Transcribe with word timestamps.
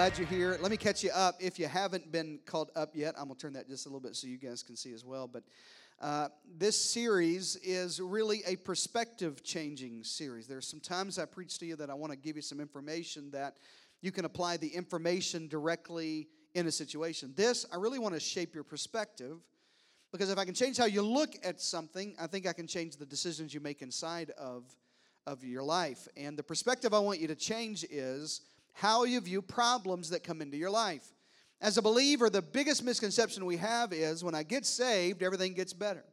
Glad 0.00 0.16
you're 0.16 0.28
here. 0.28 0.58
Let 0.62 0.70
me 0.70 0.78
catch 0.78 1.04
you 1.04 1.10
up. 1.10 1.34
If 1.40 1.58
you 1.58 1.66
haven't 1.66 2.10
been 2.10 2.38
called 2.46 2.70
up 2.74 2.96
yet, 2.96 3.14
I'm 3.18 3.26
going 3.26 3.36
to 3.36 3.42
turn 3.42 3.52
that 3.52 3.68
just 3.68 3.84
a 3.84 3.90
little 3.90 4.00
bit 4.00 4.16
so 4.16 4.28
you 4.28 4.38
guys 4.38 4.62
can 4.62 4.74
see 4.74 4.94
as 4.94 5.04
well. 5.04 5.28
But 5.28 5.42
uh, 6.00 6.28
this 6.56 6.82
series 6.82 7.56
is 7.56 8.00
really 8.00 8.40
a 8.46 8.56
perspective 8.56 9.44
changing 9.44 10.02
series. 10.02 10.46
There's 10.46 10.66
some 10.66 10.80
times 10.80 11.18
I 11.18 11.26
preach 11.26 11.58
to 11.58 11.66
you 11.66 11.76
that 11.76 11.90
I 11.90 11.94
want 11.94 12.14
to 12.14 12.18
give 12.18 12.34
you 12.34 12.40
some 12.40 12.60
information 12.60 13.30
that 13.32 13.58
you 14.00 14.10
can 14.10 14.24
apply 14.24 14.56
the 14.56 14.68
information 14.68 15.48
directly 15.48 16.28
in 16.54 16.66
a 16.66 16.72
situation. 16.72 17.34
This, 17.36 17.66
I 17.70 17.76
really 17.76 17.98
want 17.98 18.14
to 18.14 18.20
shape 18.20 18.54
your 18.54 18.64
perspective 18.64 19.36
because 20.12 20.30
if 20.30 20.38
I 20.38 20.46
can 20.46 20.54
change 20.54 20.78
how 20.78 20.86
you 20.86 21.02
look 21.02 21.34
at 21.44 21.60
something, 21.60 22.14
I 22.18 22.26
think 22.26 22.46
I 22.46 22.54
can 22.54 22.66
change 22.66 22.96
the 22.96 23.04
decisions 23.04 23.52
you 23.52 23.60
make 23.60 23.82
inside 23.82 24.30
of, 24.38 24.64
of 25.26 25.44
your 25.44 25.62
life. 25.62 26.08
And 26.16 26.38
the 26.38 26.42
perspective 26.42 26.94
I 26.94 27.00
want 27.00 27.20
you 27.20 27.28
to 27.28 27.36
change 27.36 27.84
is 27.90 28.40
how 28.72 29.04
you 29.04 29.20
view 29.20 29.42
problems 29.42 30.10
that 30.10 30.24
come 30.24 30.40
into 30.40 30.56
your 30.56 30.70
life. 30.70 31.04
As 31.60 31.76
a 31.76 31.82
believer, 31.82 32.30
the 32.30 32.42
biggest 32.42 32.82
misconception 32.82 33.44
we 33.44 33.58
have 33.58 33.92
is 33.92 34.24
when 34.24 34.34
I 34.34 34.42
get 34.42 34.64
saved, 34.64 35.22
everything 35.22 35.52
gets 35.52 35.72
better. 35.72 36.04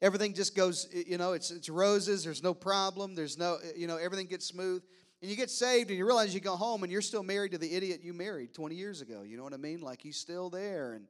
Everything 0.00 0.34
just 0.34 0.56
goes, 0.56 0.88
you 0.92 1.18
know, 1.18 1.32
it's, 1.32 1.50
it's 1.50 1.68
roses, 1.68 2.24
there's 2.24 2.42
no 2.42 2.54
problem, 2.54 3.14
there's 3.14 3.38
no, 3.38 3.58
you 3.76 3.86
know, 3.86 3.96
everything 3.96 4.26
gets 4.26 4.46
smooth. 4.46 4.82
And 5.20 5.30
you 5.30 5.36
get 5.36 5.50
saved 5.50 5.90
and 5.90 5.98
you 5.98 6.04
realize 6.04 6.34
you 6.34 6.40
go 6.40 6.56
home 6.56 6.82
and 6.82 6.90
you're 6.90 7.00
still 7.00 7.22
married 7.22 7.52
to 7.52 7.58
the 7.58 7.72
idiot 7.72 8.00
you 8.02 8.12
married 8.12 8.52
20 8.52 8.74
years 8.74 9.00
ago. 9.00 9.22
You 9.22 9.36
know 9.36 9.44
what 9.44 9.54
I 9.54 9.58
mean? 9.58 9.80
Like 9.80 10.02
he's 10.02 10.16
still 10.16 10.50
there 10.50 10.94
and 10.94 11.06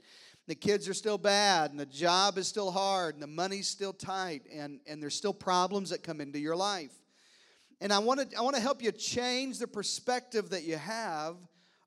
the 0.47 0.55
kids 0.55 0.87
are 0.89 0.95
still 0.95 1.17
bad 1.17 1.71
and 1.71 1.81
the 1.81 1.87
job 1.87 2.37
is 2.37 2.47
still 2.47 2.71
hard 2.71 3.15
and 3.15 3.23
the 3.23 3.29
money's 3.29 3.69
still 3.69 3.95
tight 3.95 4.43
and, 4.53 4.81
and 4.87 5.03
there's 5.03 5.15
still 5.15 5.33
problems 5.33 5.91
that 5.91 6.03
come 6.03 6.21
into 6.21 6.39
your 6.39 6.57
life. 6.57 6.93
And 7.83 7.93
I 7.93 7.99
want 7.99 8.31
to 8.31 8.39
I 8.39 8.43
want 8.43 8.55
to 8.55 8.63
help 8.63 8.81
you 8.81 8.93
change 8.93 9.59
the 9.59 9.67
perspective 9.67 10.51
that 10.51 10.63
you 10.63 10.77
have 10.77 11.35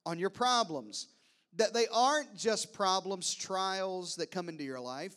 on 0.05 0.19
your 0.19 0.29
problems. 0.29 1.07
That 1.55 1.73
they 1.73 1.87
aren't 1.87 2.35
just 2.35 2.73
problems, 2.73 3.33
trials 3.33 4.17
that 4.17 4.29
come 4.29 4.49
into 4.49 4.65
your 4.65 4.81
life. 4.81 5.15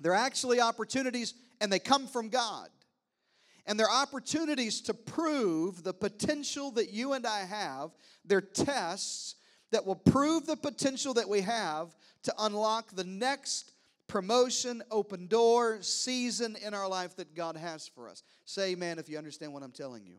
They're 0.00 0.12
actually 0.12 0.60
opportunities 0.60 1.34
and 1.60 1.72
they 1.72 1.78
come 1.78 2.08
from 2.08 2.28
God. 2.28 2.70
And 3.66 3.78
they're 3.78 3.88
opportunities 3.88 4.80
to 4.82 4.94
prove 4.94 5.84
the 5.84 5.94
potential 5.94 6.72
that 6.72 6.92
you 6.92 7.12
and 7.12 7.24
I 7.24 7.44
have. 7.44 7.92
They're 8.24 8.40
tests 8.40 9.36
that 9.70 9.86
will 9.86 9.94
prove 9.94 10.44
the 10.44 10.56
potential 10.56 11.14
that 11.14 11.28
we 11.28 11.42
have 11.42 11.94
to 12.24 12.34
unlock 12.40 12.90
the 12.90 13.04
next 13.04 13.70
promotion, 14.06 14.82
open 14.90 15.26
door, 15.26 15.78
season 15.82 16.56
in 16.64 16.74
our 16.74 16.88
life 16.88 17.16
that 17.16 17.34
God 17.34 17.56
has 17.56 17.88
for 17.88 18.08
us. 18.08 18.22
Say 18.44 18.72
amen 18.72 18.98
if 18.98 19.08
you 19.08 19.18
understand 19.18 19.52
what 19.52 19.62
I'm 19.62 19.72
telling 19.72 20.06
you. 20.06 20.16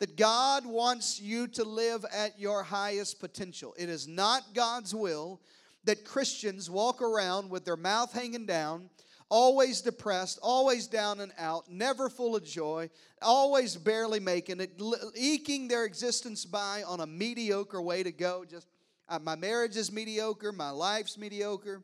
That 0.00 0.16
God 0.16 0.66
wants 0.66 1.20
you 1.20 1.46
to 1.48 1.64
live 1.64 2.04
at 2.12 2.38
your 2.38 2.62
highest 2.62 3.20
potential. 3.20 3.74
It 3.78 3.88
is 3.88 4.08
not 4.08 4.42
God's 4.54 4.94
will 4.94 5.40
that 5.84 6.04
Christians 6.04 6.70
walk 6.70 7.02
around 7.02 7.50
with 7.50 7.64
their 7.64 7.76
mouth 7.76 8.12
hanging 8.12 8.46
down, 8.46 8.90
always 9.28 9.80
depressed, 9.80 10.38
always 10.42 10.86
down 10.86 11.20
and 11.20 11.32
out, 11.38 11.70
never 11.70 12.08
full 12.08 12.34
of 12.34 12.44
joy, 12.44 12.90
always 13.22 13.76
barely 13.76 14.20
making 14.20 14.60
it, 14.60 14.80
eking 15.14 15.68
their 15.68 15.84
existence 15.84 16.44
by 16.44 16.82
on 16.86 17.00
a 17.00 17.06
mediocre 17.06 17.82
way 17.82 18.02
to 18.02 18.12
go. 18.12 18.44
Just 18.44 18.66
uh, 19.08 19.18
my 19.18 19.36
marriage 19.36 19.76
is 19.76 19.92
mediocre, 19.92 20.52
my 20.52 20.70
life's 20.70 21.18
mediocre. 21.18 21.82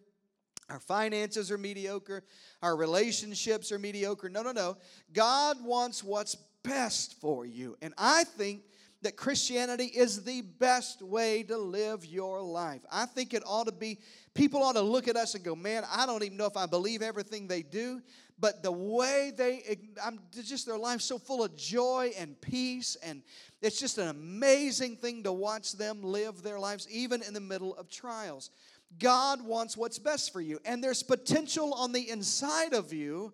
Our 0.70 0.78
finances 0.78 1.50
are 1.50 1.58
mediocre. 1.58 2.22
Our 2.62 2.76
relationships 2.76 3.72
are 3.72 3.78
mediocre. 3.78 4.28
No, 4.28 4.42
no, 4.42 4.53
no. 4.53 4.76
God 5.12 5.62
wants 5.64 6.04
what's 6.04 6.36
best 6.62 7.20
for 7.20 7.44
you. 7.44 7.76
And 7.82 7.92
I 7.98 8.25
think 8.25 8.62
that 9.03 9.16
Christianity 9.16 9.86
is 9.86 10.25
the 10.25 10.42
best 10.42 11.00
way 11.03 11.42
to 11.44 11.56
live 11.56 12.04
your 12.04 12.42
life. 12.42 12.82
I 12.92 13.06
think 13.06 13.32
it 13.32 13.42
ought 13.47 13.66
to 13.66 13.72
be, 13.72 13.98
people 14.34 14.62
ought 14.62 14.75
to 14.75 14.82
look 14.82 15.08
at 15.08 15.16
us 15.16 15.34
and 15.34 15.42
go, 15.42 15.56
man, 15.56 15.84
I 15.91 16.04
don't 16.04 16.22
even 16.22 16.36
know 16.36 16.47
if 16.47 16.56
I 16.56 16.66
believe 16.66 17.00
everything 17.00 17.48
they 17.48 17.62
do, 17.62 18.02
but 18.38 18.62
the 18.62 18.72
way 18.72 19.32
they, 19.37 19.78
I'm 20.04 20.19
just 20.32 20.66
their 20.66 20.78
life 20.78 21.00
so 21.00 21.19
full 21.19 21.42
of 21.42 21.56
joy 21.56 22.12
and 22.19 22.38
peace, 22.41 22.97
and 23.02 23.22
it's 23.62 23.81
just 23.81 23.98
an 23.98 24.08
amazing 24.08 24.97
thing 24.97 25.22
to 25.22 25.32
watch 25.32 25.72
them 25.72 26.02
live 26.02 26.42
their 26.42 26.58
lives, 26.58 26.87
even 26.91 27.22
in 27.22 27.32
the 27.32 27.41
middle 27.41 27.75
of 27.76 27.88
trials. 27.88 28.50
God 28.98 29.42
wants 29.42 29.76
what's 29.76 29.98
best 29.98 30.32
for 30.32 30.40
you. 30.40 30.58
And 30.64 30.82
there's 30.82 31.02
potential 31.02 31.72
on 31.74 31.92
the 31.92 32.10
inside 32.10 32.74
of 32.74 32.92
you 32.92 33.32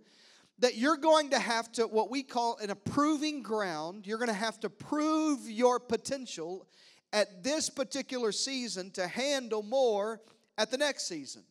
that 0.59 0.77
you're 0.77 0.97
going 0.97 1.31
to 1.31 1.39
have 1.39 1.71
to, 1.73 1.87
what 1.87 2.11
we 2.11 2.23
call 2.23 2.57
an 2.59 2.71
approving 2.71 3.43
ground, 3.43 4.07
you're 4.07 4.19
going 4.19 4.29
to 4.29 4.35
have 4.35 4.59
to 4.61 4.71
prove 4.71 5.51
your 5.51 5.79
potential 5.79 6.67
at 7.13 7.43
this 7.43 7.69
particular 7.69 8.33
season 8.33 8.91
to 8.93 9.07
handle 9.07 9.63
more 9.63 10.21
at 10.59 10.71
the 10.71 10.79
next 10.79 11.07
season. 11.09 11.43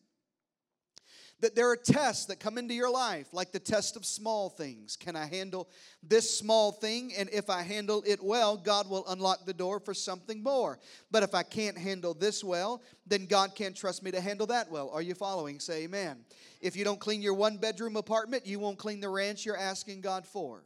That 1.41 1.53
there 1.53 1.69
are 1.69 1.75
tests 1.75 2.25
that 2.27 2.39
come 2.39 2.57
into 2.57 2.73
your 2.73 2.89
life, 2.89 3.27
like 3.33 3.51
the 3.51 3.59
test 3.59 3.97
of 3.97 4.05
small 4.05 4.49
things. 4.49 4.95
Can 4.95 5.15
I 5.15 5.25
handle 5.25 5.67
this 6.01 6.37
small 6.37 6.71
thing? 6.71 7.11
And 7.17 7.29
if 7.29 7.49
I 7.49 7.61
handle 7.61 8.03
it 8.07 8.23
well, 8.23 8.55
God 8.55 8.89
will 8.89 9.05
unlock 9.07 9.45
the 9.45 9.53
door 9.53 9.79
for 9.79 9.93
something 9.93 10.41
more. 10.41 10.79
But 11.11 11.23
if 11.23 11.35
I 11.35 11.43
can't 11.43 11.77
handle 11.77 12.13
this 12.13 12.43
well, 12.43 12.81
then 13.05 13.25
God 13.25 13.53
can't 13.53 13.75
trust 13.75 14.01
me 14.01 14.11
to 14.11 14.21
handle 14.21 14.47
that 14.47 14.71
well. 14.71 14.89
Are 14.91 15.01
you 15.01 15.13
following? 15.13 15.59
Say 15.59 15.83
amen. 15.83 16.23
If 16.61 16.75
you 16.75 16.85
don't 16.85 16.99
clean 16.99 17.21
your 17.21 17.33
one 17.33 17.57
bedroom 17.57 17.97
apartment, 17.97 18.47
you 18.47 18.59
won't 18.59 18.77
clean 18.77 19.01
the 19.01 19.09
ranch 19.09 19.45
you're 19.45 19.57
asking 19.57 20.01
God 20.01 20.25
for. 20.25 20.63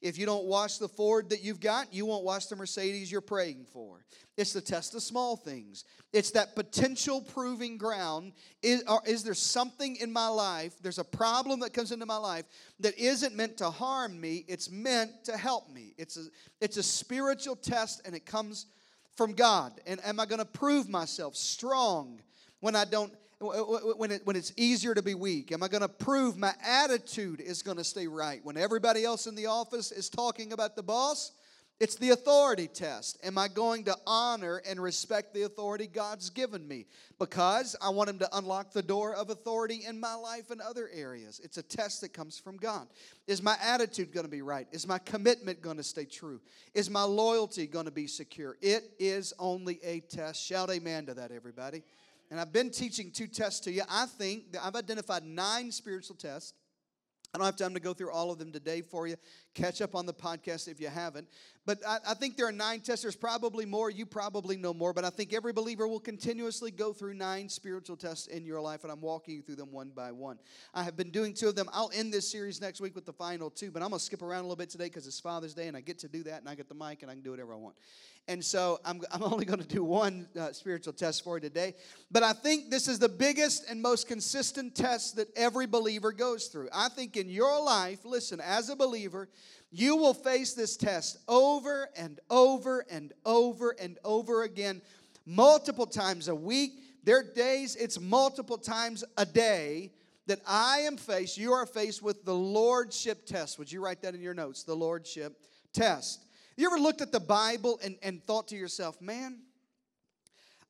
If 0.00 0.18
you 0.18 0.26
don't 0.26 0.44
wash 0.44 0.78
the 0.78 0.88
Ford 0.88 1.30
that 1.30 1.42
you've 1.42 1.60
got, 1.60 1.92
you 1.92 2.06
won't 2.06 2.24
wash 2.24 2.46
the 2.46 2.56
Mercedes 2.56 3.10
you're 3.10 3.20
praying 3.20 3.66
for. 3.72 4.04
It's 4.36 4.52
the 4.52 4.60
test 4.60 4.94
of 4.94 5.02
small 5.02 5.36
things. 5.36 5.84
It's 6.12 6.30
that 6.32 6.54
potential 6.54 7.22
proving 7.22 7.78
ground. 7.78 8.32
Is, 8.62 8.84
is 9.06 9.24
there 9.24 9.34
something 9.34 9.96
in 9.96 10.12
my 10.12 10.28
life, 10.28 10.74
there's 10.82 10.98
a 10.98 11.04
problem 11.04 11.60
that 11.60 11.72
comes 11.72 11.92
into 11.92 12.06
my 12.06 12.16
life 12.16 12.44
that 12.80 12.98
isn't 12.98 13.34
meant 13.34 13.56
to 13.58 13.70
harm 13.70 14.20
me, 14.20 14.44
it's 14.48 14.70
meant 14.70 15.24
to 15.24 15.36
help 15.36 15.70
me. 15.70 15.94
It's 15.96 16.16
a, 16.16 16.24
it's 16.60 16.76
a 16.76 16.82
spiritual 16.82 17.56
test 17.56 18.02
and 18.04 18.14
it 18.14 18.26
comes 18.26 18.66
from 19.16 19.32
God. 19.32 19.72
And 19.86 20.04
am 20.04 20.20
I 20.20 20.26
going 20.26 20.38
to 20.40 20.44
prove 20.44 20.88
myself 20.88 21.34
strong 21.36 22.20
when 22.60 22.76
I 22.76 22.84
don't 22.84 23.12
when, 23.40 24.10
it, 24.10 24.22
when 24.24 24.36
it's 24.36 24.52
easier 24.56 24.94
to 24.94 25.02
be 25.02 25.14
weak? 25.14 25.52
Am 25.52 25.62
I 25.62 25.68
going 25.68 25.82
to 25.82 25.88
prove 25.88 26.38
my 26.38 26.54
attitude 26.64 27.40
is 27.40 27.62
going 27.62 27.76
to 27.76 27.84
stay 27.84 28.06
right? 28.06 28.40
When 28.42 28.56
everybody 28.56 29.04
else 29.04 29.26
in 29.26 29.34
the 29.34 29.46
office 29.46 29.92
is 29.92 30.08
talking 30.08 30.52
about 30.52 30.74
the 30.74 30.82
boss, 30.82 31.32
it's 31.78 31.96
the 31.96 32.10
authority 32.10 32.68
test. 32.68 33.18
Am 33.22 33.36
I 33.36 33.48
going 33.48 33.84
to 33.84 33.96
honor 34.06 34.62
and 34.66 34.82
respect 34.82 35.34
the 35.34 35.42
authority 35.42 35.86
God's 35.86 36.30
given 36.30 36.66
me? 36.66 36.86
Because 37.18 37.76
I 37.82 37.90
want 37.90 38.08
Him 38.08 38.18
to 38.20 38.36
unlock 38.38 38.72
the 38.72 38.82
door 38.82 39.14
of 39.14 39.28
authority 39.28 39.84
in 39.86 40.00
my 40.00 40.14
life 40.14 40.50
and 40.50 40.62
other 40.62 40.88
areas. 40.94 41.38
It's 41.44 41.58
a 41.58 41.62
test 41.62 42.00
that 42.00 42.14
comes 42.14 42.38
from 42.38 42.56
God. 42.56 42.86
Is 43.26 43.42
my 43.42 43.56
attitude 43.62 44.10
going 44.10 44.24
to 44.24 44.30
be 44.30 44.40
right? 44.40 44.66
Is 44.72 44.88
my 44.88 44.98
commitment 44.98 45.60
going 45.60 45.76
to 45.76 45.82
stay 45.82 46.06
true? 46.06 46.40
Is 46.72 46.88
my 46.88 47.02
loyalty 47.02 47.66
going 47.66 47.84
to 47.84 47.90
be 47.90 48.06
secure? 48.06 48.56
It 48.62 48.92
is 48.98 49.34
only 49.38 49.78
a 49.84 50.00
test. 50.00 50.42
Shout 50.42 50.70
amen 50.70 51.04
to 51.06 51.14
that, 51.14 51.30
everybody. 51.30 51.82
And 52.30 52.40
I've 52.40 52.52
been 52.52 52.70
teaching 52.70 53.10
two 53.10 53.26
tests 53.26 53.60
to 53.60 53.72
you. 53.72 53.82
I 53.88 54.06
think 54.06 54.52
that 54.52 54.64
I've 54.64 54.74
identified 54.74 55.24
nine 55.24 55.70
spiritual 55.70 56.16
tests. 56.16 56.54
I 57.34 57.38
don't 57.38 57.44
have 57.44 57.56
time 57.56 57.74
to 57.74 57.80
go 57.80 57.92
through 57.92 58.12
all 58.12 58.30
of 58.30 58.38
them 58.38 58.50
today 58.50 58.80
for 58.80 59.06
you. 59.06 59.16
Catch 59.52 59.82
up 59.82 59.94
on 59.94 60.06
the 60.06 60.14
podcast 60.14 60.68
if 60.68 60.80
you 60.80 60.88
haven't. 60.88 61.28
But 61.66 61.80
I, 61.86 61.98
I, 62.08 62.14
think 62.14 62.36
there 62.36 62.46
are 62.46 62.52
nine 62.52 62.80
tests. 62.80 63.02
There's 63.02 63.16
probably 63.16 63.66
more. 63.66 63.90
You 63.90 64.06
probably 64.06 64.56
know 64.56 64.72
more. 64.72 64.94
But 64.94 65.04
I 65.04 65.10
think 65.10 65.34
every 65.34 65.52
believer 65.52 65.86
will 65.86 66.00
continuously 66.00 66.70
go 66.70 66.94
through 66.94 67.14
nine 67.14 67.48
spiritual 67.48 67.96
tests 67.96 68.28
in 68.28 68.46
your 68.46 68.60
life. 68.60 68.84
And 68.84 68.92
I'm 68.92 69.02
walking 69.02 69.34
you 69.34 69.42
through 69.42 69.56
them 69.56 69.70
one 69.70 69.90
by 69.94 70.12
one. 70.12 70.38
I 70.72 70.82
have 70.82 70.96
been 70.96 71.10
doing 71.10 71.34
two 71.34 71.48
of 71.48 71.56
them. 71.56 71.68
I'll 71.72 71.90
end 71.92 72.10
this 72.10 72.30
series 72.30 72.60
next 72.60 72.80
week 72.80 72.94
with 72.94 73.04
the 73.04 73.12
final 73.12 73.50
two. 73.50 73.70
But 73.70 73.82
I'm 73.82 73.90
going 73.90 73.98
to 73.98 74.04
skip 74.04 74.22
around 74.22 74.40
a 74.40 74.42
little 74.42 74.56
bit 74.56 74.70
today 74.70 74.84
because 74.84 75.06
it's 75.06 75.20
Father's 75.20 75.52
Day 75.52 75.68
and 75.68 75.76
I 75.76 75.80
get 75.80 75.98
to 76.00 76.08
do 76.08 76.22
that. 76.22 76.40
And 76.40 76.48
I 76.48 76.54
get 76.54 76.68
the 76.68 76.74
mic 76.74 77.02
and 77.02 77.10
I 77.10 77.14
can 77.14 77.22
do 77.22 77.32
whatever 77.32 77.52
I 77.52 77.56
want. 77.56 77.74
And 78.28 78.44
so 78.44 78.80
I'm, 78.84 79.02
I'm 79.12 79.22
only 79.22 79.44
going 79.44 79.60
to 79.60 79.66
do 79.66 79.84
one 79.84 80.26
uh, 80.38 80.52
spiritual 80.52 80.92
test 80.92 81.22
for 81.22 81.36
you 81.36 81.40
today. 81.40 81.74
But 82.10 82.24
I 82.24 82.32
think 82.32 82.70
this 82.70 82.88
is 82.88 82.98
the 82.98 83.08
biggest 83.08 83.70
and 83.70 83.80
most 83.80 84.08
consistent 84.08 84.74
test 84.74 85.16
that 85.16 85.28
every 85.36 85.66
believer 85.66 86.10
goes 86.10 86.46
through. 86.46 86.68
I 86.74 86.88
think 86.88 87.16
in 87.16 87.28
your 87.28 87.62
life, 87.62 88.00
listen, 88.04 88.40
as 88.40 88.68
a 88.68 88.74
believer, 88.74 89.28
you 89.70 89.96
will 89.96 90.14
face 90.14 90.54
this 90.54 90.76
test 90.76 91.18
over 91.28 91.88
and 91.96 92.18
over 92.28 92.84
and 92.90 93.12
over 93.24 93.76
and 93.80 93.98
over 94.04 94.42
again, 94.42 94.82
multiple 95.24 95.86
times 95.86 96.28
a 96.28 96.34
week. 96.34 96.72
There 97.04 97.18
are 97.18 97.34
days, 97.34 97.76
it's 97.76 98.00
multiple 98.00 98.58
times 98.58 99.04
a 99.16 99.24
day 99.24 99.92
that 100.26 100.40
I 100.44 100.78
am 100.80 100.96
faced, 100.96 101.38
you 101.38 101.52
are 101.52 101.66
faced 101.66 102.02
with 102.02 102.24
the 102.24 102.34
Lordship 102.34 103.26
test. 103.26 103.60
Would 103.60 103.70
you 103.70 103.80
write 103.80 104.02
that 104.02 104.16
in 104.16 104.20
your 104.20 104.34
notes? 104.34 104.64
The 104.64 104.74
Lordship 104.74 105.40
test. 105.72 106.25
You 106.56 106.66
ever 106.66 106.78
looked 106.78 107.02
at 107.02 107.12
the 107.12 107.20
Bible 107.20 107.78
and, 107.84 107.96
and 108.02 108.24
thought 108.24 108.48
to 108.48 108.56
yourself, 108.56 109.00
man, 109.00 109.40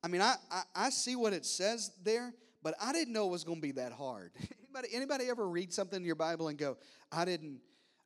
I 0.03 0.09
mean, 0.09 0.21
I, 0.21 0.35
I, 0.51 0.63
I 0.75 0.89
see 0.89 1.15
what 1.15 1.33
it 1.33 1.45
says 1.45 1.91
there, 2.03 2.33
but 2.61 2.75
I 2.81 2.91
didn't 2.91 3.13
know 3.13 3.27
it 3.27 3.31
was 3.31 3.43
going 3.43 3.57
to 3.57 3.61
be 3.61 3.71
that 3.73 3.93
hard. 3.93 4.31
anybody, 4.61 4.89
anybody 4.93 5.29
ever 5.29 5.47
read 5.47 5.73
something 5.73 5.97
in 5.97 6.05
your 6.05 6.15
Bible 6.15 6.49
and 6.49 6.57
go, 6.57 6.77
I 7.11 7.23
didn't, 7.23 7.61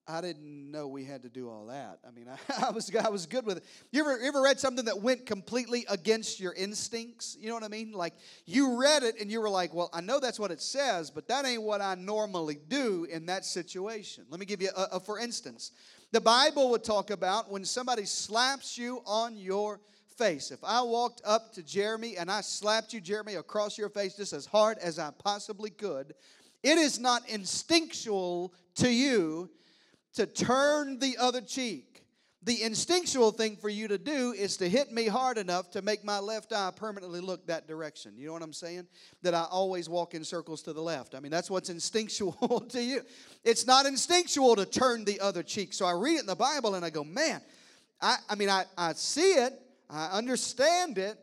I 0.08 0.22
didn't 0.22 0.72
know 0.72 0.88
we 0.88 1.06
had 1.06 1.24
to 1.24 1.30
do 1.30 1.50
all 1.50 1.68
that. 1.68 2.00
I 2.08 2.12
mean, 2.12 2.28
I, 2.28 2.68
I, 2.68 2.72
was 2.72 2.94
I 2.96 3.10
was 3.10 3.26
good 3.26 3.46
with 3.46 3.58
it. 3.58 3.66
You 3.92 4.02
ever 4.02 4.20
ever 4.22 4.42
read 4.42 4.60
something 4.60 4.86
that 4.86 5.02
went 5.02 5.26
completely 5.26 5.86
against 5.90 6.40
your 6.40 6.54
instincts? 6.54 7.38
You 7.40 7.50
know 7.50 7.56
what 7.56 7.64
I 7.64 7.68
mean? 7.68 7.92
Like 7.94 8.14
you 8.46 8.80
read 8.80 9.04
it 9.04 9.16
and 9.22 9.32
you 9.32 9.40
were 9.42 9.50
like, 9.50 9.74
"Well, 9.74 9.90
I 9.94 10.02
know 10.02 10.20
that's 10.20 10.40
what 10.40 10.52
it 10.52 10.62
says, 10.62 11.12
but 11.12 11.28
that 11.28 11.46
ain't 11.46 11.62
what 11.62 11.82
I 11.82 11.96
normally 11.96 12.58
do 12.68 13.06
in 13.12 13.28
that 13.28 13.46
situation." 13.46 14.26
Let 14.30 14.40
me 14.40 14.46
give 14.46 14.62
you 14.62 14.70
a, 14.76 14.96
a 14.96 15.00
for 15.00 15.20
instance. 15.20 15.72
The 16.12 16.20
Bible 16.20 16.72
would 16.72 16.84
talk 16.84 17.10
about 17.10 17.50
when 17.50 17.64
somebody 17.64 18.04
slaps 18.04 18.78
you 18.78 19.02
on 19.06 19.38
your 19.38 19.80
face. 20.18 20.52
If 20.52 20.60
I 20.62 20.82
walked 20.82 21.22
up 21.24 21.54
to 21.54 21.64
Jeremy 21.64 22.18
and 22.18 22.30
I 22.30 22.42
slapped 22.42 22.92
you, 22.92 23.00
Jeremy, 23.00 23.36
across 23.36 23.78
your 23.78 23.88
face 23.88 24.16
just 24.18 24.34
as 24.34 24.46
hard 24.46 24.78
as 24.80 25.00
I 25.00 25.12
possibly 25.12 25.70
could, 25.70 26.14
it 26.64 26.78
is 26.78 27.00
not 27.00 27.28
instinctual 27.30 28.54
to 28.76 28.90
you 28.90 29.50
to 30.16 30.26
turn 30.26 31.00
the 31.00 31.18
other 31.18 31.40
cheek. 31.40 32.01
The 32.44 32.64
instinctual 32.64 33.32
thing 33.32 33.56
for 33.56 33.70
you 33.70 33.88
to 33.88 34.00
do 34.00 34.34
is 34.34 34.58
to 34.58 34.68
hit 34.68 34.92
me 34.92 35.06
hard 35.06 35.38
enough 35.38 35.70
to 35.72 35.84
make 35.84 36.04
my 36.04 36.18
left 36.18 36.52
eye 36.52 36.72
permanently 36.76 37.20
look 37.20 37.46
that 37.46 37.68
direction. 37.68 38.18
You 38.18 38.28
know 38.28 38.34
what 38.34 38.42
I'm 38.42 38.52
saying? 38.52 38.88
That 39.22 39.36
I 39.36 39.44
always 39.44 39.88
walk 39.88 40.16
in 40.16 40.24
circles 40.24 40.64
to 40.64 40.74
the 40.74 40.82
left. 40.82 41.14
I 41.14 41.20
mean, 41.20 41.32
that's 41.32 41.52
what's 41.52 41.70
instinctual 41.78 42.66
to 42.70 42.82
you. 42.82 43.02
It's 43.44 43.68
not 43.68 43.86
instinctual 43.86 44.56
to 44.56 44.66
turn 44.66 45.06
the 45.06 45.20
other 45.20 45.44
cheek. 45.44 45.72
So 45.74 45.86
I 45.86 45.92
read 45.92 46.16
it 46.16 46.22
in 46.22 46.26
the 46.26 46.36
Bible 46.36 46.74
and 46.74 46.84
I 46.84 46.90
go, 46.90 47.04
man, 47.04 47.42
I, 48.02 48.18
I 48.28 48.34
mean, 48.34 48.50
I, 48.50 48.66
I 48.76 48.94
see 48.94 49.34
it, 49.34 49.54
I 49.88 50.08
understand 50.08 50.98
it, 50.98 51.20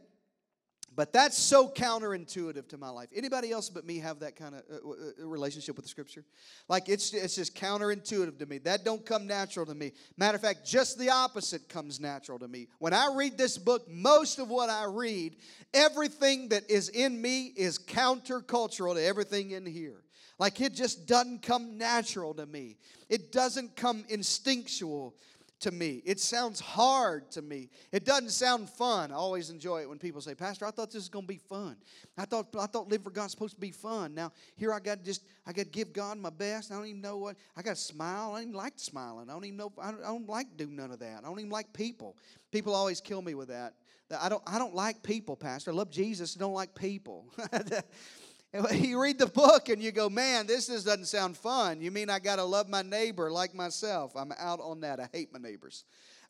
but 0.99 1.13
that's 1.13 1.39
so 1.39 1.69
counterintuitive 1.69 2.67
to 2.71 2.77
my 2.77 2.89
life. 2.89 3.09
Anybody 3.15 3.53
else 3.53 3.71
but 3.71 3.87
me 3.87 4.01
have 4.01 4.19
that 4.19 4.35
kind 4.35 4.57
of 4.57 4.63
uh, 4.69 4.91
uh, 4.91 5.29
relationship 5.29 5.77
with 5.77 5.85
the 5.85 5.89
scripture? 5.89 6.25
Like 6.69 6.89
it's 6.89 7.15
it's 7.15 7.37
just 7.37 7.55
counterintuitive 7.55 8.37
to 8.41 8.47
me. 8.47 8.59
That 8.59 8.85
don't 8.85 9.07
come 9.07 9.25
natural 9.29 9.65
to 9.67 9.77
me. 9.77 9.93
Matter 10.17 10.35
of 10.35 10.43
fact, 10.43 10.67
just 10.67 10.99
the 10.99 11.11
opposite 11.11 11.69
comes 11.69 12.01
natural 12.01 12.41
to 12.41 12.49
me. 12.49 12.67
When 12.81 12.93
I 12.93 13.15
read 13.15 13.39
this 13.39 13.59
book, 13.59 13.89
most 13.89 14.41
of 14.41 14.49
what 14.49 14.71
I 14.71 14.87
read, 14.87 15.37
everything 15.73 16.49
that 16.49 16.69
is 16.69 16.89
in 16.89 17.23
me 17.23 17.53
is 17.57 17.79
countercultural 17.79 18.95
to 18.95 19.01
everything 19.01 19.53
in 19.53 19.67
here. 19.67 20.03
Like 20.41 20.61
it 20.61 20.75
just 20.75 21.07
doesn't 21.07 21.43
come 21.43 21.79
natural 21.79 22.35
to 22.35 22.45
me. 22.45 22.77
It 23.09 23.31
doesn't 23.31 23.77
come 23.77 24.05
instinctual 24.09 25.15
to 25.61 25.71
me. 25.71 26.03
It 26.05 26.21
sounds 26.21 26.61
hard 26.61 27.31
to 27.33 27.43
me. 27.43 27.69
It 27.93 28.05
doesn't 28.05 28.31
sound 28.31 28.69
fun. 28.69 29.11
I 29.11 29.15
always 29.15 29.51
enjoy 29.51 29.83
it 29.83 29.89
when 29.89 29.99
people 29.99 30.21
say, 30.21 30.35
Pastor, 30.35 30.67
I 30.67 30.71
thought 30.71 30.91
this 30.91 31.03
was 31.03 31.09
going 31.09 31.25
to 31.25 31.29
be 31.29 31.39
fun. 31.39 31.77
I 32.17 32.25
thought 32.25 32.55
I 32.59 32.67
thought 32.67 32.89
live 32.89 33.03
for 33.03 33.11
God's 33.11 33.33
supposed 33.33 33.55
to 33.55 33.61
be 33.61 33.71
fun. 33.71 34.15
Now 34.15 34.33
here 34.57 34.73
I 34.73 34.81
got 34.81 35.03
just 35.03 35.25
I 35.47 35.53
got 35.53 35.65
to 35.65 35.71
give 35.71 35.93
God 35.93 36.19
my 36.19 36.31
best. 36.31 36.71
I 36.71 36.77
don't 36.77 36.87
even 36.87 37.01
know 37.01 37.17
what 37.17 37.37
I 37.57 37.63
got 37.63 37.77
to 37.77 37.81
smile. 37.81 38.33
I 38.33 38.41
don't 38.41 38.49
even 38.49 38.55
like 38.55 38.75
smiling. 38.77 39.29
I 39.29 39.33
don't 39.33 39.45
even 39.45 39.57
know. 39.57 39.73
I 39.81 39.91
don't, 39.91 40.01
I 40.03 40.09
don't 40.09 40.29
like 40.29 40.57
do 40.57 40.67
none 40.67 40.91
of 40.91 41.01
that. 41.01 41.19
I 41.19 41.29
don't 41.29 41.39
even 41.39 41.51
like 41.51 41.73
people. 41.73 42.17
People 42.53 42.75
always 42.75 43.01
kill 43.01 43.23
me 43.23 43.35
with 43.35 43.49
that. 43.49 43.75
I 44.21 44.29
don't 44.29 44.43
I 44.47 44.59
don't 44.59 44.75
like 44.75 45.03
people, 45.03 45.37
Pastor. 45.37 45.71
I 45.71 45.75
love 45.75 45.91
Jesus. 45.91 46.35
Don't 46.35 46.55
like 46.55 46.75
people. 46.75 47.27
you 48.73 49.01
read 49.01 49.19
the 49.19 49.27
book 49.27 49.69
and 49.69 49.83
you 49.83 49.93
go, 49.93 50.09
man, 50.09 50.47
this 50.47 50.69
just 50.69 50.87
doesn't 50.87 51.07
sound 51.07 51.37
fun. 51.37 51.81
You 51.81 51.91
mean 51.91 52.09
I 52.09 52.19
got 52.19 52.37
to 52.37 52.45
love 52.45 52.69
my 52.69 52.83
neighbor 52.83 53.31
like 53.31 53.55
myself? 53.55 54.13
I'm 54.17 54.33
out 54.39 54.61
on 54.61 54.81
that. 54.81 55.01
I 55.01 55.09
hate 55.13 55.33
my 55.33 55.39
neighbors. 55.39 55.85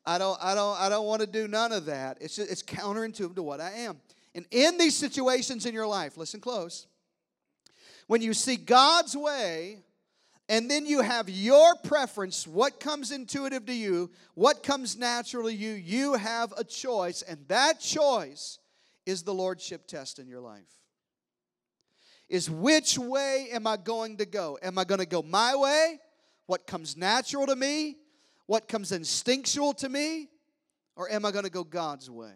I 0.04 0.18
don't, 0.18 0.38
I 0.42 0.54
don't, 0.54 0.80
I 0.80 0.88
don't 0.88 1.06
want 1.06 1.20
to 1.20 1.26
do 1.26 1.46
none 1.46 1.70
of 1.70 1.86
that. 1.86 2.18
It's, 2.20 2.36
just, 2.36 2.50
it's 2.50 2.62
counterintuitive 2.62 3.36
to 3.36 3.42
what 3.42 3.60
I 3.60 3.70
am. 3.70 4.00
And 4.34 4.46
in 4.50 4.78
these 4.78 4.96
situations 4.96 5.64
in 5.64 5.74
your 5.74 5.86
life, 5.86 6.16
listen 6.16 6.40
close. 6.40 6.86
When 8.08 8.20
you 8.22 8.34
see 8.34 8.56
God's 8.56 9.16
way, 9.16 9.78
and 10.48 10.70
then 10.70 10.86
you 10.86 11.02
have 11.02 11.28
your 11.28 11.74
preference, 11.84 12.46
what 12.46 12.80
comes 12.80 13.12
intuitive 13.12 13.66
to 13.66 13.74
you, 13.74 14.10
what 14.34 14.62
comes 14.62 14.96
naturally 14.96 15.54
to 15.54 15.62
you, 15.62 15.72
you 15.72 16.14
have 16.14 16.54
a 16.56 16.64
choice, 16.64 17.22
and 17.22 17.38
that 17.48 17.80
choice 17.80 18.58
is 19.04 19.22
the 19.22 19.34
Lordship 19.34 19.86
test 19.86 20.18
in 20.18 20.26
your 20.26 20.40
life 20.40 20.77
is 22.28 22.50
which 22.50 22.98
way 22.98 23.48
am 23.52 23.66
I 23.66 23.76
going 23.76 24.18
to 24.18 24.26
go? 24.26 24.58
Am 24.62 24.78
I 24.78 24.84
going 24.84 25.00
to 25.00 25.06
go 25.06 25.22
my 25.22 25.56
way? 25.56 25.98
What 26.46 26.66
comes 26.66 26.96
natural 26.96 27.46
to 27.46 27.56
me? 27.56 27.96
What 28.46 28.68
comes 28.68 28.92
instinctual 28.92 29.74
to 29.74 29.88
me? 29.88 30.28
Or 30.96 31.10
am 31.10 31.24
I 31.24 31.30
going 31.30 31.44
to 31.44 31.50
go 31.50 31.64
God's 31.64 32.10
way? 32.10 32.32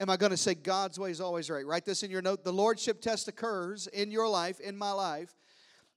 Am 0.00 0.08
I 0.08 0.16
going 0.16 0.30
to 0.30 0.36
say 0.36 0.54
God's 0.54 0.98
way 0.98 1.10
is 1.10 1.20
always 1.20 1.50
right? 1.50 1.66
Write 1.66 1.84
this 1.84 2.02
in 2.02 2.10
your 2.10 2.22
note. 2.22 2.42
The 2.42 2.52
Lordship 2.52 3.02
test 3.02 3.28
occurs 3.28 3.86
in 3.88 4.10
your 4.10 4.28
life, 4.28 4.58
in 4.58 4.76
my 4.76 4.92
life, 4.92 5.34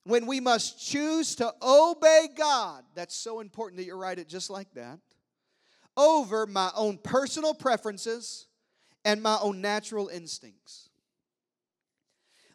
when 0.03 0.25
we 0.25 0.41
must 0.41 0.85
choose 0.85 1.35
to 1.35 1.53
obey 1.61 2.27
God. 2.35 2.83
That's 2.95 3.15
so 3.15 3.39
important 3.39 3.77
that 3.77 3.85
you 3.85 3.95
write 3.95 4.19
it 4.19 4.27
just 4.27 4.49
like 4.49 4.73
that. 4.73 4.99
Over 5.95 6.45
my 6.45 6.71
own 6.75 6.97
personal 6.97 7.53
preferences 7.53 8.47
and 9.05 9.21
my 9.21 9.37
own 9.41 9.61
natural 9.61 10.09
instincts. 10.09 10.89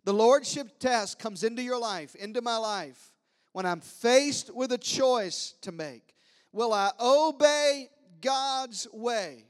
The 0.08 0.14
Lordship 0.14 0.78
test 0.78 1.18
comes 1.18 1.44
into 1.44 1.60
your 1.60 1.78
life, 1.78 2.14
into 2.14 2.40
my 2.40 2.56
life, 2.56 3.12
when 3.52 3.66
I'm 3.66 3.82
faced 3.82 4.50
with 4.54 4.72
a 4.72 4.78
choice 4.78 5.52
to 5.60 5.70
make. 5.70 6.14
Will 6.50 6.72
I 6.72 6.92
obey 6.98 7.90
God's 8.22 8.88
way? 8.90 9.44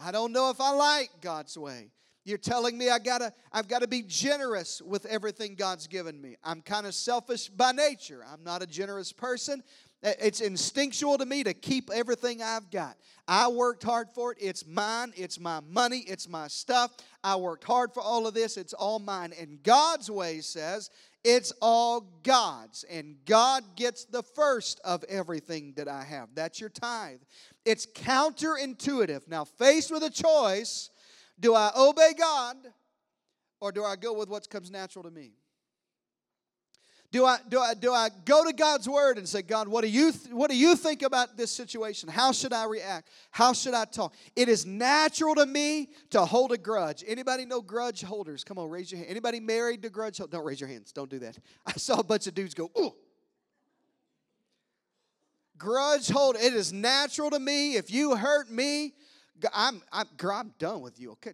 I 0.00 0.12
don't 0.12 0.30
know 0.30 0.50
if 0.50 0.60
I 0.60 0.70
like 0.70 1.10
God's 1.20 1.58
way. 1.58 1.90
You're 2.24 2.38
telling 2.38 2.78
me 2.78 2.88
I 2.88 2.98
gotta, 2.98 3.32
I've 3.52 3.68
got 3.68 3.80
to 3.82 3.88
be 3.88 4.02
generous 4.02 4.80
with 4.80 5.06
everything 5.06 5.54
God's 5.56 5.86
given 5.86 6.20
me. 6.20 6.36
I'm 6.44 6.62
kind 6.62 6.86
of 6.86 6.94
selfish 6.94 7.48
by 7.48 7.72
nature. 7.72 8.24
I'm 8.30 8.44
not 8.44 8.62
a 8.62 8.66
generous 8.66 9.12
person. 9.12 9.62
It's 10.04 10.40
instinctual 10.40 11.18
to 11.18 11.26
me 11.26 11.44
to 11.44 11.54
keep 11.54 11.88
everything 11.90 12.42
I've 12.42 12.70
got. 12.70 12.96
I 13.28 13.46
worked 13.48 13.84
hard 13.84 14.08
for 14.10 14.32
it. 14.32 14.38
It's 14.40 14.66
mine. 14.66 15.12
It's 15.16 15.38
my 15.38 15.60
money. 15.60 15.98
It's 16.08 16.28
my 16.28 16.48
stuff. 16.48 16.96
I 17.22 17.36
worked 17.36 17.62
hard 17.62 17.94
for 17.94 18.02
all 18.02 18.26
of 18.26 18.34
this. 18.34 18.56
It's 18.56 18.72
all 18.72 18.98
mine. 18.98 19.32
And 19.38 19.62
God's 19.62 20.10
way 20.10 20.40
says 20.40 20.90
it's 21.22 21.52
all 21.62 22.18
God's. 22.24 22.84
And 22.90 23.16
God 23.26 23.62
gets 23.76 24.04
the 24.04 24.24
first 24.24 24.80
of 24.84 25.04
everything 25.04 25.72
that 25.76 25.86
I 25.86 26.02
have. 26.02 26.30
That's 26.34 26.60
your 26.60 26.70
tithe. 26.70 27.20
It's 27.64 27.86
counterintuitive. 27.86 29.28
Now, 29.28 29.44
faced 29.44 29.92
with 29.92 30.02
a 30.02 30.10
choice, 30.10 30.90
do 31.42 31.54
I 31.54 31.72
obey 31.76 32.14
God 32.16 32.56
or 33.60 33.72
do 33.72 33.84
I 33.84 33.96
go 33.96 34.14
with 34.14 34.28
what 34.28 34.48
comes 34.48 34.70
natural 34.70 35.02
to 35.04 35.10
me? 35.10 35.32
Do 37.10 37.26
I, 37.26 37.36
do, 37.46 37.60
I, 37.60 37.74
do 37.74 37.92
I 37.92 38.08
go 38.24 38.42
to 38.42 38.54
God's 38.54 38.88
word 38.88 39.18
and 39.18 39.28
say, 39.28 39.42
God, 39.42 39.68
what 39.68 39.82
do, 39.82 39.90
you 39.90 40.12
th- 40.12 40.32
what 40.32 40.50
do 40.50 40.56
you 40.56 40.74
think 40.74 41.02
about 41.02 41.36
this 41.36 41.50
situation? 41.50 42.08
How 42.08 42.32
should 42.32 42.54
I 42.54 42.64
react? 42.64 43.10
How 43.30 43.52
should 43.52 43.74
I 43.74 43.84
talk? 43.84 44.14
It 44.34 44.48
is 44.48 44.64
natural 44.64 45.34
to 45.34 45.44
me 45.44 45.90
to 46.10 46.24
hold 46.24 46.52
a 46.52 46.56
grudge. 46.56 47.04
Anybody 47.06 47.44
know 47.44 47.60
grudge 47.60 48.00
holders? 48.02 48.44
Come 48.44 48.56
on, 48.56 48.70
raise 48.70 48.90
your 48.90 48.98
hand. 48.98 49.10
Anybody 49.10 49.40
married 49.40 49.82
to 49.82 49.90
grudge 49.90 50.16
holders? 50.18 50.32
Don't 50.32 50.46
raise 50.46 50.58
your 50.58 50.70
hands. 50.70 50.90
Don't 50.90 51.10
do 51.10 51.18
that. 51.18 51.36
I 51.66 51.72
saw 51.72 51.98
a 51.98 52.04
bunch 52.04 52.26
of 52.28 52.34
dudes 52.34 52.54
go, 52.54 52.70
ooh. 52.78 52.94
Grudge 55.58 56.08
hold. 56.08 56.36
It 56.36 56.54
is 56.54 56.72
natural 56.72 57.28
to 57.30 57.38
me. 57.38 57.76
If 57.76 57.90
you 57.90 58.16
hurt 58.16 58.50
me, 58.50 58.94
I'm, 59.52 59.82
I'm, 59.92 60.06
girl, 60.16 60.36
I'm 60.36 60.54
done 60.58 60.80
with 60.80 61.00
you. 61.00 61.12
Okay, 61.12 61.32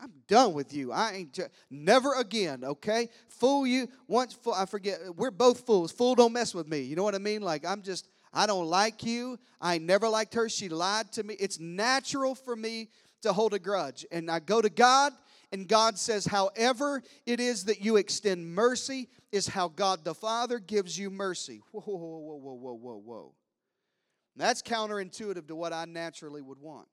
I'm 0.00 0.12
done 0.28 0.54
with 0.54 0.72
you. 0.72 0.92
I 0.92 1.12
ain't 1.12 1.38
never 1.70 2.14
again. 2.14 2.64
Okay, 2.64 3.08
fool 3.28 3.66
you 3.66 3.88
once. 4.08 4.34
Fool, 4.34 4.54
I 4.54 4.66
forget. 4.66 5.00
We're 5.16 5.30
both 5.30 5.66
fools. 5.66 5.92
Fool, 5.92 6.14
don't 6.14 6.32
mess 6.32 6.54
with 6.54 6.68
me. 6.68 6.80
You 6.80 6.96
know 6.96 7.04
what 7.04 7.14
I 7.14 7.18
mean? 7.18 7.42
Like 7.42 7.66
I'm 7.66 7.82
just. 7.82 8.08
I 8.36 8.46
don't 8.46 8.66
like 8.66 9.04
you. 9.04 9.38
I 9.60 9.78
never 9.78 10.08
liked 10.08 10.34
her. 10.34 10.48
She 10.48 10.68
lied 10.68 11.12
to 11.12 11.22
me. 11.22 11.36
It's 11.38 11.60
natural 11.60 12.34
for 12.34 12.56
me 12.56 12.88
to 13.22 13.32
hold 13.32 13.54
a 13.54 13.58
grudge, 13.58 14.04
and 14.12 14.30
I 14.30 14.40
go 14.40 14.60
to 14.60 14.68
God, 14.68 15.12
and 15.52 15.66
God 15.68 15.98
says, 15.98 16.26
however 16.26 17.02
it 17.26 17.40
is 17.40 17.64
that 17.64 17.80
you 17.80 17.96
extend 17.96 18.54
mercy 18.54 19.08
is 19.32 19.46
how 19.46 19.68
God 19.68 20.04
the 20.04 20.14
Father 20.14 20.58
gives 20.58 20.98
you 20.98 21.10
mercy. 21.10 21.62
Whoa, 21.72 21.80
whoa, 21.80 21.96
whoa, 21.96 22.36
whoa, 22.36 22.54
whoa, 22.54 22.74
whoa, 22.74 23.02
whoa. 23.04 23.34
That's 24.36 24.62
counterintuitive 24.62 25.46
to 25.48 25.56
what 25.56 25.72
I 25.72 25.84
naturally 25.84 26.42
would 26.42 26.58
want. 26.58 26.88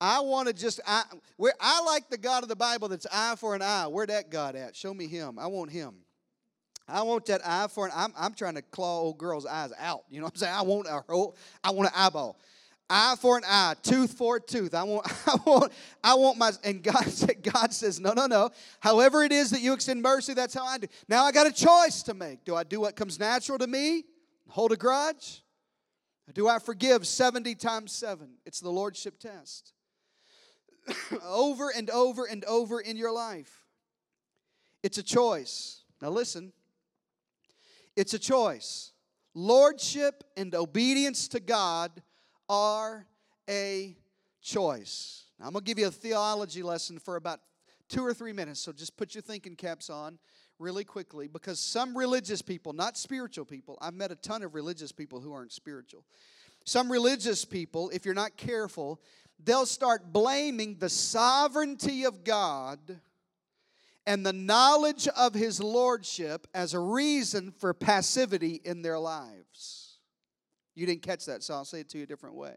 I 0.00 0.20
want 0.20 0.48
to 0.48 0.54
just 0.54 0.80
I 0.86 1.04
where 1.36 1.52
I 1.60 1.82
like 1.82 2.08
the 2.08 2.16
God 2.16 2.42
of 2.42 2.48
the 2.48 2.56
Bible 2.56 2.88
that's 2.88 3.06
eye 3.12 3.34
for 3.36 3.54
an 3.54 3.62
eye. 3.62 3.86
Where 3.86 4.06
that 4.06 4.30
God 4.30 4.56
at? 4.56 4.74
Show 4.74 4.94
me 4.94 5.06
him. 5.06 5.38
I 5.38 5.46
want 5.46 5.70
him. 5.70 5.94
I 6.88 7.02
want 7.02 7.26
that 7.26 7.42
eye 7.44 7.68
for 7.68 7.86
an 7.86 7.92
I'm 7.94 8.12
I'm 8.18 8.34
trying 8.34 8.54
to 8.54 8.62
claw 8.62 9.00
old 9.00 9.18
girls' 9.18 9.46
eyes 9.46 9.72
out. 9.78 10.04
You 10.10 10.20
know 10.20 10.24
what 10.24 10.34
I'm 10.34 10.38
saying? 10.38 10.54
I 10.54 10.62
want 10.62 10.86
a 10.86 11.02
I 11.62 11.70
want 11.70 11.88
an 11.88 11.94
eyeball. 11.94 12.38
Eye 12.92 13.14
for 13.20 13.36
an 13.36 13.44
eye, 13.46 13.74
tooth 13.84 14.14
for 14.14 14.36
a 14.36 14.40
tooth. 14.40 14.74
I 14.74 14.82
want, 14.82 15.06
I 15.28 15.36
want, 15.46 15.72
I 16.02 16.14
want 16.14 16.38
my 16.38 16.50
and 16.64 16.82
God 16.82 17.04
said, 17.06 17.40
God 17.40 17.72
says, 17.72 18.00
no, 18.00 18.12
no, 18.12 18.26
no. 18.26 18.50
However 18.80 19.22
it 19.22 19.30
is 19.30 19.50
that 19.50 19.60
you 19.60 19.74
extend 19.74 20.02
mercy, 20.02 20.34
that's 20.34 20.54
how 20.54 20.64
I 20.64 20.78
do. 20.78 20.88
Now 21.08 21.24
I 21.24 21.30
got 21.30 21.46
a 21.46 21.52
choice 21.52 22.02
to 22.04 22.14
make. 22.14 22.44
Do 22.44 22.56
I 22.56 22.64
do 22.64 22.80
what 22.80 22.96
comes 22.96 23.20
natural 23.20 23.58
to 23.58 23.68
me? 23.68 24.06
Hold 24.48 24.72
a 24.72 24.76
grudge? 24.76 25.44
do 26.32 26.48
I 26.48 26.58
forgive 26.58 27.06
70 27.06 27.54
times 27.56 27.92
7? 27.92 28.28
It's 28.46 28.60
the 28.60 28.70
Lordship 28.70 29.18
test. 29.18 29.72
over 31.24 31.70
and 31.70 31.90
over 31.90 32.24
and 32.24 32.44
over 32.44 32.80
in 32.80 32.96
your 32.96 33.12
life. 33.12 33.66
It's 34.82 34.98
a 34.98 35.02
choice. 35.02 35.82
Now, 36.00 36.10
listen, 36.10 36.52
it's 37.96 38.14
a 38.14 38.18
choice. 38.18 38.92
Lordship 39.34 40.24
and 40.36 40.54
obedience 40.54 41.28
to 41.28 41.40
God 41.40 42.02
are 42.48 43.06
a 43.48 43.96
choice. 44.40 45.24
Now, 45.38 45.46
I'm 45.46 45.52
going 45.52 45.64
to 45.64 45.68
give 45.68 45.78
you 45.78 45.86
a 45.86 45.90
theology 45.90 46.62
lesson 46.62 46.98
for 46.98 47.16
about 47.16 47.40
two 47.88 48.04
or 48.04 48.14
three 48.14 48.32
minutes, 48.32 48.60
so 48.60 48.72
just 48.72 48.96
put 48.96 49.14
your 49.14 49.22
thinking 49.22 49.56
caps 49.56 49.90
on 49.90 50.18
really 50.58 50.84
quickly 50.84 51.26
because 51.26 51.58
some 51.58 51.96
religious 51.96 52.42
people, 52.42 52.72
not 52.72 52.96
spiritual 52.96 53.44
people, 53.44 53.78
I've 53.80 53.94
met 53.94 54.12
a 54.12 54.16
ton 54.16 54.42
of 54.42 54.54
religious 54.54 54.92
people 54.92 55.20
who 55.20 55.32
aren't 55.32 55.52
spiritual. 55.52 56.04
Some 56.64 56.92
religious 56.92 57.44
people, 57.44 57.90
if 57.90 58.04
you're 58.04 58.14
not 58.14 58.36
careful, 58.36 59.00
they'll 59.44 59.66
start 59.66 60.12
blaming 60.12 60.76
the 60.78 60.88
sovereignty 60.88 62.04
of 62.04 62.24
God 62.24 62.78
and 64.06 64.24
the 64.24 64.32
knowledge 64.32 65.08
of 65.08 65.34
His 65.34 65.60
Lordship 65.60 66.46
as 66.54 66.74
a 66.74 66.80
reason 66.80 67.52
for 67.52 67.74
passivity 67.74 68.60
in 68.64 68.82
their 68.82 68.98
lives. 68.98 69.98
You 70.74 70.86
didn't 70.86 71.02
catch 71.02 71.26
that, 71.26 71.42
so 71.42 71.54
I'll 71.54 71.64
say 71.64 71.80
it 71.80 71.88
to 71.90 71.98
you 71.98 72.04
a 72.04 72.06
different 72.06 72.36
way. 72.36 72.56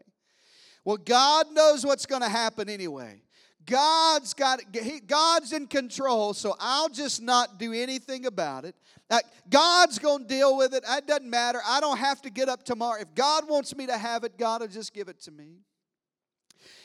Well, 0.84 0.96
God 0.96 1.52
knows 1.52 1.84
what's 1.84 2.06
going 2.06 2.22
to 2.22 2.28
happen 2.28 2.68
anyway. 2.68 3.22
God's 3.66 4.34
got 4.34 4.60
God's 5.06 5.52
in 5.52 5.66
control, 5.66 6.34
so 6.34 6.54
I'll 6.60 6.90
just 6.90 7.22
not 7.22 7.58
do 7.58 7.72
anything 7.72 8.26
about 8.26 8.66
it. 8.66 8.74
Uh, 9.08 9.20
God's 9.48 9.98
going 9.98 10.22
to 10.22 10.28
deal 10.28 10.56
with 10.56 10.74
it. 10.74 10.84
It 10.86 11.06
doesn't 11.06 11.28
matter. 11.28 11.60
I 11.66 11.80
don't 11.80 11.98
have 11.98 12.20
to 12.22 12.30
get 12.30 12.48
up 12.48 12.64
tomorrow. 12.64 13.00
If 13.00 13.14
God 13.14 13.48
wants 13.48 13.74
me 13.74 13.86
to 13.86 13.96
have 13.96 14.24
it, 14.24 14.36
God 14.36 14.60
will 14.60 14.68
just 14.68 14.92
give 14.92 15.08
it 15.08 15.20
to 15.22 15.30
me. 15.30 15.60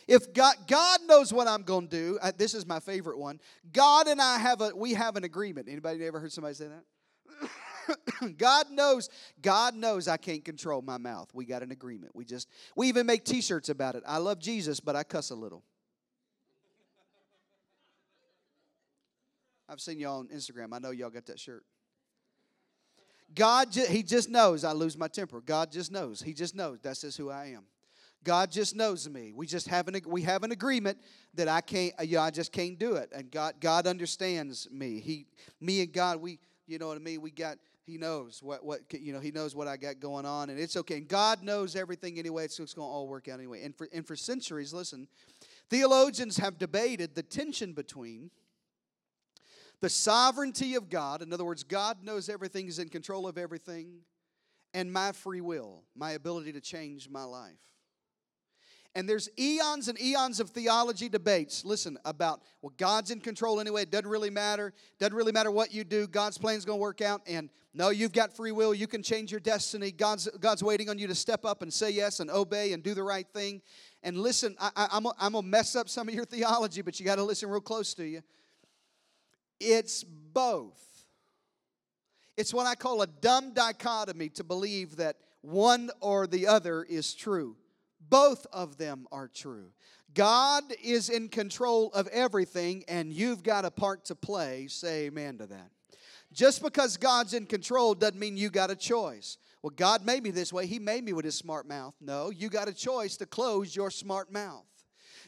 If 0.07 0.33
God, 0.33 0.55
God 0.67 0.99
knows 1.05 1.31
what 1.31 1.47
I'm 1.47 1.63
going 1.63 1.87
to 1.87 1.95
do, 1.95 2.19
uh, 2.21 2.31
this 2.35 2.53
is 2.53 2.65
my 2.65 2.79
favorite 2.79 3.17
one. 3.17 3.39
God 3.71 4.07
and 4.07 4.21
I 4.21 4.37
have 4.39 4.61
a 4.61 4.71
we 4.75 4.93
have 4.93 5.15
an 5.15 5.23
agreement. 5.23 5.67
Anybody 5.69 6.05
ever 6.05 6.19
heard 6.19 6.31
somebody 6.31 6.55
say 6.55 6.67
that? 6.67 6.83
God 8.37 8.71
knows, 8.71 9.09
God 9.41 9.75
knows 9.75 10.07
I 10.07 10.17
can't 10.17 10.43
control 10.43 10.81
my 10.81 10.97
mouth. 10.97 11.29
We 11.33 11.45
got 11.45 11.63
an 11.63 11.71
agreement. 11.71 12.15
We 12.15 12.25
just 12.25 12.47
we 12.75 12.87
even 12.87 13.05
make 13.05 13.23
t-shirts 13.25 13.69
about 13.69 13.95
it. 13.95 14.03
I 14.07 14.17
love 14.17 14.39
Jesus, 14.39 14.79
but 14.79 14.95
I 14.95 15.03
cuss 15.03 15.29
a 15.29 15.35
little. 15.35 15.63
I've 19.67 19.79
seen 19.79 19.99
y'all 19.99 20.19
on 20.19 20.27
Instagram. 20.29 20.69
I 20.73 20.79
know 20.79 20.89
y'all 20.89 21.11
got 21.11 21.27
that 21.27 21.39
shirt. 21.39 21.63
God, 23.35 23.73
He 23.73 24.01
just 24.01 24.29
knows 24.29 24.63
I 24.63 24.71
lose 24.71 24.97
my 24.97 25.07
temper. 25.07 25.41
God 25.41 25.71
just 25.71 25.91
knows. 25.91 26.21
He 26.21 26.33
just 26.33 26.55
knows. 26.55 26.79
That's 26.81 27.01
just 27.01 27.17
who 27.17 27.29
I 27.29 27.47
am. 27.47 27.65
God 28.23 28.51
just 28.51 28.75
knows 28.75 29.09
me. 29.09 29.31
We 29.33 29.47
just 29.47 29.67
have 29.67 29.87
an 29.87 29.99
we 30.05 30.21
have 30.23 30.43
an 30.43 30.51
agreement 30.51 30.97
that 31.35 31.47
I 31.47 31.61
can't. 31.61 31.93
Uh, 31.99 32.03
yeah, 32.03 32.21
I 32.21 32.31
just 32.31 32.51
can't 32.51 32.77
do 32.77 32.95
it. 32.95 33.09
And 33.13 33.31
God, 33.31 33.55
God 33.59 33.87
understands 33.87 34.67
me. 34.71 34.99
He, 34.99 35.25
me 35.61 35.81
and 35.81 35.93
God, 35.93 36.21
we, 36.21 36.39
you 36.67 36.79
know 36.79 36.87
what 36.87 36.97
I 36.97 37.01
mean. 37.01 37.21
We 37.21 37.31
got. 37.31 37.57
He 37.85 37.97
knows 37.97 38.43
what 38.43 38.63
what 38.63 38.81
you 38.93 39.13
know. 39.13 39.19
He 39.19 39.31
knows 39.31 39.55
what 39.55 39.67
I 39.67 39.77
got 39.77 39.99
going 39.99 40.25
on, 40.25 40.49
and 40.49 40.59
it's 40.59 40.77
okay. 40.77 40.97
And 40.97 41.07
God 41.07 41.41
knows 41.41 41.75
everything 41.75 42.19
anyway. 42.19 42.47
So 42.47 42.61
it's 42.61 42.73
going 42.73 42.87
to 42.87 42.91
all 42.91 43.07
work 43.07 43.27
out 43.27 43.39
anyway. 43.39 43.63
And 43.63 43.75
for 43.75 43.87
and 43.91 44.05
for 44.05 44.15
centuries, 44.15 44.73
listen, 44.73 45.07
theologians 45.69 46.37
have 46.37 46.59
debated 46.59 47.15
the 47.15 47.23
tension 47.23 47.73
between 47.73 48.29
the 49.81 49.89
sovereignty 49.89 50.75
of 50.75 50.89
God, 50.89 51.21
in 51.21 51.31
other 51.31 51.45
words, 51.45 51.63
God 51.63 52.03
knows 52.03 52.27
everything, 52.27 52.65
He's 52.65 52.79
in 52.79 52.89
control 52.89 53.27
of 53.27 53.37
everything, 53.37 53.99
and 54.73 54.91
my 54.91 55.13
free 55.13 55.41
will, 55.41 55.83
my 55.95 56.11
ability 56.11 56.51
to 56.53 56.61
change 56.61 57.09
my 57.09 57.23
life. 57.23 57.57
And 58.95 59.07
there's 59.07 59.29
eons 59.37 59.87
and 59.87 60.01
eons 60.01 60.39
of 60.39 60.49
theology 60.49 61.09
debates, 61.09 61.63
listen, 61.63 61.97
about, 62.05 62.41
well, 62.61 62.73
God's 62.77 63.11
in 63.11 63.19
control 63.19 63.59
anyway. 63.59 63.83
It 63.83 63.91
doesn't 63.91 64.09
really 64.09 64.31
matter. 64.31 64.73
Doesn't 64.99 65.15
really 65.15 65.31
matter 65.31 65.51
what 65.51 65.71
you 65.71 65.83
do. 65.83 66.07
God's 66.07 66.39
plan's 66.39 66.65
going 66.65 66.79
to 66.79 66.81
work 66.81 66.99
out. 66.99 67.21
And 67.27 67.49
no, 67.73 67.89
you've 67.89 68.13
got 68.13 68.35
free 68.35 68.51
will. 68.51 68.73
You 68.73 68.87
can 68.87 69.03
change 69.03 69.29
your 69.29 69.39
destiny. 69.39 69.91
God's, 69.91 70.27
God's 70.39 70.63
waiting 70.63 70.89
on 70.89 70.97
you 70.97 71.05
to 71.05 71.13
step 71.13 71.45
up 71.45 71.61
and 71.61 71.71
say 71.71 71.91
yes 71.91 72.19
and 72.19 72.31
obey 72.31 72.73
and 72.73 72.81
do 72.81 72.95
the 72.95 73.03
right 73.03 73.27
thing. 73.31 73.61
And 74.01 74.17
listen, 74.17 74.55
I, 74.59 74.71
I, 74.75 74.87
I'm, 74.93 75.05
I'm 75.19 75.33
going 75.33 75.45
to 75.45 75.49
mess 75.49 75.75
up 75.75 75.87
some 75.87 76.09
of 76.09 76.15
your 76.15 76.25
theology, 76.25 76.81
but 76.81 76.99
you 76.99 77.05
got 77.05 77.15
to 77.15 77.23
listen 77.23 77.47
real 77.47 77.61
close 77.61 77.93
to 77.93 78.03
you. 78.03 78.23
It's 79.59 80.03
both. 80.03 80.81
It's 82.37 82.53
what 82.53 82.65
I 82.65 82.73
call 82.73 83.03
a 83.03 83.07
dumb 83.07 83.53
dichotomy 83.53 84.29
to 84.29 84.43
believe 84.43 84.95
that 84.95 85.17
one 85.41 85.91
or 85.99 86.25
the 86.25 86.47
other 86.47 86.83
is 86.83 87.13
true. 87.13 87.55
Both 88.09 88.47
of 88.51 88.77
them 88.77 89.07
are 89.11 89.27
true. 89.27 89.71
God 90.13 90.63
is 90.83 91.09
in 91.09 91.29
control 91.29 91.91
of 91.93 92.07
everything, 92.07 92.83
and 92.87 93.13
you've 93.13 93.43
got 93.43 93.65
a 93.65 93.71
part 93.71 94.05
to 94.05 94.15
play. 94.15 94.67
Say 94.67 95.05
amen 95.05 95.37
to 95.37 95.47
that. 95.47 95.69
Just 96.31 96.61
because 96.61 96.97
God's 96.97 97.33
in 97.33 97.45
control 97.45 97.95
doesn't 97.95 98.19
mean 98.19 98.37
you 98.37 98.49
got 98.49 98.71
a 98.71 98.75
choice. 98.75 99.37
Well, 99.61 99.73
God 99.75 100.05
made 100.05 100.23
me 100.23 100.31
this 100.31 100.53
way. 100.53 100.67
He 100.67 100.79
made 100.79 101.03
me 101.03 101.13
with 101.13 101.25
his 101.25 101.35
smart 101.35 101.67
mouth. 101.67 101.95
No, 101.99 102.29
you 102.29 102.49
got 102.49 102.67
a 102.67 102.73
choice 102.73 103.17
to 103.17 103.25
close 103.25 103.75
your 103.75 103.91
smart 103.91 104.31
mouth. 104.31 104.65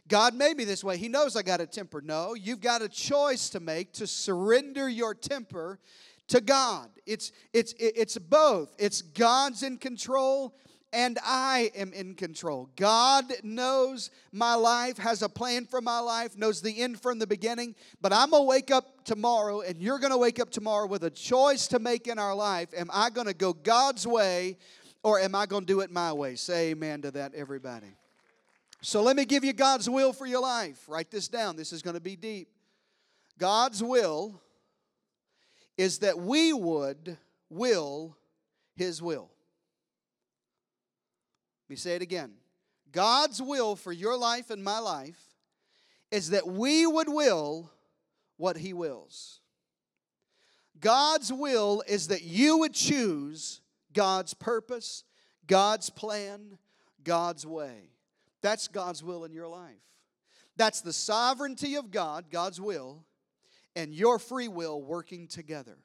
God 0.08 0.34
made 0.34 0.58
me 0.58 0.64
this 0.64 0.84
way. 0.84 0.98
He 0.98 1.10
knows 1.10 1.36
I 1.36 1.42
got 1.42 1.62
a 1.62 1.68
temper. 1.68 2.02
No, 2.02 2.34
you've 2.34 2.62
got 2.62 2.82
a 2.82 2.90
choice 2.90 3.50
to 3.50 3.60
make 3.60 3.94
to 3.94 4.08
surrender 4.08 4.90
your 4.90 5.14
temper 5.14 5.80
to 6.30 6.42
God. 6.42 6.90
It's 7.06 7.32
it's 7.54 7.74
it's 7.78 8.18
both. 8.18 8.74
It's 8.80 9.02
God's 9.02 9.64
in 9.64 9.78
control 9.78 10.56
and 10.94 11.18
I 11.24 11.72
am 11.76 11.94
in 11.94 12.16
control. 12.16 12.70
God 12.76 13.26
knows 13.44 14.12
my 14.32 14.56
life, 14.56 14.98
has 14.98 15.22
a 15.22 15.30
plan 15.30 15.66
for 15.66 15.82
my 15.82 16.00
life, 16.00 16.38
knows 16.38 16.62
the 16.62 16.82
end 16.82 17.02
from 17.02 17.20
the 17.20 17.28
beginning, 17.28 17.76
but 18.02 18.12
I'm 18.12 18.32
going 18.32 18.44
to 18.44 18.48
wake 18.48 18.72
up 18.72 19.06
tomorrow 19.06 19.62
and 19.62 19.82
you're 19.82 20.00
going 20.00 20.12
to 20.12 20.18
wake 20.18 20.40
up 20.40 20.50
tomorrow 20.50 20.88
with 20.88 21.04
a 21.04 21.10
choice 21.10 21.68
to 21.68 21.80
make 21.80 22.08
in 22.08 22.20
our 22.20 22.36
life. 22.36 22.70
Am 22.76 22.90
I 22.94 23.10
going 23.10 23.28
to 23.28 23.34
go 23.34 23.54
God's 23.54 24.06
way 24.06 24.58
or 25.04 25.20
am 25.20 25.34
I 25.34 25.46
going 25.46 25.64
to 25.64 25.68
do 25.68 25.80
it 25.80 25.92
my 25.92 26.12
way? 26.12 26.36
Say 26.36 26.72
amen 26.72 27.04
to 27.04 27.12
that 27.12 27.34
everybody. 27.36 27.96
So 28.82 29.02
let 29.02 29.16
me 29.16 29.26
give 29.26 29.44
you 29.44 29.54
God's 29.54 29.90
will 29.90 30.12
for 30.12 30.26
your 30.26 30.42
life. 30.42 30.84
Write 30.88 31.12
this 31.12 31.28
down. 31.28 31.56
This 31.56 31.72
is 31.72 31.82
going 31.82 31.94
to 31.94 32.02
be 32.02 32.16
deep. 32.16 32.50
God's 33.38 33.82
will 33.82 34.42
is 35.78 36.00
that 36.00 36.18
we 36.18 36.52
would 36.52 37.18
will 37.50 38.18
His 38.76 39.02
will. 39.02 39.30
Me 41.72 41.78
say 41.78 41.96
it 41.96 42.02
again. 42.02 42.34
God's 42.92 43.42
will 43.42 43.78
for 43.78 43.94
your 43.94 44.18
life 44.18 44.50
and 44.50 44.62
my 44.62 44.80
life 44.80 45.38
is 46.12 46.32
that 46.32 46.46
we 46.46 46.86
would 46.86 47.08
will 47.08 47.72
what 48.36 48.58
He 48.58 48.74
wills. 48.74 49.40
God's 50.82 51.32
will 51.32 51.82
is 51.88 52.10
that 52.10 52.24
you 52.24 52.58
would 52.58 52.74
choose 52.74 53.62
God's 53.94 54.34
purpose, 54.34 55.06
God's 55.48 55.90
plan, 55.90 56.58
God's 57.06 57.48
way. 57.48 57.92
That's 58.42 58.68
God's 58.68 59.02
will 59.02 59.24
in 59.24 59.32
your 59.32 59.48
life. 59.48 59.80
That's 60.58 60.82
the 60.82 60.92
sovereignty 60.92 61.76
of 61.76 61.90
God, 61.90 62.26
God's 62.30 62.60
will, 62.60 63.06
and 63.78 63.96
your 63.96 64.20
free 64.20 64.50
will 64.50 64.82
working 64.82 65.26
together. 65.26 65.78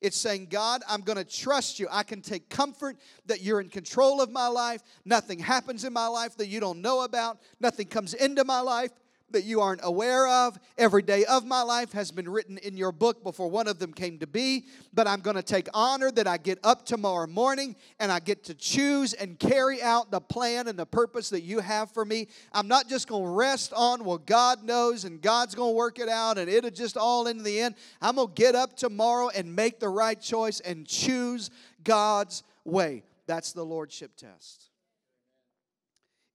It's 0.00 0.16
saying, 0.16 0.48
God, 0.50 0.82
I'm 0.88 1.00
going 1.00 1.18
to 1.18 1.24
trust 1.24 1.78
you. 1.78 1.88
I 1.90 2.02
can 2.02 2.20
take 2.20 2.48
comfort 2.48 2.96
that 3.26 3.42
you're 3.42 3.60
in 3.60 3.68
control 3.68 4.20
of 4.20 4.30
my 4.30 4.48
life. 4.48 4.82
Nothing 5.04 5.38
happens 5.38 5.84
in 5.84 5.92
my 5.92 6.06
life 6.06 6.36
that 6.36 6.48
you 6.48 6.60
don't 6.60 6.80
know 6.80 7.02
about. 7.02 7.38
Nothing 7.60 7.86
comes 7.86 8.14
into 8.14 8.44
my 8.44 8.60
life 8.60 8.90
that 9.30 9.44
you 9.44 9.60
aren't 9.60 9.80
aware 9.82 10.28
of. 10.28 10.58
Every 10.78 11.02
day 11.02 11.24
of 11.24 11.44
my 11.44 11.62
life 11.62 11.92
has 11.92 12.10
been 12.10 12.28
written 12.28 12.58
in 12.58 12.76
your 12.76 12.92
book 12.92 13.22
before 13.22 13.48
one 13.50 13.66
of 13.66 13.78
them 13.78 13.92
came 13.92 14.18
to 14.18 14.26
be. 14.26 14.66
But 14.94 15.06
I'm 15.06 15.20
going 15.20 15.36
to 15.36 15.42
take 15.42 15.68
honor 15.74 16.10
that 16.12 16.26
I 16.26 16.36
get 16.36 16.58
up 16.62 16.86
tomorrow 16.86 17.26
morning 17.26 17.76
and 17.98 18.12
I 18.12 18.20
get 18.20 18.44
to 18.44 18.54
choose 18.54 19.12
and 19.14 19.38
carry 19.38 19.82
out 19.82 20.10
the 20.10 20.20
plan 20.20 20.68
and 20.68 20.78
the 20.78 20.86
purpose 20.86 21.30
that 21.30 21.42
you 21.42 21.60
have 21.60 21.90
for 21.90 22.04
me. 22.04 22.28
I'm 22.52 22.68
not 22.68 22.88
just 22.88 23.08
going 23.08 23.24
to 23.24 23.30
rest 23.30 23.72
on, 23.74 24.04
well, 24.04 24.18
God 24.18 24.62
knows 24.62 25.04
and 25.04 25.20
God's 25.20 25.54
going 25.54 25.72
to 25.72 25.76
work 25.76 25.98
it 25.98 26.08
out 26.08 26.38
and 26.38 26.48
it'll 26.48 26.70
just 26.70 26.96
all 26.96 27.26
in 27.26 27.42
the 27.42 27.60
end. 27.60 27.74
I'm 28.00 28.16
going 28.16 28.28
to 28.28 28.34
get 28.34 28.54
up 28.54 28.76
tomorrow 28.76 29.28
and 29.34 29.54
make 29.54 29.80
the 29.80 29.88
right 29.88 30.20
choice 30.20 30.60
and 30.60 30.86
choose 30.86 31.50
God's 31.82 32.42
way. 32.64 33.02
That's 33.26 33.52
the 33.52 33.64
Lordship 33.64 34.16
test. 34.16 34.70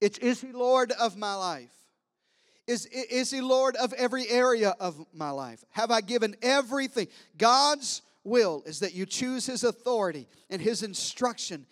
It's, 0.01 0.17
is 0.17 0.41
He 0.41 0.51
Lord 0.51 0.91
of 0.93 1.15
my 1.15 1.35
life? 1.35 1.80
Is, 2.67 2.85
is 2.85 3.31
He 3.31 3.41
Lord 3.41 3.75
of 3.75 3.93
every 3.93 4.27
area 4.29 4.75
of 4.79 5.05
my 5.13 5.31
life? 5.31 5.63
Have 5.71 5.91
I 5.91 6.01
given 6.01 6.35
everything? 6.41 7.07
God's 7.37 8.01
will 8.23 8.63
is 8.65 8.79
that 8.79 8.93
you 8.93 9.05
choose 9.05 9.45
His 9.45 9.63
authority 9.63 10.27
and 10.49 10.61
His 10.61 10.83
instruction 10.83 11.65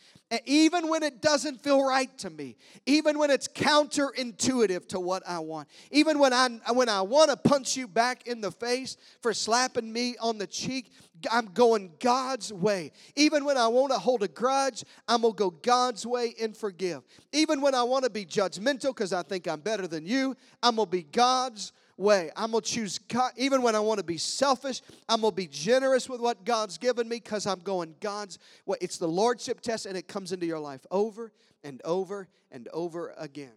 even 0.45 0.89
when 0.89 1.01
it 1.01 1.21
doesn't 1.21 1.61
feel 1.63 1.83
right 1.83 2.15
to 2.19 2.29
me, 2.29 2.55
even 2.85 3.17
when 3.17 3.31
it's 3.31 3.47
counterintuitive 3.47 4.87
to 4.89 4.99
what 4.99 5.23
I 5.27 5.39
want, 5.39 5.67
even 5.89 6.19
when 6.19 6.33
I 6.33 6.49
when 6.71 6.87
I 6.87 7.01
want 7.01 7.31
to 7.31 7.37
punch 7.37 7.75
you 7.75 7.87
back 7.87 8.27
in 8.27 8.39
the 8.39 8.51
face 8.51 8.97
for 9.21 9.33
slapping 9.33 9.91
me 9.91 10.17
on 10.21 10.37
the 10.37 10.45
cheek, 10.45 10.91
I'm 11.31 11.47
going 11.47 11.93
God's 11.99 12.53
way. 12.53 12.91
Even 13.15 13.43
when 13.43 13.57
I 13.57 13.67
want 13.67 13.91
to 13.91 13.97
hold 13.97 14.21
a 14.21 14.27
grudge, 14.27 14.83
I'm 15.07 15.21
going 15.21 15.33
to 15.33 15.37
go 15.37 15.49
God's 15.49 16.05
way 16.05 16.35
and 16.39 16.55
forgive. 16.55 17.01
Even 17.31 17.59
when 17.59 17.73
I 17.73 17.81
want 17.81 18.03
to 18.03 18.11
be 18.11 18.25
judgmental 18.25 18.89
because 18.89 19.13
I 19.13 19.23
think 19.23 19.47
I'm 19.47 19.61
better 19.61 19.87
than 19.87 20.05
you, 20.05 20.35
I'm 20.61 20.75
going 20.75 20.85
to 20.85 20.91
be 20.91 21.03
God's 21.03 21.71
way. 21.99 22.31
I'm 22.35 22.51
going 22.51 22.63
to 22.63 22.69
choose 22.69 22.97
God, 22.97 23.31
even 23.35 23.61
when 23.61 23.75
I 23.75 23.79
want 23.79 23.99
to 23.99 24.05
be 24.05 24.17
selfish. 24.17 24.81
I'm 25.07 25.21
going 25.21 25.31
to 25.31 25.35
be 25.35 25.47
generous 25.47 26.09
with 26.09 26.21
what 26.21 26.45
God's 26.45 26.77
given 26.77 27.07
me 27.07 27.17
because 27.17 27.45
I'm 27.45 27.59
going 27.59 27.93
God's 27.99 28.39
way. 28.65 28.77
It's 28.81 28.97
the 28.97 29.07
Lordship 29.07 29.61
test, 29.61 29.85
and 29.85 29.97
it 29.97 30.07
comes 30.07 30.31
into 30.31 30.45
your 30.45 30.59
life 30.59 30.85
over 30.89 31.31
and 31.63 31.81
over 31.83 32.27
and 32.51 32.67
over 32.73 33.13
again. 33.17 33.51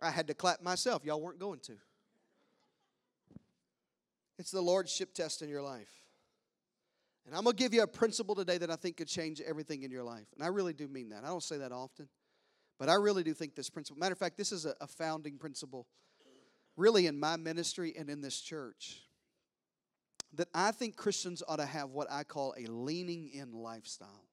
I 0.00 0.10
had 0.10 0.26
to 0.28 0.34
clap 0.34 0.62
myself. 0.62 1.04
Y'all 1.04 1.20
weren't 1.20 1.38
going 1.38 1.60
to. 1.60 1.74
It's 4.38 4.50
the 4.50 4.60
Lordship 4.60 5.14
test 5.14 5.42
in 5.42 5.48
your 5.48 5.62
life. 5.62 6.01
And 7.26 7.36
I'm 7.36 7.44
going 7.44 7.56
to 7.56 7.62
give 7.62 7.72
you 7.72 7.82
a 7.82 7.86
principle 7.86 8.34
today 8.34 8.58
that 8.58 8.70
I 8.70 8.76
think 8.76 8.96
could 8.96 9.08
change 9.08 9.40
everything 9.40 9.84
in 9.84 9.90
your 9.90 10.02
life. 10.02 10.26
And 10.34 10.42
I 10.42 10.48
really 10.48 10.72
do 10.72 10.88
mean 10.88 11.10
that. 11.10 11.22
I 11.24 11.28
don't 11.28 11.42
say 11.42 11.58
that 11.58 11.72
often, 11.72 12.08
but 12.78 12.88
I 12.88 12.94
really 12.94 13.22
do 13.22 13.32
think 13.32 13.54
this 13.54 13.70
principle. 13.70 14.00
Matter 14.00 14.12
of 14.12 14.18
fact, 14.18 14.36
this 14.36 14.50
is 14.50 14.66
a, 14.66 14.74
a 14.80 14.86
founding 14.86 15.38
principle, 15.38 15.86
really, 16.76 17.06
in 17.06 17.18
my 17.18 17.36
ministry 17.36 17.94
and 17.96 18.10
in 18.10 18.20
this 18.20 18.40
church. 18.40 19.02
That 20.34 20.48
I 20.54 20.72
think 20.72 20.96
Christians 20.96 21.42
ought 21.46 21.56
to 21.56 21.66
have 21.66 21.90
what 21.90 22.10
I 22.10 22.24
call 22.24 22.54
a 22.58 22.66
leaning 22.66 23.30
in 23.32 23.52
lifestyle. 23.52 24.24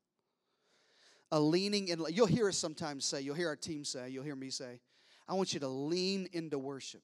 A 1.32 1.40
leaning 1.40 1.90
in, 1.90 2.04
you'll 2.10 2.26
hear 2.26 2.48
us 2.48 2.58
sometimes 2.58 3.06
say, 3.06 3.22
you'll 3.22 3.36
hear 3.36 3.50
our 3.50 3.56
team 3.56 3.84
say, 3.84 4.10
you'll 4.10 4.24
hear 4.24 4.36
me 4.36 4.50
say, 4.50 4.80
I 5.28 5.34
want 5.34 5.54
you 5.54 5.60
to 5.60 5.68
lean 5.68 6.28
into 6.34 6.58
worship. 6.58 7.04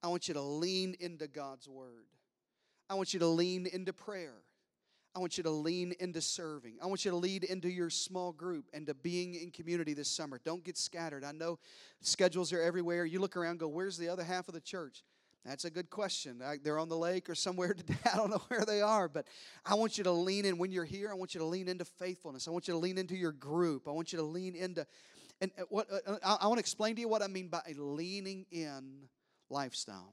I 0.00 0.08
want 0.08 0.28
you 0.28 0.34
to 0.34 0.42
lean 0.42 0.94
into 1.00 1.26
God's 1.26 1.68
word. 1.68 2.06
I 2.88 2.94
want 2.94 3.12
you 3.14 3.18
to 3.18 3.26
lean 3.26 3.66
into 3.66 3.92
prayer. 3.92 4.34
I 5.16 5.18
want 5.18 5.38
you 5.38 5.44
to 5.44 5.50
lean 5.50 5.94
into 5.98 6.20
serving. 6.20 6.74
I 6.82 6.86
want 6.86 7.06
you 7.06 7.10
to 7.10 7.16
lead 7.16 7.44
into 7.44 7.70
your 7.70 7.88
small 7.88 8.32
group 8.32 8.66
and 8.74 8.86
to 8.86 8.92
being 8.92 9.34
in 9.34 9.50
community 9.50 9.94
this 9.94 10.10
summer. 10.10 10.38
Don't 10.44 10.62
get 10.62 10.76
scattered. 10.76 11.24
I 11.24 11.32
know 11.32 11.58
schedules 12.02 12.52
are 12.52 12.60
everywhere. 12.60 13.06
You 13.06 13.20
look 13.20 13.34
around 13.34 13.58
go, 13.58 13.66
where's 13.66 13.96
the 13.96 14.10
other 14.10 14.22
half 14.22 14.46
of 14.46 14.52
the 14.52 14.60
church? 14.60 15.04
That's 15.46 15.64
a 15.64 15.70
good 15.70 15.88
question. 15.88 16.42
They're 16.62 16.78
on 16.78 16.90
the 16.90 16.98
lake 16.98 17.30
or 17.30 17.34
somewhere 17.34 17.72
today. 17.74 17.96
I 18.12 18.16
don't 18.16 18.28
know 18.28 18.42
where 18.48 18.66
they 18.66 18.82
are, 18.82 19.08
but 19.08 19.26
I 19.64 19.74
want 19.74 19.96
you 19.96 20.04
to 20.04 20.12
lean 20.12 20.44
in. 20.44 20.58
When 20.58 20.70
you're 20.70 20.84
here, 20.84 21.08
I 21.10 21.14
want 21.14 21.34
you 21.34 21.40
to 21.40 21.46
lean 21.46 21.68
into 21.68 21.86
faithfulness. 21.86 22.46
I 22.46 22.50
want 22.50 22.68
you 22.68 22.74
to 22.74 22.78
lean 22.78 22.98
into 22.98 23.16
your 23.16 23.32
group. 23.32 23.88
I 23.88 23.92
want 23.92 24.12
you 24.12 24.18
to 24.18 24.24
lean 24.24 24.54
into, 24.54 24.86
and 25.40 25.50
uh, 25.58 25.62
what 25.70 25.86
uh, 25.90 26.16
uh, 26.22 26.36
I 26.40 26.46
want 26.46 26.58
to 26.58 26.60
explain 26.60 26.94
to 26.96 27.00
you 27.00 27.08
what 27.08 27.22
I 27.22 27.28
mean 27.28 27.48
by 27.48 27.62
a 27.66 27.80
leaning 27.80 28.44
in 28.50 29.08
lifestyle. 29.48 30.12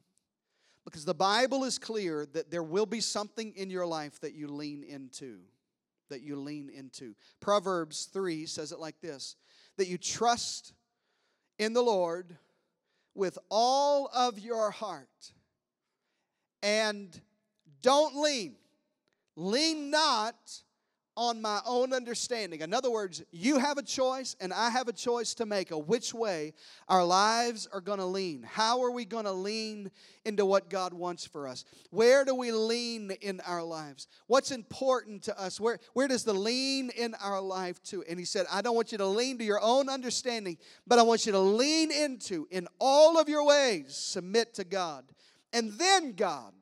Because 0.86 1.06
the 1.06 1.14
Bible 1.14 1.64
is 1.64 1.78
clear 1.78 2.26
that 2.34 2.52
there 2.52 2.64
will 2.64 2.86
be 2.86 3.00
something 3.00 3.54
in 3.56 3.70
your 3.70 3.86
life 3.86 4.20
that 4.20 4.34
you 4.34 4.48
lean 4.48 4.84
into. 4.84 5.40
That 6.10 6.22
you 6.22 6.36
lean 6.36 6.70
into. 6.70 7.16
Proverbs 7.40 8.06
3 8.06 8.46
says 8.46 8.72
it 8.72 8.80
like 8.80 9.00
this 9.02 9.36
that 9.78 9.88
you 9.88 9.98
trust 9.98 10.74
in 11.58 11.74
the 11.74 11.82
Lord 11.82 12.38
with 13.16 13.40
all 13.50 14.10
of 14.14 14.38
your 14.38 14.70
heart 14.70 15.34
and 16.62 17.20
don't 17.82 18.16
lean. 18.16 18.56
Lean 19.36 19.90
not 19.90 20.36
on 21.16 21.42
my 21.42 21.60
own 21.66 21.94
understanding. 21.94 22.62
In 22.62 22.74
other 22.74 22.90
words, 22.90 23.24
you 23.32 23.60
have 23.60 23.78
a 23.78 23.84
choice 23.84 24.36
and 24.42 24.52
I 24.52 24.70
have 24.70 24.88
a 24.88 24.94
choice 24.94 25.34
to 25.36 25.46
make 25.46 25.72
of 25.72 25.88
which 25.88 26.14
way 26.14 26.54
our 26.88 27.04
lives 27.06 27.68
are 27.72 27.82
going 27.82 28.00
to 28.00 28.06
lean. 28.06 28.44
How 28.44 28.84
are 28.84 28.92
we 28.92 29.06
going 29.06 29.26
to 29.26 29.32
lean 29.32 29.92
into 30.26 30.46
what 30.46 30.70
God 30.70 30.94
wants 30.94 31.26
for 31.26 31.48
us? 31.48 31.66
Where 31.92 32.26
do 32.26 32.34
we 32.34 32.52
lean 32.52 33.12
in 33.22 33.42
our 33.42 33.64
lives? 33.64 34.08
What's 34.28 34.52
important 34.52 35.24
to 35.24 35.40
us? 35.40 35.60
Where, 35.60 35.80
where 35.94 36.08
does 36.08 36.24
the 36.24 36.34
lean 36.34 36.90
in 36.90 37.14
our 37.16 37.42
life 37.42 37.82
to? 37.84 38.04
And 38.10 38.18
he 38.18 38.26
said, 38.26 38.46
I 38.52 38.62
don't 38.62 38.76
want 38.76 38.92
you 38.92 38.98
to 38.98 39.08
lean 39.08 39.38
to 39.38 39.44
your 39.44 39.62
own 39.62 39.90
understanding, 39.90 40.58
but 40.88 40.98
I 40.98 41.04
want 41.04 41.26
you 41.26 41.32
to 41.32 41.40
lean 41.40 41.92
into, 41.92 42.48
in 42.50 42.68
all 42.80 43.20
of 43.20 43.30
your 43.30 43.46
ways, 43.46 43.96
submit 43.96 44.56
to 44.56 44.64
God. 44.64 45.06
And 45.52 45.74
then 45.74 46.14
God 46.14 46.54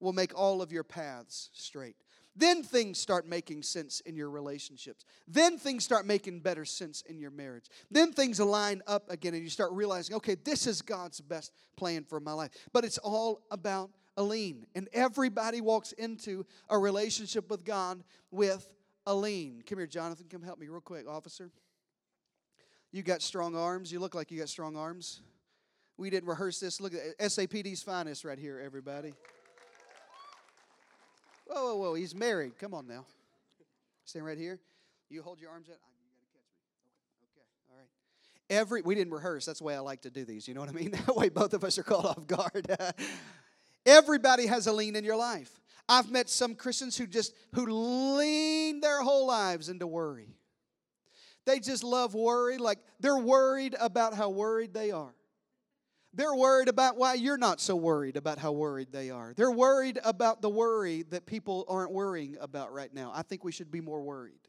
will 0.00 0.12
make 0.12 0.36
all 0.36 0.62
of 0.62 0.72
your 0.72 0.84
paths 0.84 1.50
straight. 1.52 1.96
Then 2.38 2.62
things 2.62 2.98
start 2.98 3.26
making 3.26 3.64
sense 3.64 3.98
in 4.00 4.14
your 4.14 4.30
relationships. 4.30 5.04
Then 5.26 5.58
things 5.58 5.82
start 5.82 6.06
making 6.06 6.40
better 6.40 6.64
sense 6.64 7.02
in 7.02 7.18
your 7.18 7.32
marriage. 7.32 7.66
Then 7.90 8.12
things 8.12 8.38
align 8.38 8.80
up 8.86 9.10
again 9.10 9.34
and 9.34 9.42
you 9.42 9.50
start 9.50 9.72
realizing, 9.72 10.14
okay, 10.16 10.36
this 10.36 10.68
is 10.68 10.80
God's 10.80 11.20
best 11.20 11.52
plan 11.76 12.04
for 12.04 12.20
my 12.20 12.32
life. 12.32 12.50
But 12.72 12.84
it's 12.84 12.98
all 12.98 13.40
about 13.50 13.90
a 14.16 14.22
lean. 14.22 14.66
And 14.76 14.88
everybody 14.92 15.60
walks 15.60 15.90
into 15.92 16.46
a 16.68 16.78
relationship 16.78 17.50
with 17.50 17.64
God 17.64 18.04
with 18.30 18.68
a 19.04 19.14
lean. 19.14 19.64
Come 19.66 19.78
here, 19.78 19.88
Jonathan. 19.88 20.26
Come 20.30 20.42
help 20.42 20.60
me 20.60 20.68
real 20.68 20.80
quick, 20.80 21.08
officer. 21.08 21.50
You 22.92 23.02
got 23.02 23.20
strong 23.20 23.56
arms. 23.56 23.90
You 23.90 23.98
look 23.98 24.14
like 24.14 24.30
you 24.30 24.38
got 24.38 24.48
strong 24.48 24.76
arms. 24.76 25.22
We 25.96 26.08
didn't 26.08 26.28
rehearse 26.28 26.60
this. 26.60 26.80
Look 26.80 26.94
at 26.94 27.18
SAPD's 27.18 27.82
finest 27.82 28.24
right 28.24 28.38
here, 28.38 28.62
everybody. 28.64 29.12
Whoa, 31.48 31.64
whoa, 31.64 31.76
whoa. 31.76 31.94
He's 31.94 32.14
married. 32.14 32.58
Come 32.58 32.74
on 32.74 32.86
now. 32.86 33.06
Stand 34.04 34.24
right 34.24 34.38
here. 34.38 34.60
You 35.08 35.22
hold 35.22 35.40
your 35.40 35.50
arms 35.50 35.68
out. 35.70 35.76
Ah, 35.82 35.88
you 35.96 36.10
got 36.12 36.20
to 36.20 36.38
catch 36.38 36.46
me. 36.54 36.90
Okay. 37.32 37.40
Okay. 37.40 37.46
All 37.70 37.78
right. 37.78 37.88
Every 38.50 38.82
we 38.82 38.94
didn't 38.94 39.12
rehearse. 39.12 39.46
That's 39.46 39.60
the 39.60 39.64
way 39.64 39.74
I 39.74 39.80
like 39.80 40.02
to 40.02 40.10
do 40.10 40.24
these. 40.24 40.46
You 40.46 40.54
know 40.54 40.60
what 40.60 40.68
I 40.68 40.72
mean? 40.72 40.90
That 41.06 41.16
way 41.16 41.30
both 41.30 41.54
of 41.54 41.64
us 41.64 41.78
are 41.78 41.82
caught 41.82 42.04
off 42.04 42.26
guard. 42.26 42.70
Everybody 43.86 44.46
has 44.46 44.66
a 44.66 44.72
lean 44.72 44.96
in 44.96 45.04
your 45.04 45.16
life. 45.16 45.50
I've 45.88 46.10
met 46.10 46.28
some 46.28 46.54
Christians 46.54 46.98
who 46.98 47.06
just 47.06 47.32
who 47.54 47.66
lean 48.18 48.80
their 48.80 49.02
whole 49.02 49.26
lives 49.26 49.70
into 49.70 49.86
worry. 49.86 50.28
They 51.46 51.60
just 51.60 51.82
love 51.82 52.14
worry 52.14 52.58
like 52.58 52.78
they're 53.00 53.16
worried 53.16 53.74
about 53.80 54.12
how 54.12 54.28
worried 54.28 54.74
they 54.74 54.90
are. 54.90 55.14
They're 56.18 56.34
worried 56.34 56.66
about 56.66 56.96
why 56.96 57.14
you're 57.14 57.38
not 57.38 57.60
so 57.60 57.76
worried 57.76 58.16
about 58.16 58.38
how 58.38 58.50
worried 58.50 58.88
they 58.90 59.08
are. 59.08 59.34
They're 59.36 59.52
worried 59.52 60.00
about 60.02 60.42
the 60.42 60.48
worry 60.48 61.04
that 61.10 61.26
people 61.26 61.64
aren't 61.68 61.92
worrying 61.92 62.36
about 62.40 62.72
right 62.72 62.92
now. 62.92 63.12
I 63.14 63.22
think 63.22 63.44
we 63.44 63.52
should 63.52 63.70
be 63.70 63.80
more 63.80 64.02
worried. 64.02 64.40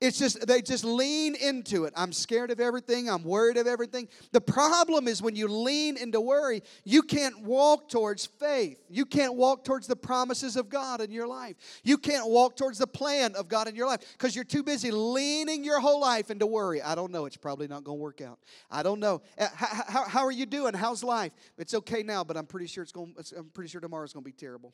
It's 0.00 0.18
just, 0.18 0.46
they 0.46 0.62
just 0.62 0.82
lean 0.82 1.34
into 1.34 1.84
it. 1.84 1.92
I'm 1.94 2.14
scared 2.14 2.50
of 2.50 2.58
everything. 2.58 3.10
I'm 3.10 3.22
worried 3.22 3.58
of 3.58 3.66
everything. 3.66 4.08
The 4.32 4.40
problem 4.40 5.06
is 5.06 5.20
when 5.20 5.36
you 5.36 5.46
lean 5.46 5.98
into 5.98 6.22
worry, 6.22 6.62
you 6.84 7.02
can't 7.02 7.42
walk 7.42 7.90
towards 7.90 8.24
faith. 8.24 8.78
You 8.88 9.04
can't 9.04 9.34
walk 9.34 9.62
towards 9.62 9.86
the 9.86 9.96
promises 9.96 10.56
of 10.56 10.70
God 10.70 11.02
in 11.02 11.10
your 11.10 11.26
life. 11.26 11.56
You 11.84 11.98
can't 11.98 12.30
walk 12.30 12.56
towards 12.56 12.78
the 12.78 12.86
plan 12.86 13.34
of 13.34 13.48
God 13.48 13.68
in 13.68 13.74
your 13.74 13.86
life 13.86 14.00
because 14.12 14.34
you're 14.34 14.44
too 14.44 14.62
busy 14.62 14.90
leaning 14.90 15.64
your 15.64 15.80
whole 15.80 16.00
life 16.00 16.30
into 16.30 16.46
worry. 16.46 16.80
I 16.80 16.94
don't 16.94 17.12
know. 17.12 17.26
It's 17.26 17.36
probably 17.36 17.68
not 17.68 17.84
going 17.84 17.98
to 17.98 18.02
work 18.02 18.22
out. 18.22 18.38
I 18.70 18.82
don't 18.82 19.00
know. 19.00 19.20
Uh, 19.38 19.48
how, 19.54 19.82
how, 19.86 20.08
how 20.08 20.24
are 20.24 20.32
you 20.32 20.46
doing? 20.46 20.72
How's 20.72 21.04
life? 21.04 21.32
It's 21.58 21.74
okay 21.74 22.02
now, 22.02 22.24
but 22.24 22.38
I'm 22.38 22.46
pretty 22.46 22.68
sure 22.68 22.82
it's 22.82 22.92
going. 22.92 23.14
I'm 23.36 23.50
pretty 23.52 23.68
sure 23.68 23.82
tomorrow's 23.82 24.14
going 24.14 24.24
to 24.24 24.30
be 24.30 24.32
terrible. 24.32 24.72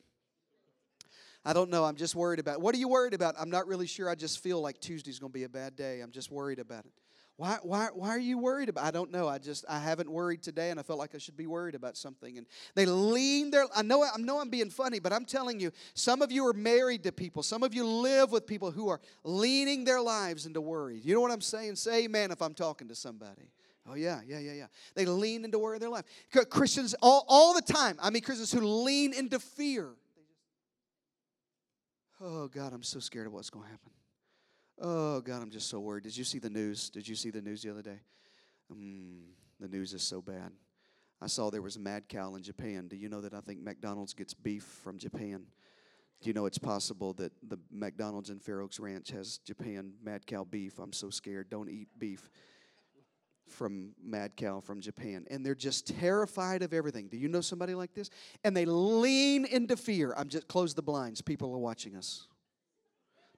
I 1.47 1.53
don't 1.53 1.69
know. 1.69 1.85
I'm 1.85 1.95
just 1.95 2.13
worried 2.13 2.39
about. 2.39 2.55
It. 2.55 2.61
What 2.61 2.75
are 2.75 2.77
you 2.77 2.89
worried 2.89 3.13
about? 3.13 3.35
I'm 3.39 3.49
not 3.49 3.67
really 3.67 3.87
sure. 3.87 4.09
I 4.09 4.15
just 4.15 4.43
feel 4.43 4.59
like 4.59 4.81
Tuesday's 4.81 5.17
going 5.17 5.31
to 5.31 5.33
be 5.33 5.45
a 5.45 5.49
bad 5.49 5.77
day. 5.77 6.01
I'm 6.01 6.11
just 6.11 6.29
worried 6.29 6.59
about 6.59 6.83
it. 6.83 6.91
Why, 7.37 7.57
why, 7.61 7.87
why 7.93 8.09
are 8.09 8.19
you 8.19 8.37
worried 8.37 8.67
about? 8.67 8.83
I 8.83 8.91
don't 8.91 9.11
know. 9.11 9.29
I 9.29 9.37
just 9.37 9.63
I 9.69 9.79
haven't 9.79 10.11
worried 10.11 10.43
today, 10.43 10.71
and 10.71 10.79
I 10.79 10.83
felt 10.83 10.99
like 10.99 11.15
I 11.15 11.19
should 11.19 11.37
be 11.37 11.47
worried 11.47 11.73
about 11.73 11.95
something. 11.95 12.37
And 12.37 12.47
they 12.75 12.85
lean 12.85 13.49
their. 13.49 13.65
I 13.73 13.81
know 13.81 14.03
I 14.03 14.17
know 14.17 14.41
I'm 14.41 14.49
being 14.49 14.69
funny, 14.69 14.99
but 14.99 15.13
I'm 15.13 15.23
telling 15.23 15.61
you, 15.61 15.71
some 15.93 16.21
of 16.21 16.33
you 16.33 16.45
are 16.47 16.53
married 16.53 17.03
to 17.03 17.13
people. 17.13 17.43
Some 17.43 17.63
of 17.63 17.73
you 17.73 17.85
live 17.85 18.33
with 18.33 18.45
people 18.45 18.71
who 18.71 18.89
are 18.89 18.99
leaning 19.23 19.85
their 19.85 20.01
lives 20.01 20.47
into 20.47 20.59
worry. 20.59 20.99
You 21.01 21.13
know 21.13 21.21
what 21.21 21.31
I'm 21.31 21.39
saying? 21.39 21.77
Say 21.77 22.03
amen 22.03 22.31
if 22.31 22.41
I'm 22.41 22.55
talking 22.55 22.89
to 22.89 22.95
somebody. 22.95 23.51
Oh, 23.89 23.95
yeah, 23.95 24.19
yeah, 24.27 24.39
yeah, 24.39 24.51
yeah. 24.51 24.67
They 24.95 25.05
lean 25.05 25.45
into 25.45 25.59
worry 25.59 25.77
in 25.77 25.79
their 25.79 25.89
life. 25.89 26.03
Christians 26.49 26.93
all, 27.01 27.23
all 27.29 27.53
the 27.53 27.61
time. 27.61 27.97
I 28.01 28.09
mean, 28.09 28.21
Christians 28.21 28.51
who 28.51 28.59
lean 28.59 29.13
into 29.13 29.39
fear. 29.39 29.91
Oh, 32.19 32.47
God, 32.47 32.73
I'm 32.73 32.83
so 32.83 32.99
scared 32.99 33.27
of 33.27 33.33
what's 33.33 33.51
going 33.51 33.65
to 33.65 33.71
happen. 33.71 33.91
Oh, 34.81 35.21
God, 35.21 35.41
I'm 35.41 35.51
just 35.51 35.69
so 35.69 35.79
worried. 35.79 36.03
Did 36.03 36.17
you 36.17 36.23
see 36.23 36.39
the 36.39 36.49
news? 36.49 36.89
Did 36.89 37.07
you 37.07 37.15
see 37.15 37.29
the 37.29 37.41
news 37.41 37.61
the 37.61 37.69
other 37.69 37.83
day? 37.83 37.99
Mm, 38.73 39.25
the 39.59 39.67
news 39.67 39.93
is 39.93 40.01
so 40.01 40.21
bad. 40.21 40.51
I 41.21 41.27
saw 41.27 41.49
there 41.49 41.61
was 41.61 41.75
a 41.75 41.79
mad 41.79 42.07
cow 42.09 42.35
in 42.35 42.43
Japan. 42.43 42.87
Do 42.87 42.95
you 42.95 43.07
know 43.09 43.21
that 43.21 43.33
I 43.33 43.41
think 43.41 43.61
McDonald's 43.61 44.13
gets 44.13 44.33
beef 44.33 44.63
from 44.63 44.97
Japan? 44.97 45.45
Do 46.21 46.29
you 46.29 46.33
know 46.33 46.47
it's 46.47 46.57
possible 46.57 47.13
that 47.13 47.31
the 47.47 47.59
McDonald's 47.71 48.31
in 48.31 48.39
Fair 48.39 48.61
Oaks 48.61 48.79
Ranch 48.79 49.11
has 49.11 49.37
Japan 49.39 49.93
mad 50.03 50.25
cow 50.25 50.43
beef? 50.43 50.79
I'm 50.79 50.93
so 50.93 51.11
scared. 51.11 51.49
Don't 51.49 51.69
eat 51.69 51.87
beef 51.99 52.29
from 53.49 53.91
Mad 54.03 54.35
Cow 54.35 54.59
from 54.59 54.81
Japan. 54.81 55.25
And 55.29 55.45
they're 55.45 55.55
just 55.55 55.87
terrified 55.99 56.61
of 56.61 56.73
everything. 56.73 57.07
Do 57.07 57.17
you 57.17 57.27
know 57.27 57.41
somebody 57.41 57.75
like 57.75 57.93
this? 57.93 58.09
And 58.43 58.55
they 58.55 58.65
lean 58.65 59.45
into 59.45 59.77
fear. 59.77 60.13
I'm 60.17 60.29
just 60.29 60.47
close 60.47 60.73
the 60.73 60.81
blinds. 60.81 61.21
People 61.21 61.53
are 61.53 61.59
watching 61.59 61.95
us. 61.95 62.27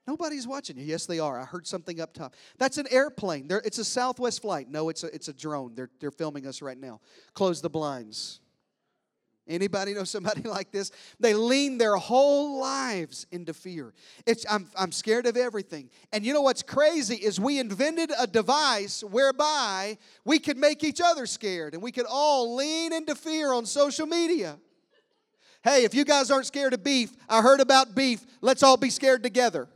Nobody's 0.08 0.48
watching 0.48 0.78
you. 0.78 0.86
Yes, 0.86 1.06
they 1.06 1.20
are. 1.20 1.40
I 1.40 1.46
heard 1.46 1.68
something 1.68 2.02
up 2.02 2.14
top. 2.14 2.34
That's 2.58 2.80
an 2.80 2.88
airplane. 2.90 3.48
They're, 3.48 3.62
it's 3.64 3.78
a 3.78 3.86
Southwest 3.86 4.42
flight. 4.42 4.68
No, 4.68 4.90
it's 4.90 5.04
a, 5.04 5.14
it's 5.14 5.28
a 5.28 5.34
drone. 5.34 5.76
They're, 5.76 5.92
they're 6.00 6.10
filming 6.10 6.48
us 6.48 6.64
right 6.64 6.80
now. 6.80 7.00
Close 7.36 7.62
the 7.62 7.70
blinds. 7.70 8.40
Anybody 9.50 9.96
know 9.96 10.04
somebody 10.04 10.42
like 10.48 10.72
this? 10.72 10.92
They 11.20 11.34
lean 11.34 11.80
their 11.80 11.96
whole 11.96 12.60
lives 12.60 13.26
into 13.32 13.54
fear. 13.54 13.94
It's 14.26 14.46
I'm 14.50 14.68
I'm 14.78 14.92
scared 14.92 15.26
of 15.26 15.36
everything. 15.36 15.90
And 16.14 16.24
you 16.24 16.34
know 16.34 16.42
what's 16.42 16.62
crazy 16.62 17.16
is 17.16 17.40
we 17.40 17.60
invented 17.60 18.12
a 18.18 18.28
device 18.28 19.04
whereby 19.04 19.98
we 20.24 20.38
could 20.38 20.58
make 20.58 20.84
each 20.84 21.02
other 21.04 21.26
scared 21.26 21.74
and 21.74 21.82
we 21.82 21.92
could 21.92 22.06
all 22.08 22.56
lean 22.56 22.94
into 22.94 23.16
fear 23.16 23.52
on 23.52 23.66
social 23.66 24.06
media. 24.06 24.58
Hey, 25.64 25.84
if 25.84 25.94
you 25.94 26.06
guys 26.06 26.32
aren't 26.32 26.46
scared 26.46 26.74
of 26.74 26.84
beef, 26.84 27.12
I 27.28 27.42
heard 27.42 27.60
about 27.60 27.94
beef. 27.94 28.26
Let's 28.40 28.64
all 28.64 28.78
be 28.78 28.90
scared 28.90 29.24
together. 29.24 29.68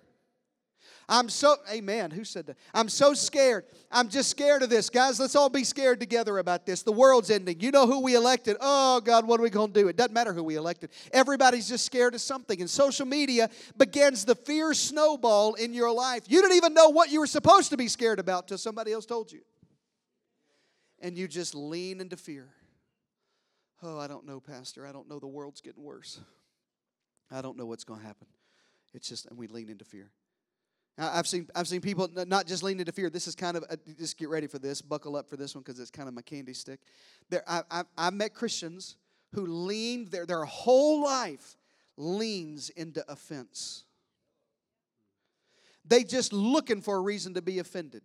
I'm 1.14 1.30
so, 1.30 1.58
amen. 1.72 2.10
Who 2.10 2.24
said 2.24 2.48
that? 2.48 2.58
I'm 2.74 2.90
so 2.90 3.14
scared. 3.14 3.66
I'm 3.92 4.10
just 4.10 4.32
scared 4.32 4.64
of 4.64 4.72
this. 4.72 4.90
Guys, 4.90 5.20
let's 5.20 5.36
all 5.36 5.48
be 5.48 5.64
scared 5.64 6.00
together 6.00 6.40
about 6.40 6.66
this. 6.66 6.82
The 6.82 6.92
world's 6.92 7.30
ending. 7.30 7.60
You 7.60 7.70
know 7.70 7.86
who 7.86 8.02
we 8.02 8.16
elected. 8.16 8.58
Oh, 8.60 9.00
God, 9.00 9.28
what 9.28 9.40
are 9.40 9.44
we 9.44 9.52
going 9.52 9.72
to 9.72 9.80
do? 9.80 9.88
It 9.90 9.96
doesn't 9.96 10.12
matter 10.12 10.34
who 10.34 10.44
we 10.44 10.56
elected. 10.56 10.90
Everybody's 11.12 11.70
just 11.70 11.86
scared 11.86 12.16
of 12.16 12.22
something. 12.22 12.60
And 12.60 12.68
social 12.68 13.06
media 13.06 13.52
begins 13.78 14.26
the 14.26 14.34
fear 14.34 14.74
snowball 14.74 15.54
in 15.54 15.76
your 15.76 15.92
life. 15.92 16.24
You 16.28 16.42
didn't 16.42 16.58
even 16.58 16.74
know 16.74 16.90
what 16.90 17.12
you 17.12 17.20
were 17.20 17.28
supposed 17.28 17.70
to 17.70 17.78
be 17.78 17.88
scared 17.88 18.18
about 18.18 18.48
till 18.48 18.58
somebody 18.58 18.92
else 18.92 19.06
told 19.06 19.32
you. 19.32 19.42
And 21.00 21.16
you 21.16 21.28
just 21.28 21.54
lean 21.54 22.02
into 22.02 22.18
fear. 22.18 22.50
Oh, 23.84 24.00
I 24.00 24.08
don't 24.08 24.26
know, 24.26 24.40
Pastor. 24.40 24.88
I 24.88 24.92
don't 24.92 25.08
know. 25.08 25.20
The 25.20 25.28
world's 25.28 25.62
getting 25.62 25.84
worse. 25.84 26.20
I 27.30 27.44
don't 27.44 27.56
know 27.56 27.68
what's 27.68 27.84
going 27.84 28.00
to 28.00 28.06
happen. 28.08 28.26
It's 28.96 29.08
just, 29.08 29.28
and 29.28 29.38
we 29.38 29.46
lean 29.46 29.70
into 29.70 29.86
fear. 29.86 30.10
I've 30.98 31.28
seen 31.28 31.48
I've 31.56 31.68
seen 31.68 31.82
people 31.82 32.08
not 32.14 32.46
just 32.46 32.62
lean 32.62 32.80
into 32.80 32.92
fear. 32.92 33.10
This 33.10 33.28
is 33.28 33.36
kind 33.36 33.58
of 33.58 33.66
a, 33.70 33.78
just 33.98 34.18
get 34.18 34.30
ready 34.30 34.46
for 34.46 34.60
this. 34.60 34.82
Buckle 34.82 35.16
up 35.16 35.28
for 35.28 35.38
this 35.38 35.56
one 35.56 35.64
because 35.64 35.80
it's 35.80 35.90
kind 35.90 36.08
of 36.08 36.14
my 36.14 36.22
candy 36.22 36.54
stick. 36.54 36.80
There, 37.30 37.44
I, 37.48 37.64
I, 37.72 37.84
I 37.98 38.10
met 38.12 38.36
Christians 38.36 38.98
who 39.34 39.48
leaned 39.48 40.10
their 40.10 40.26
their 40.26 40.46
whole 40.46 41.04
life 41.04 41.58
leans 41.98 42.70
into 42.70 43.04
offense. 43.12 43.86
They 45.86 46.04
just 46.04 46.32
looking 46.32 46.82
for 46.82 46.96
a 46.96 47.02
reason 47.02 47.34
to 47.34 47.42
be 47.42 47.60
offended. 47.60 48.04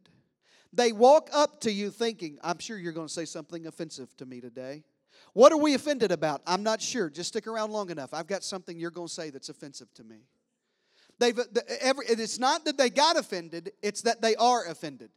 They 0.73 0.93
walk 0.93 1.29
up 1.33 1.61
to 1.63 1.71
you 1.71 1.91
thinking, 1.91 2.39
"I'm 2.43 2.59
sure 2.59 2.79
you're 2.79 2.93
going 2.93 3.09
to 3.09 3.13
say 3.13 3.27
something 3.27 3.67
offensive 3.67 4.17
to 4.17 4.27
me 4.27 4.41
today." 4.41 4.83
What 5.35 5.53
are 5.53 5.59
we 5.59 5.75
offended 5.75 6.11
about? 6.11 6.43
I'm 6.47 6.63
not 6.63 6.81
sure. 6.81 7.11
Just 7.11 7.29
stick 7.29 7.47
around 7.47 7.71
long 7.71 7.91
enough. 7.91 8.15
I've 8.15 8.27
got 8.27 8.43
something 8.43 8.79
you're 8.79 8.91
going 8.91 9.09
to 9.09 9.13
say 9.13 9.31
that's 9.31 9.49
offensive 9.49 9.93
to 9.95 10.05
me. 10.05 10.23
They've, 11.19 11.39
uh, 11.39 11.45
every, 11.81 12.07
it's 12.07 12.39
not 12.39 12.65
that 12.65 12.79
they 12.79 12.91
got 12.91 13.17
offended, 13.17 13.73
it's 13.83 14.03
that 14.03 14.23
they 14.23 14.37
are 14.37 14.67
offended. 14.67 15.11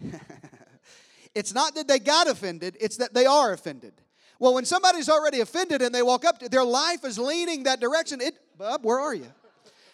it's 1.34 1.54
not 1.54 1.74
that 1.74 1.88
they 1.88 1.98
got 1.98 2.28
offended, 2.28 2.76
it's 2.80 2.96
that 2.96 3.14
they 3.14 3.26
are 3.26 3.52
offended. 3.52 3.94
Well, 4.40 4.54
when 4.54 4.64
somebody's 4.64 5.08
already 5.08 5.40
offended 5.40 5.82
and 5.82 5.94
they 5.94 6.02
walk 6.02 6.24
up 6.24 6.38
to 6.38 6.48
their 6.48 6.64
life 6.64 7.04
is 7.04 7.18
leaning 7.18 7.64
that 7.64 7.80
direction, 7.80 8.20
it 8.20 8.34
Bub, 8.56 8.84
where 8.84 8.98
are 8.98 9.14
you? 9.14 9.26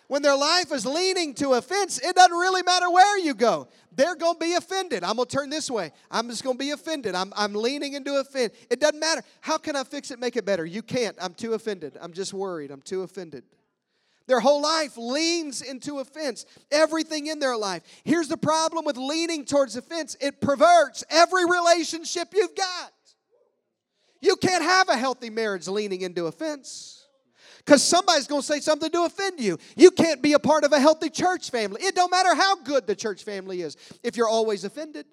When 0.07 0.21
their 0.21 0.37
life 0.37 0.71
is 0.71 0.85
leaning 0.85 1.35
to 1.35 1.55
offense, 1.55 1.99
it 1.99 2.15
doesn't 2.15 2.37
really 2.37 2.63
matter 2.63 2.91
where 2.91 3.19
you 3.19 3.35
go. 3.35 3.69
They're 3.93 4.17
going 4.17 4.35
to 4.35 4.41
be 4.41 4.55
offended. 4.55 5.03
I'm 5.03 5.17
going 5.17 5.29
to 5.29 5.37
turn 5.37 5.51
this 5.51 5.71
way. 5.71 5.93
I'm 6.11 6.29
just 6.29 6.45
going 6.45 6.57
to 6.57 6.63
be 6.63 6.71
offended. 6.73 7.15
I'm, 7.15 7.33
I'm 7.37 7.55
leaning 7.55 7.95
into 7.95 8.15
offense. 8.17 8.53
It 8.69 8.81
doesn't 8.81 9.01
matter. 9.01 9.23
How 9.41 9.57
can 9.57 9.77
I 9.77 9.85
fix 9.85 10.11
it, 10.11 10.19
make 10.19 10.37
it 10.37 10.45
better? 10.45 10.67
You 10.67 10.83
can't. 10.83 11.17
I'm 11.21 11.33
too 11.33 11.55
offended. 11.55 11.97
I'm 12.01 12.13
just 12.13 12.35
worried. 12.35 12.71
I'm 12.71 12.83
too 12.83 13.03
offended. 13.03 13.45
Their 14.27 14.41
whole 14.41 14.63
life 14.63 14.97
leans 14.97 15.61
into 15.61 15.99
offense. 15.99 16.47
Everything 16.71 17.27
in 17.27 17.39
their 17.39 17.57
life. 17.57 17.83
Here's 18.05 18.29
the 18.29 18.37
problem 18.37 18.85
with 18.85 18.97
leaning 18.97 19.45
towards 19.45 19.77
offense 19.77 20.17
it 20.21 20.41
perverts 20.41 21.05
every 21.11 21.45
relationship 21.45 22.29
you've 22.33 22.55
got. 22.55 22.93
You 24.21 24.37
can't 24.37 24.63
have 24.63 24.89
a 24.89 24.97
healthy 24.97 25.29
marriage 25.29 25.69
leaning 25.69 26.01
into 26.01 26.27
offense 26.27 27.07
because 27.59 27.83
somebody's 27.83 28.27
going 28.27 28.41
to 28.41 28.47
say 28.47 28.61
something 28.61 28.91
to 28.91 29.05
offend 29.05 29.41
you. 29.41 29.59
You 29.77 29.91
can't 29.91 30.23
be 30.23 30.33
a 30.33 30.39
part 30.39 30.65
of 30.65 30.73
a 30.73 30.81
healthy 30.81 31.11
church 31.11 31.51
family. 31.51 31.83
It 31.83 31.95
don't 31.95 32.11
matter 32.11 32.35
how 32.35 32.57
good 32.57 32.87
the 32.87 32.97
church 32.97 33.25
family 33.25 33.61
is 33.61 33.77
if 34.03 34.17
you're 34.17 34.29
always 34.29 34.65
offended 34.65 35.07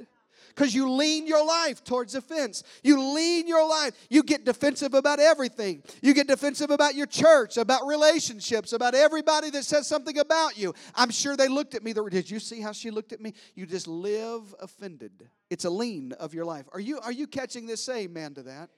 because 0.55 0.73
you 0.73 0.89
lean 0.91 1.27
your 1.27 1.45
life 1.45 1.83
towards 1.83 2.15
offense. 2.15 2.63
You 2.83 3.01
lean 3.13 3.47
your 3.47 3.67
life. 3.67 3.93
You 4.09 4.23
get 4.23 4.45
defensive 4.45 4.93
about 4.93 5.19
everything. 5.19 5.83
You 6.01 6.13
get 6.13 6.27
defensive 6.27 6.71
about 6.71 6.95
your 6.95 7.07
church, 7.07 7.57
about 7.57 7.87
relationships, 7.87 8.73
about 8.73 8.93
everybody 8.95 9.49
that 9.51 9.63
says 9.63 9.87
something 9.87 10.17
about 10.17 10.57
you. 10.57 10.73
I'm 10.95 11.09
sure 11.09 11.35
they 11.35 11.47
looked 11.47 11.75
at 11.75 11.83
me. 11.83 11.93
Did 11.93 12.29
you 12.29 12.39
see 12.39 12.61
how 12.61 12.71
she 12.71 12.91
looked 12.91 13.13
at 13.13 13.21
me? 13.21 13.33
You 13.55 13.65
just 13.65 13.87
live 13.87 14.53
offended. 14.59 15.29
It's 15.49 15.65
a 15.65 15.69
lean 15.69 16.13
of 16.13 16.33
your 16.33 16.45
life. 16.45 16.65
Are 16.73 16.79
you, 16.79 16.99
are 16.99 17.11
you 17.11 17.27
catching 17.27 17.65
this? 17.65 17.83
Say 17.83 18.03
amen 18.03 18.33
to 18.35 18.43
that. 18.43 18.69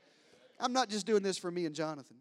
I'm 0.59 0.73
not 0.73 0.89
just 0.89 1.05
doing 1.05 1.23
this 1.23 1.37
for 1.37 1.51
me 1.51 1.65
and 1.65 1.75
Jonathan. 1.75 2.17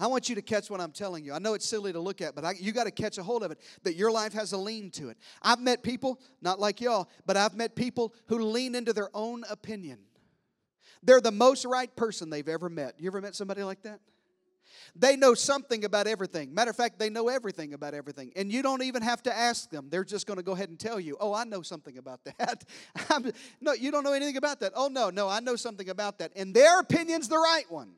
I 0.00 0.06
want 0.06 0.28
you 0.28 0.36
to 0.36 0.42
catch 0.42 0.70
what 0.70 0.80
I'm 0.80 0.92
telling 0.92 1.24
you. 1.24 1.32
I 1.32 1.38
know 1.38 1.54
it's 1.54 1.66
silly 1.66 1.92
to 1.92 2.00
look 2.00 2.20
at, 2.20 2.34
but 2.34 2.44
I, 2.44 2.54
you 2.58 2.70
got 2.72 2.84
to 2.84 2.90
catch 2.90 3.18
a 3.18 3.22
hold 3.22 3.42
of 3.42 3.50
it 3.50 3.58
that 3.82 3.96
your 3.96 4.12
life 4.12 4.32
has 4.32 4.52
a 4.52 4.56
lean 4.56 4.90
to 4.92 5.08
it. 5.08 5.18
I've 5.42 5.60
met 5.60 5.82
people, 5.82 6.20
not 6.40 6.60
like 6.60 6.80
y'all, 6.80 7.08
but 7.26 7.36
I've 7.36 7.54
met 7.54 7.74
people 7.74 8.14
who 8.26 8.38
lean 8.38 8.74
into 8.74 8.92
their 8.92 9.10
own 9.12 9.44
opinion. 9.50 9.98
They're 11.02 11.20
the 11.20 11.32
most 11.32 11.64
right 11.64 11.94
person 11.96 12.30
they've 12.30 12.48
ever 12.48 12.68
met. 12.68 12.94
You 12.98 13.08
ever 13.08 13.20
met 13.20 13.34
somebody 13.34 13.62
like 13.62 13.82
that? 13.82 14.00
They 14.94 15.16
know 15.16 15.34
something 15.34 15.84
about 15.84 16.06
everything. 16.06 16.54
Matter 16.54 16.70
of 16.70 16.76
fact, 16.76 16.98
they 16.98 17.10
know 17.10 17.28
everything 17.28 17.74
about 17.74 17.94
everything. 17.94 18.32
And 18.36 18.50
you 18.50 18.62
don't 18.62 18.82
even 18.82 19.02
have 19.02 19.22
to 19.24 19.36
ask 19.36 19.70
them. 19.70 19.88
They're 19.90 20.04
just 20.04 20.26
going 20.26 20.38
to 20.38 20.42
go 20.42 20.52
ahead 20.52 20.68
and 20.68 20.78
tell 20.78 20.98
you, 20.98 21.16
oh, 21.20 21.34
I 21.34 21.44
know 21.44 21.62
something 21.62 21.98
about 21.98 22.20
that. 22.24 22.64
no, 23.60 23.72
you 23.72 23.90
don't 23.90 24.04
know 24.04 24.12
anything 24.12 24.36
about 24.36 24.60
that. 24.60 24.72
Oh, 24.74 24.88
no, 24.88 25.10
no, 25.10 25.28
I 25.28 25.40
know 25.40 25.56
something 25.56 25.88
about 25.88 26.18
that. 26.18 26.32
And 26.36 26.54
their 26.54 26.80
opinion's 26.80 27.28
the 27.28 27.38
right 27.38 27.64
one. 27.68 27.90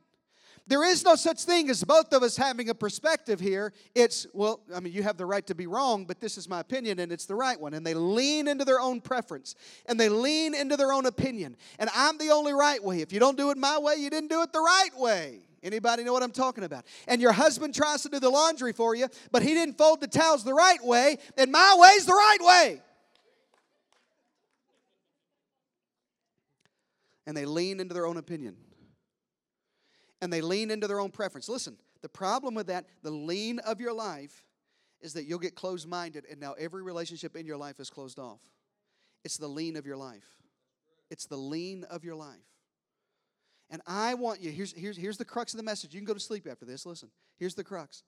There 0.71 0.85
is 0.85 1.05
no 1.05 1.17
such 1.17 1.43
thing 1.43 1.69
as 1.69 1.83
both 1.83 2.13
of 2.13 2.23
us 2.23 2.37
having 2.37 2.69
a 2.69 2.75
perspective 2.77 3.41
here. 3.41 3.73
It's, 3.93 4.29
well, 4.33 4.61
I 4.73 4.79
mean, 4.79 4.93
you 4.93 5.03
have 5.03 5.17
the 5.17 5.27
right 5.27 5.45
to 5.49 5.55
be 5.57 5.67
wrong, 5.67 6.05
but 6.05 6.21
this 6.21 6.39
is 6.39 6.49
my 6.49 6.61
opinion 6.61 7.01
and 7.01 7.11
it's 7.11 7.27
the 7.27 7.35
right 7.35 7.61
one. 7.61 7.75
And 7.75 7.85
they 7.85 7.93
lean 7.93 8.47
into 8.47 8.65
their 8.65 8.79
own 8.79 9.01
preference 9.01 9.57
and 9.87 9.99
they 9.99 10.09
lean 10.09 10.55
into 10.55 10.77
their 10.77 10.93
own 10.93 11.07
opinion. 11.07 11.57
And 11.81 11.91
I'm 11.93 12.19
the 12.19 12.31
only 12.31 12.53
right 12.53 12.81
way. 12.85 13.01
If 13.01 13.13
you 13.13 13.19
don't 13.19 13.37
do 13.37 13.51
it 13.51 13.59
my 13.59 13.81
way, 13.81 13.97
you 13.97 14.11
didn't 14.11 14.31
do 14.31 14.43
it 14.43 14.53
the 14.53 14.61
right 14.61 14.91
way. 14.97 15.41
Anybody 15.61 16.05
know 16.05 16.13
what 16.13 16.23
I'm 16.23 16.31
talking 16.31 16.63
about? 16.63 16.85
And 17.09 17.21
your 17.21 17.33
husband 17.33 17.75
tries 17.75 18.05
to 18.05 18.09
do 18.09 18.21
the 18.21 18.31
laundry 18.31 18.73
for 18.73 18.95
you, 18.95 19.09
but 19.33 19.43
he 19.43 19.55
didn't 19.55 19.77
fold 19.77 20.01
the 20.01 20.07
towels 20.07 20.45
the 20.45 20.55
right 20.55 20.83
way, 20.85 21.19
and 21.37 21.51
my 21.51 21.77
way's 21.79 22.07
the 22.07 22.13
right 22.13 22.39
way. 22.41 22.83
And 27.27 27.37
they 27.37 27.45
lean 27.45 27.81
into 27.81 27.93
their 27.93 28.07
own 28.07 28.19
opinion 28.19 28.57
and 30.21 30.33
they 30.33 30.41
lean 30.41 30.71
into 30.71 30.87
their 30.87 31.01
own 31.01 31.11
preference. 31.11 31.49
Listen, 31.49 31.77
the 32.03 32.09
problem 32.09 32.55
with 32.55 32.67
that, 32.69 32.87
the 33.03 33.11
lean 33.11 33.59
of 33.61 33.81
your 33.81 33.93
life, 33.93 34.45
is 35.01 35.15
that 35.15 35.25
you'll 35.25 35.39
get 35.39 35.55
closed 35.55 35.89
minded, 35.89 36.25
and 36.31 36.39
now 36.41 36.53
every 36.59 36.83
relationship 36.83 37.35
in 37.35 37.47
your 37.47 37.57
life 37.57 37.81
is 37.81 37.89
closed 37.89 38.19
off. 38.19 38.41
It's 39.25 39.39
the 39.39 39.49
lean 39.49 39.77
of 39.77 39.87
your 39.87 39.97
life. 39.97 40.29
It's 41.11 41.27
the 41.27 41.37
lean 41.37 41.85
of 41.85 42.05
your 42.05 42.15
life. 42.15 42.37
And 43.71 43.81
I 43.87 44.15
want 44.15 44.41
you, 44.41 44.51
here's, 44.51 44.73
here's, 44.73 44.97
here's 44.97 45.17
the 45.17 45.25
crux 45.25 45.53
of 45.53 45.57
the 45.57 45.63
message. 45.63 45.95
You 45.95 46.01
can 46.01 46.07
go 46.07 46.15
to 46.15 46.21
sleep 46.21 46.47
after 46.51 46.65
this. 46.65 46.85
Listen, 46.85 47.11
here's 47.39 47.55
the 47.55 47.65
crux. 47.65 48.03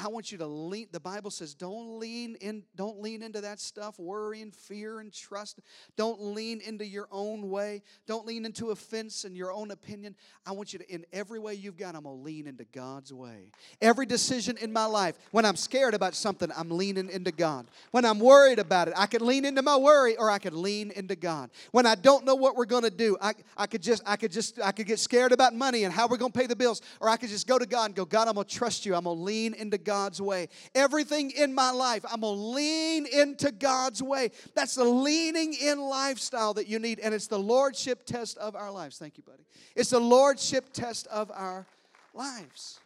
I 0.00 0.08
want 0.08 0.30
you 0.30 0.38
to 0.38 0.46
lean. 0.46 0.86
The 0.92 1.00
Bible 1.00 1.30
says, 1.30 1.54
don't 1.54 1.98
lean 1.98 2.36
in, 2.40 2.62
don't 2.76 3.00
lean 3.00 3.22
into 3.22 3.40
that 3.40 3.58
stuff, 3.58 3.98
worry 3.98 4.42
and 4.42 4.54
fear 4.54 5.00
and 5.00 5.12
trust. 5.12 5.58
Don't 5.96 6.20
lean 6.20 6.60
into 6.60 6.86
your 6.86 7.08
own 7.10 7.50
way. 7.50 7.82
Don't 8.06 8.24
lean 8.24 8.44
into 8.44 8.70
offense 8.70 9.24
and 9.24 9.36
your 9.36 9.52
own 9.52 9.72
opinion. 9.72 10.14
I 10.46 10.52
want 10.52 10.72
you 10.72 10.78
to, 10.78 10.88
in 10.92 11.04
every 11.12 11.40
way 11.40 11.54
you've 11.54 11.76
got, 11.76 11.96
I'm 11.96 12.04
gonna 12.04 12.14
lean 12.14 12.46
into 12.46 12.64
God's 12.64 13.12
way. 13.12 13.50
Every 13.80 14.06
decision 14.06 14.56
in 14.58 14.72
my 14.72 14.84
life, 14.84 15.16
when 15.32 15.44
I'm 15.44 15.56
scared 15.56 15.94
about 15.94 16.14
something, 16.14 16.50
I'm 16.56 16.70
leaning 16.70 17.10
into 17.10 17.32
God. 17.32 17.66
When 17.90 18.04
I'm 18.04 18.20
worried 18.20 18.60
about 18.60 18.88
it, 18.88 18.94
I 18.96 19.06
can 19.06 19.26
lean 19.26 19.44
into 19.44 19.62
my 19.62 19.76
worry 19.76 20.16
or 20.16 20.30
I 20.30 20.38
could 20.38 20.54
lean 20.54 20.92
into 20.92 21.16
God. 21.16 21.50
When 21.72 21.86
I 21.86 21.96
don't 21.96 22.24
know 22.24 22.36
what 22.36 22.54
we're 22.54 22.66
gonna 22.66 22.90
do, 22.90 23.16
I, 23.20 23.34
I 23.56 23.66
could 23.66 23.82
just, 23.82 24.02
I 24.06 24.16
could 24.16 24.30
just, 24.30 24.60
I 24.60 24.70
could 24.70 24.86
get 24.86 25.00
scared 25.00 25.32
about 25.32 25.54
money 25.54 25.82
and 25.84 25.92
how 25.92 26.06
we're 26.06 26.18
gonna 26.18 26.30
pay 26.30 26.46
the 26.46 26.56
bills, 26.56 26.82
or 27.00 27.08
I 27.08 27.16
could 27.16 27.30
just 27.30 27.48
go 27.48 27.58
to 27.58 27.66
God 27.66 27.86
and 27.86 27.94
go, 27.96 28.04
God, 28.04 28.28
I'm 28.28 28.34
gonna 28.34 28.44
trust 28.44 28.86
you. 28.86 28.94
I'm 28.94 29.04
gonna 29.04 29.20
lean 29.20 29.54
into 29.54 29.78
God's 29.88 30.20
way. 30.20 30.50
Everything 30.74 31.30
in 31.30 31.54
my 31.54 31.70
life, 31.70 32.04
I'm 32.12 32.20
going 32.20 32.36
to 32.36 32.42
lean 32.42 33.06
into 33.06 33.50
God's 33.50 34.02
way. 34.02 34.32
That's 34.54 34.74
the 34.74 34.84
leaning 34.84 35.54
in 35.54 35.80
lifestyle 35.80 36.52
that 36.54 36.68
you 36.68 36.78
need, 36.78 37.00
and 37.00 37.14
it's 37.14 37.26
the 37.26 37.38
lordship 37.38 38.04
test 38.04 38.36
of 38.36 38.54
our 38.54 38.70
lives. 38.70 38.98
Thank 38.98 39.16
you, 39.16 39.22
buddy. 39.26 39.46
It's 39.74 39.88
the 39.88 39.98
lordship 39.98 40.74
test 40.74 41.06
of 41.06 41.30
our 41.30 41.64
lives. 42.12 42.80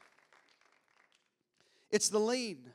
It's 1.91 2.09
the 2.09 2.21
lean 2.21 2.71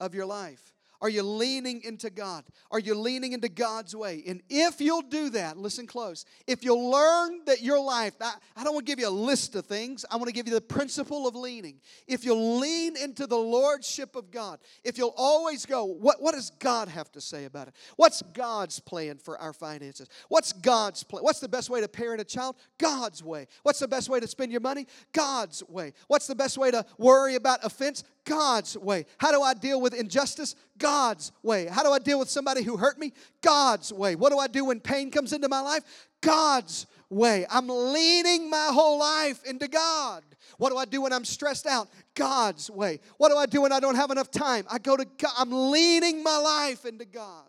of 0.00 0.16
your 0.16 0.26
life. 0.26 0.74
Are 1.02 1.08
you 1.08 1.22
leaning 1.22 1.82
into 1.82 2.10
God? 2.10 2.44
Are 2.70 2.78
you 2.78 2.94
leaning 2.94 3.32
into 3.32 3.48
God's 3.48 3.96
way? 3.96 4.22
And 4.26 4.42
if 4.50 4.80
you'll 4.82 5.00
do 5.02 5.30
that, 5.30 5.56
listen 5.56 5.86
close. 5.86 6.26
If 6.46 6.62
you'll 6.62 6.90
learn 6.90 7.40
that 7.46 7.62
your 7.62 7.80
life, 7.80 8.12
I, 8.20 8.34
I 8.54 8.64
don't 8.64 8.74
want 8.74 8.86
to 8.86 8.92
give 8.92 9.00
you 9.00 9.08
a 9.08 9.10
list 9.10 9.54
of 9.54 9.64
things, 9.64 10.04
I 10.10 10.16
want 10.16 10.26
to 10.26 10.34
give 10.34 10.46
you 10.46 10.52
the 10.52 10.60
principle 10.60 11.26
of 11.26 11.34
leaning. 11.34 11.80
If 12.06 12.24
you'll 12.24 12.58
lean 12.58 12.98
into 12.98 13.26
the 13.26 13.38
Lordship 13.38 14.14
of 14.14 14.30
God, 14.30 14.58
if 14.84 14.98
you'll 14.98 15.14
always 15.16 15.64
go, 15.64 15.84
what, 15.84 16.20
what 16.20 16.34
does 16.34 16.50
God 16.50 16.88
have 16.88 17.10
to 17.12 17.20
say 17.20 17.46
about 17.46 17.68
it? 17.68 17.74
What's 17.96 18.20
God's 18.20 18.78
plan 18.78 19.16
for 19.16 19.38
our 19.38 19.54
finances? 19.54 20.08
What's 20.28 20.52
God's 20.52 21.02
plan? 21.02 21.24
What's 21.24 21.40
the 21.40 21.48
best 21.48 21.70
way 21.70 21.80
to 21.80 21.88
parent 21.88 22.20
a 22.20 22.24
child? 22.24 22.56
God's 22.76 23.24
way. 23.24 23.46
What's 23.62 23.78
the 23.78 23.88
best 23.88 24.10
way 24.10 24.20
to 24.20 24.28
spend 24.28 24.52
your 24.52 24.60
money? 24.60 24.86
God's 25.12 25.62
way. 25.66 25.94
What's 26.08 26.26
the 26.26 26.34
best 26.34 26.58
way 26.58 26.70
to 26.70 26.84
worry 26.98 27.36
about 27.36 27.64
offense? 27.64 28.04
God's 28.30 28.78
way. 28.78 29.06
How 29.18 29.32
do 29.32 29.42
I 29.42 29.54
deal 29.54 29.80
with 29.80 29.92
injustice? 29.92 30.54
God's 30.78 31.32
way. 31.42 31.66
How 31.66 31.82
do 31.82 31.90
I 31.90 31.98
deal 31.98 32.16
with 32.16 32.30
somebody 32.30 32.62
who 32.62 32.76
hurt 32.76 32.96
me? 32.96 33.12
God's 33.42 33.92
way. 33.92 34.14
What 34.14 34.30
do 34.30 34.38
I 34.38 34.46
do 34.46 34.66
when 34.66 34.78
pain 34.78 35.10
comes 35.10 35.32
into 35.32 35.48
my 35.48 35.60
life? 35.60 35.82
God's 36.20 36.86
way. 37.08 37.44
I'm 37.50 37.66
leaning 37.66 38.48
my 38.48 38.70
whole 38.72 39.00
life 39.00 39.42
into 39.44 39.66
God. 39.66 40.22
What 40.58 40.70
do 40.70 40.76
I 40.76 40.84
do 40.84 41.02
when 41.02 41.12
I'm 41.12 41.24
stressed 41.24 41.66
out? 41.66 41.88
God's 42.14 42.70
way. 42.70 43.00
What 43.16 43.30
do 43.30 43.36
I 43.36 43.46
do 43.46 43.62
when 43.62 43.72
I 43.72 43.80
don't 43.80 43.96
have 43.96 44.12
enough 44.12 44.30
time? 44.30 44.64
I 44.70 44.78
go 44.78 44.96
to 44.96 45.04
God. 45.04 45.32
I'm 45.36 45.50
leaning 45.72 46.22
my 46.22 46.36
life 46.36 46.84
into 46.84 47.06
God. 47.06 47.48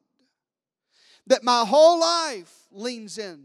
That 1.28 1.44
my 1.44 1.64
whole 1.64 2.00
life 2.00 2.52
leans 2.72 3.20
in 3.20 3.44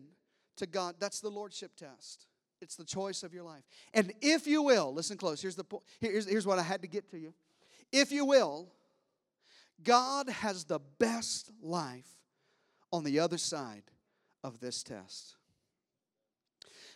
to 0.57 0.65
God. 0.65 0.95
That's 0.99 1.21
the 1.21 1.29
lordship 1.29 1.73
test. 1.77 2.25
It's 2.61 2.77
the 2.77 2.85
choice 2.85 3.23
of 3.23 3.35
your 3.35 3.45
life. 3.45 3.65
And 3.93 4.13
if 4.21 4.47
you 4.47 4.63
will, 4.63 4.93
listen 4.93 5.17
close. 5.17 5.43
Here's 5.43 5.57
the 5.57 5.65
here's, 6.01 6.29
here's 6.29 6.47
what 6.47 6.59
I 6.59 6.63
had 6.63 6.83
to 6.83 6.89
get 6.89 7.11
to 7.11 7.19
you. 7.19 7.35
If 7.93 8.13
you 8.13 8.25
will, 8.25 8.69
God 9.83 10.29
has 10.29 10.65
the 10.65 10.81
best 10.99 11.51
life 11.63 12.09
on 12.93 13.05
the 13.05 13.21
other 13.21 13.39
side 13.39 13.85
of 14.43 14.61
this 14.61 14.83
test. 14.83 15.37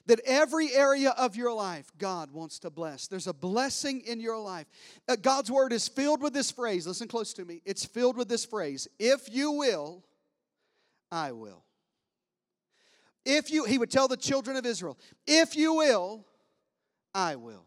That 0.06 0.20
every 0.24 0.72
area 0.72 1.10
of 1.10 1.36
your 1.36 1.52
life, 1.52 1.92
God 1.98 2.30
wants 2.30 2.58
to 2.60 2.70
bless. 2.70 3.06
There's 3.06 3.26
a 3.26 3.34
blessing 3.34 4.00
in 4.00 4.18
your 4.18 4.38
life. 4.38 4.66
Uh, 5.06 5.16
God's 5.16 5.50
word 5.50 5.72
is 5.72 5.86
filled 5.88 6.22
with 6.22 6.32
this 6.32 6.50
phrase. 6.50 6.86
Listen 6.86 7.06
close 7.06 7.34
to 7.34 7.44
me. 7.44 7.60
It's 7.66 7.84
filled 7.84 8.16
with 8.16 8.28
this 8.28 8.46
phrase 8.46 8.88
If 8.98 9.28
you 9.30 9.52
will, 9.52 10.02
I 11.12 11.32
will. 11.32 11.64
If 13.24 13.50
you, 13.50 13.64
he 13.64 13.78
would 13.78 13.90
tell 13.90 14.08
the 14.08 14.16
children 14.16 14.56
of 14.56 14.66
Israel, 14.66 14.98
if 15.26 15.56
you 15.56 15.74
will, 15.74 16.24
I 17.14 17.36
will. 17.36 17.66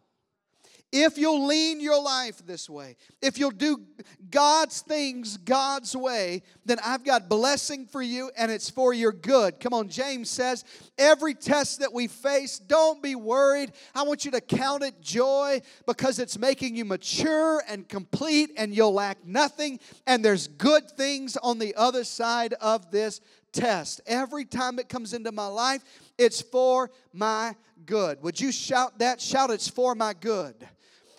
If 0.95 1.17
you'll 1.17 1.47
lean 1.47 1.79
your 1.79 1.99
life 1.99 2.45
this 2.45 2.69
way, 2.69 2.97
if 3.19 3.39
you'll 3.39 3.49
do 3.49 3.81
God's 4.29 4.81
things 4.81 5.37
God's 5.37 5.95
way, 5.95 6.43
then 6.65 6.77
I've 6.85 7.03
got 7.03 7.27
blessing 7.27 7.87
for 7.87 7.99
you 7.99 8.29
and 8.37 8.51
it's 8.51 8.69
for 8.69 8.93
your 8.93 9.11
good. 9.11 9.59
Come 9.59 9.73
on, 9.73 9.89
James 9.89 10.29
says, 10.29 10.63
every 10.99 11.33
test 11.33 11.79
that 11.79 11.91
we 11.91 12.05
face, 12.05 12.59
don't 12.59 13.01
be 13.01 13.15
worried. 13.15 13.71
I 13.95 14.03
want 14.03 14.23
you 14.23 14.29
to 14.31 14.41
count 14.41 14.83
it 14.83 15.01
joy 15.01 15.63
because 15.87 16.19
it's 16.19 16.37
making 16.37 16.75
you 16.75 16.85
mature 16.85 17.63
and 17.67 17.89
complete 17.89 18.51
and 18.55 18.71
you'll 18.71 18.93
lack 18.93 19.25
nothing. 19.25 19.79
And 20.05 20.23
there's 20.23 20.47
good 20.47 20.91
things 20.91 21.37
on 21.37 21.57
the 21.57 21.73
other 21.73 22.03
side 22.03 22.53
of 22.61 22.91
this 22.91 23.19
test. 23.53 24.01
Every 24.05 24.43
time 24.43 24.79
it 24.79 24.89
comes 24.89 25.13
into 25.13 25.31
my 25.31 25.47
life, 25.47 25.83
it's 26.17 26.41
for 26.41 26.91
my 27.13 27.55
good. 27.85 28.21
Would 28.21 28.41
you 28.41 28.51
shout 28.51 28.99
that? 28.99 29.21
Shout, 29.21 29.51
it's 29.51 29.69
for 29.69 29.95
my 29.95 30.13
good. 30.13 30.55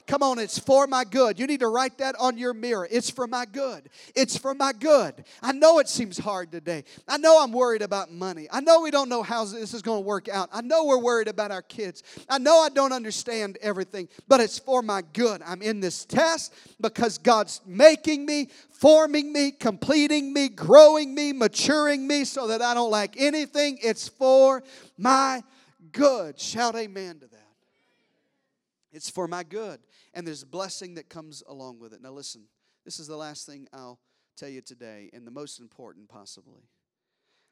Come 0.06 0.22
on, 0.22 0.38
it's 0.38 0.58
for 0.58 0.86
my 0.86 1.04
good. 1.04 1.38
You 1.38 1.46
need 1.46 1.60
to 1.60 1.68
write 1.68 1.96
that 1.98 2.14
on 2.20 2.36
your 2.36 2.52
mirror. 2.52 2.86
It's 2.90 3.08
for 3.08 3.26
my 3.26 3.46
good. 3.46 3.88
It's 4.14 4.36
for 4.36 4.54
my 4.54 4.72
good. 4.72 5.24
I 5.42 5.52
know 5.52 5.78
it 5.78 5.88
seems 5.88 6.18
hard 6.18 6.52
today. 6.52 6.84
I 7.08 7.16
know 7.16 7.42
I'm 7.42 7.52
worried 7.52 7.80
about 7.80 8.12
money. 8.12 8.46
I 8.52 8.60
know 8.60 8.82
we 8.82 8.90
don't 8.90 9.08
know 9.08 9.22
how 9.22 9.46
this 9.46 9.72
is 9.72 9.80
going 9.80 10.02
to 10.02 10.06
work 10.06 10.28
out. 10.28 10.50
I 10.52 10.60
know 10.60 10.84
we're 10.84 11.00
worried 11.00 11.28
about 11.28 11.50
our 11.50 11.62
kids. 11.62 12.02
I 12.28 12.36
know 12.36 12.60
I 12.60 12.68
don't 12.68 12.92
understand 12.92 13.56
everything, 13.62 14.08
but 14.28 14.40
it's 14.40 14.58
for 14.58 14.82
my 14.82 15.02
good. 15.14 15.40
I'm 15.42 15.62
in 15.62 15.80
this 15.80 16.04
test 16.04 16.52
because 16.82 17.16
God's 17.16 17.62
making 17.64 18.26
me, 18.26 18.50
forming 18.72 19.32
me, 19.32 19.52
completing 19.52 20.34
me, 20.34 20.50
growing 20.50 21.14
me, 21.14 21.32
maturing 21.32 22.06
me 22.06 22.24
so 22.24 22.48
that 22.48 22.60
I 22.60 22.74
don't 22.74 22.90
lack 22.90 23.18
anything. 23.18 23.78
It's 23.82 24.06
for 24.06 24.62
my 24.98 25.42
good. 25.92 26.38
Shout 26.38 26.74
amen 26.74 27.20
to 27.20 27.26
that. 27.26 27.40
It's 28.92 29.10
for 29.10 29.26
my 29.26 29.42
good. 29.42 29.80
And 30.14 30.26
there's 30.26 30.44
blessing 30.44 30.94
that 30.94 31.08
comes 31.08 31.42
along 31.46 31.80
with 31.80 31.92
it. 31.92 32.00
Now, 32.00 32.12
listen, 32.12 32.44
this 32.84 32.98
is 32.98 33.06
the 33.06 33.16
last 33.16 33.46
thing 33.46 33.68
I'll 33.72 33.98
tell 34.36 34.48
you 34.48 34.62
today, 34.62 35.10
and 35.12 35.26
the 35.26 35.30
most 35.30 35.60
important 35.60 36.08
possibly. 36.08 36.62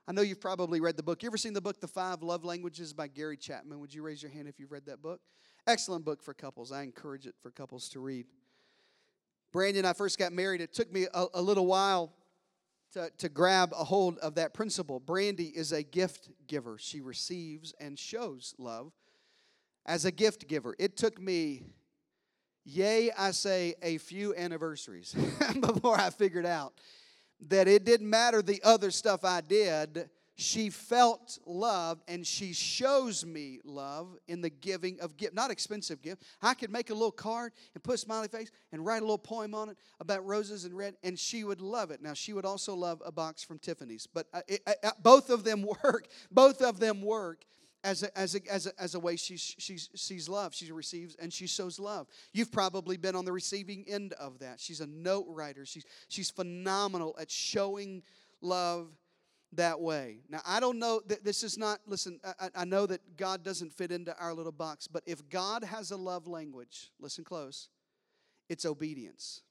I 0.08 0.12
know 0.12 0.22
you've 0.22 0.40
probably 0.40 0.80
read 0.80 0.96
the 0.96 1.02
book. 1.02 1.22
You 1.22 1.28
ever 1.28 1.36
seen 1.36 1.52
the 1.52 1.60
book, 1.60 1.80
The 1.80 1.86
Five 1.86 2.22
Love 2.22 2.44
Languages 2.44 2.92
by 2.92 3.06
Gary 3.06 3.36
Chapman? 3.36 3.78
Would 3.80 3.94
you 3.94 4.02
raise 4.02 4.22
your 4.22 4.32
hand 4.32 4.48
if 4.48 4.58
you've 4.58 4.72
read 4.72 4.86
that 4.86 5.00
book? 5.00 5.20
Excellent 5.66 6.04
book 6.04 6.22
for 6.22 6.34
couples. 6.34 6.72
I 6.72 6.82
encourage 6.82 7.26
it 7.26 7.34
for 7.40 7.50
couples 7.50 7.88
to 7.90 8.00
read. 8.00 8.26
Brandon 9.52 9.80
and 9.80 9.86
I 9.86 9.92
first 9.92 10.18
got 10.18 10.32
married. 10.32 10.60
It 10.60 10.72
took 10.72 10.92
me 10.92 11.06
a, 11.14 11.26
a 11.34 11.42
little 11.42 11.66
while 11.66 12.12
to, 12.94 13.10
to 13.18 13.28
grab 13.28 13.72
a 13.72 13.84
hold 13.84 14.18
of 14.18 14.34
that 14.36 14.54
principle. 14.54 14.98
Brandy 14.98 15.52
is 15.54 15.72
a 15.72 15.82
gift 15.82 16.30
giver, 16.46 16.78
she 16.78 17.00
receives 17.00 17.74
and 17.80 17.98
shows 17.98 18.54
love 18.58 18.92
as 19.86 20.04
a 20.04 20.10
gift 20.10 20.48
giver. 20.48 20.74
It 20.78 20.96
took 20.96 21.20
me, 21.20 21.64
yay, 22.64 23.10
I 23.16 23.30
say, 23.32 23.74
a 23.82 23.98
few 23.98 24.34
anniversaries 24.34 25.14
before 25.60 25.98
I 25.98 26.10
figured 26.10 26.46
out 26.46 26.74
that 27.48 27.68
it 27.68 27.84
didn't 27.84 28.08
matter 28.08 28.42
the 28.42 28.60
other 28.62 28.90
stuff 28.90 29.24
I 29.24 29.40
did. 29.40 30.08
She 30.34 30.70
felt 30.70 31.38
love 31.44 32.00
and 32.08 32.26
she 32.26 32.52
shows 32.52 33.24
me 33.24 33.60
love 33.64 34.16
in 34.28 34.40
the 34.40 34.48
giving 34.48 34.98
of 35.00 35.16
gift. 35.16 35.34
Not 35.34 35.50
expensive 35.50 36.00
gift. 36.00 36.22
I 36.40 36.54
could 36.54 36.70
make 36.70 36.90
a 36.90 36.94
little 36.94 37.12
card 37.12 37.52
and 37.74 37.82
put 37.82 37.96
a 37.96 37.98
smiley 37.98 38.28
face 38.28 38.50
and 38.72 38.84
write 38.84 39.02
a 39.02 39.04
little 39.04 39.18
poem 39.18 39.54
on 39.54 39.68
it 39.68 39.76
about 40.00 40.24
roses 40.24 40.64
and 40.64 40.76
red, 40.76 40.94
and 41.02 41.18
she 41.18 41.44
would 41.44 41.60
love 41.60 41.90
it. 41.90 42.00
Now, 42.00 42.14
she 42.14 42.32
would 42.32 42.46
also 42.46 42.74
love 42.74 43.02
a 43.04 43.12
box 43.12 43.44
from 43.44 43.58
Tiffany's, 43.58 44.06
but 44.06 44.26
uh, 44.32 44.40
it, 44.48 44.62
uh, 44.66 44.90
both 45.02 45.28
of 45.28 45.44
them 45.44 45.62
work. 45.84 46.08
Both 46.30 46.62
of 46.62 46.80
them 46.80 47.02
work 47.02 47.44
as 47.84 48.02
a, 48.02 48.18
as 48.18 48.34
a, 48.34 48.40
as 48.50 48.66
a, 48.66 48.80
as 48.80 48.94
a 48.94 49.00
way 49.00 49.16
she, 49.16 49.36
she 49.36 49.76
sees 49.78 50.28
love. 50.28 50.54
She 50.54 50.70
receives 50.70 51.16
and 51.16 51.32
she 51.32 51.46
shows 51.46 51.78
love. 51.78 52.06
You've 52.32 52.52
probably 52.52 52.96
been 52.96 53.16
on 53.16 53.24
the 53.24 53.32
receiving 53.32 53.84
end 53.88 54.12
of 54.14 54.38
that. 54.40 54.60
She's 54.60 54.80
a 54.80 54.86
note 54.86 55.26
writer, 55.28 55.66
she's, 55.66 55.84
she's 56.08 56.30
phenomenal 56.30 57.16
at 57.20 57.30
showing 57.30 58.02
love 58.40 58.88
that 59.54 59.80
way. 59.80 60.18
Now, 60.28 60.40
I 60.46 60.60
don't 60.60 60.78
know 60.78 61.02
that 61.08 61.24
this 61.24 61.42
is 61.42 61.58
not, 61.58 61.80
listen, 61.86 62.20
I, 62.40 62.48
I 62.54 62.64
know 62.64 62.86
that 62.86 63.16
God 63.16 63.42
doesn't 63.42 63.72
fit 63.72 63.92
into 63.92 64.16
our 64.16 64.32
little 64.32 64.52
box, 64.52 64.86
but 64.86 65.02
if 65.06 65.28
God 65.28 65.62
has 65.62 65.90
a 65.90 65.96
love 65.96 66.26
language, 66.26 66.90
listen 66.98 67.24
close, 67.24 67.68
it's 68.48 68.64
obedience. 68.64 69.42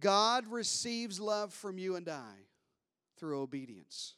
God 0.00 0.46
receives 0.48 1.18
love 1.20 1.52
from 1.54 1.78
you 1.78 1.96
and 1.96 2.08
I 2.08 2.34
through 3.16 3.40
obedience 3.40 4.14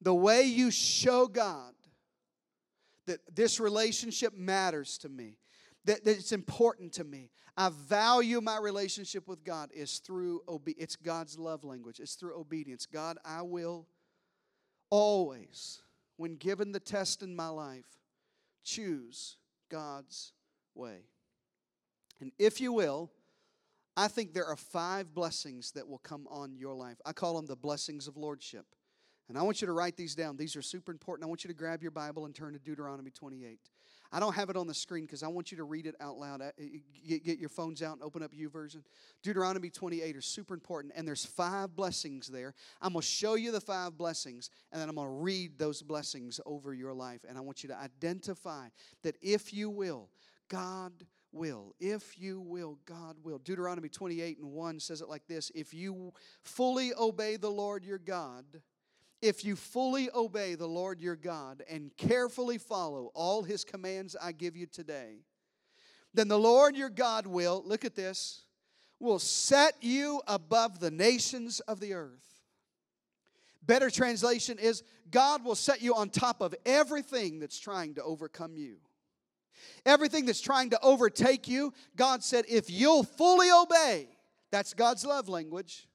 the 0.00 0.14
way 0.14 0.42
you 0.42 0.70
show 0.70 1.26
God 1.26 1.72
that 3.06 3.20
this 3.34 3.60
relationship 3.60 4.34
matters 4.34 4.98
to 4.98 5.08
me, 5.08 5.38
that, 5.84 6.04
that 6.04 6.18
it's 6.18 6.32
important 6.32 6.92
to 6.94 7.04
me. 7.04 7.30
I 7.56 7.70
value 7.70 8.40
my 8.40 8.58
relationship 8.58 9.26
with 9.26 9.42
God 9.44 9.70
is 9.74 9.98
through 9.98 10.42
obe- 10.46 10.74
it's 10.76 10.96
God's 10.96 11.38
love 11.38 11.64
language. 11.64 12.00
It's 12.00 12.14
through 12.14 12.38
obedience. 12.38 12.84
God, 12.84 13.16
I 13.24 13.42
will 13.42 13.86
always, 14.90 15.80
when 16.16 16.36
given 16.36 16.72
the 16.72 16.80
test 16.80 17.22
in 17.22 17.34
my 17.34 17.48
life, 17.48 17.86
choose 18.64 19.36
God's 19.70 20.32
way. 20.74 21.06
And 22.20 22.32
if 22.38 22.60
you 22.60 22.72
will, 22.72 23.10
I 23.96 24.08
think 24.08 24.34
there 24.34 24.46
are 24.46 24.56
five 24.56 25.14
blessings 25.14 25.72
that 25.72 25.88
will 25.88 25.98
come 25.98 26.26
on 26.30 26.56
your 26.56 26.74
life. 26.74 27.00
I 27.06 27.12
call 27.12 27.36
them 27.36 27.46
the 27.46 27.56
blessings 27.56 28.06
of 28.06 28.16
lordship. 28.16 28.66
And 29.28 29.36
I 29.36 29.42
want 29.42 29.60
you 29.60 29.66
to 29.66 29.72
write 29.72 29.96
these 29.96 30.14
down. 30.14 30.36
These 30.36 30.54
are 30.56 30.62
super 30.62 30.92
important. 30.92 31.24
I 31.24 31.28
want 31.28 31.42
you 31.42 31.48
to 31.48 31.54
grab 31.54 31.82
your 31.82 31.90
Bible 31.90 32.26
and 32.26 32.34
turn 32.34 32.52
to 32.52 32.58
Deuteronomy 32.58 33.10
28. 33.10 33.58
I 34.12 34.20
don't 34.20 34.34
have 34.34 34.50
it 34.50 34.56
on 34.56 34.66
the 34.66 34.74
screen 34.74 35.04
because 35.04 35.22
I 35.22 35.28
want 35.28 35.50
you 35.50 35.56
to 35.58 35.64
read 35.64 35.86
it 35.86 35.96
out 36.00 36.16
loud. 36.16 36.40
Uh, 36.40 36.50
get, 37.06 37.38
your 37.38 37.48
phones 37.48 37.82
out 37.82 37.94
and 37.94 38.02
open 38.02 38.22
up 38.22 38.30
U 38.32 38.48
YouVersion. 38.48 38.82
Deuteronomy 39.22 39.68
28 39.68 40.16
are 40.16 40.20
super 40.20 40.54
important, 40.54 40.94
and 40.96 41.06
there's 41.06 41.24
five 41.24 41.74
blessings 41.74 42.28
there. 42.28 42.54
I'm 42.80 42.92
going 42.92 43.02
to 43.02 43.06
show 43.06 43.34
you 43.34 43.50
the 43.50 43.60
five 43.60 43.98
blessings, 43.98 44.50
and 44.70 44.80
then 44.80 44.88
I'm 44.88 44.94
going 44.94 45.08
to 45.08 45.14
read 45.14 45.58
those 45.58 45.82
blessings 45.82 46.40
over 46.46 46.72
your 46.72 46.94
life. 46.94 47.24
And 47.28 47.36
I 47.36 47.40
want 47.40 47.62
you 47.62 47.68
to 47.70 47.76
identify 47.76 48.68
that 49.02 49.16
if 49.20 49.52
you 49.52 49.70
will, 49.70 50.08
God 50.48 50.92
will. 51.32 51.74
If 51.80 52.18
you 52.18 52.40
will, 52.40 52.78
God 52.86 53.16
will. 53.22 53.38
Deuteronomy 53.38 53.88
28 53.88 54.38
and 54.38 54.52
1 54.52 54.80
says 54.80 55.00
it 55.00 55.08
like 55.08 55.26
this 55.26 55.50
If 55.54 55.74
you 55.74 56.12
fully 56.42 56.92
obey 56.98 57.36
the 57.36 57.50
Lord 57.50 57.84
your 57.84 57.98
God, 57.98 58.44
if 59.22 59.44
you 59.44 59.56
fully 59.56 60.08
obey 60.14 60.54
the 60.54 60.66
Lord 60.66 61.00
your 61.00 61.16
God 61.16 61.62
and 61.68 61.96
carefully 61.96 62.58
follow 62.58 63.10
all 63.14 63.42
his 63.42 63.64
commands 63.64 64.16
I 64.20 64.32
give 64.32 64.56
you 64.56 64.66
today, 64.66 65.20
then 66.14 66.28
the 66.28 66.38
Lord 66.38 66.76
your 66.76 66.90
God 66.90 67.26
will, 67.26 67.62
look 67.66 67.84
at 67.84 67.94
this, 67.94 68.42
will 68.98 69.18
set 69.18 69.74
you 69.80 70.22
above 70.26 70.80
the 70.80 70.90
nations 70.90 71.60
of 71.60 71.80
the 71.80 71.94
earth. 71.94 72.24
Better 73.62 73.90
translation 73.90 74.58
is 74.58 74.82
God 75.10 75.44
will 75.44 75.54
set 75.54 75.82
you 75.82 75.94
on 75.94 76.08
top 76.08 76.40
of 76.40 76.54
everything 76.64 77.38
that's 77.40 77.58
trying 77.58 77.94
to 77.94 78.02
overcome 78.02 78.56
you. 78.56 78.76
Everything 79.84 80.26
that's 80.26 80.40
trying 80.40 80.70
to 80.70 80.80
overtake 80.82 81.48
you, 81.48 81.72
God 81.96 82.22
said, 82.22 82.44
if 82.48 82.70
you'll 82.70 83.02
fully 83.02 83.50
obey, 83.50 84.08
that's 84.50 84.74
God's 84.74 85.04
love 85.04 85.28
language. 85.28 85.88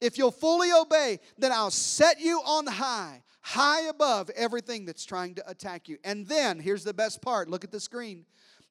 If 0.00 0.16
you'll 0.16 0.30
fully 0.30 0.72
obey, 0.72 1.20
then 1.38 1.52
I'll 1.52 1.70
set 1.70 2.20
you 2.20 2.40
on 2.40 2.66
high, 2.66 3.22
high 3.42 3.82
above 3.82 4.30
everything 4.30 4.86
that's 4.86 5.04
trying 5.04 5.34
to 5.34 5.50
attack 5.50 5.88
you. 5.88 5.98
And 6.04 6.26
then, 6.26 6.58
here's 6.58 6.84
the 6.84 6.94
best 6.94 7.20
part 7.20 7.48
look 7.48 7.64
at 7.64 7.70
the 7.70 7.80
screen. 7.80 8.24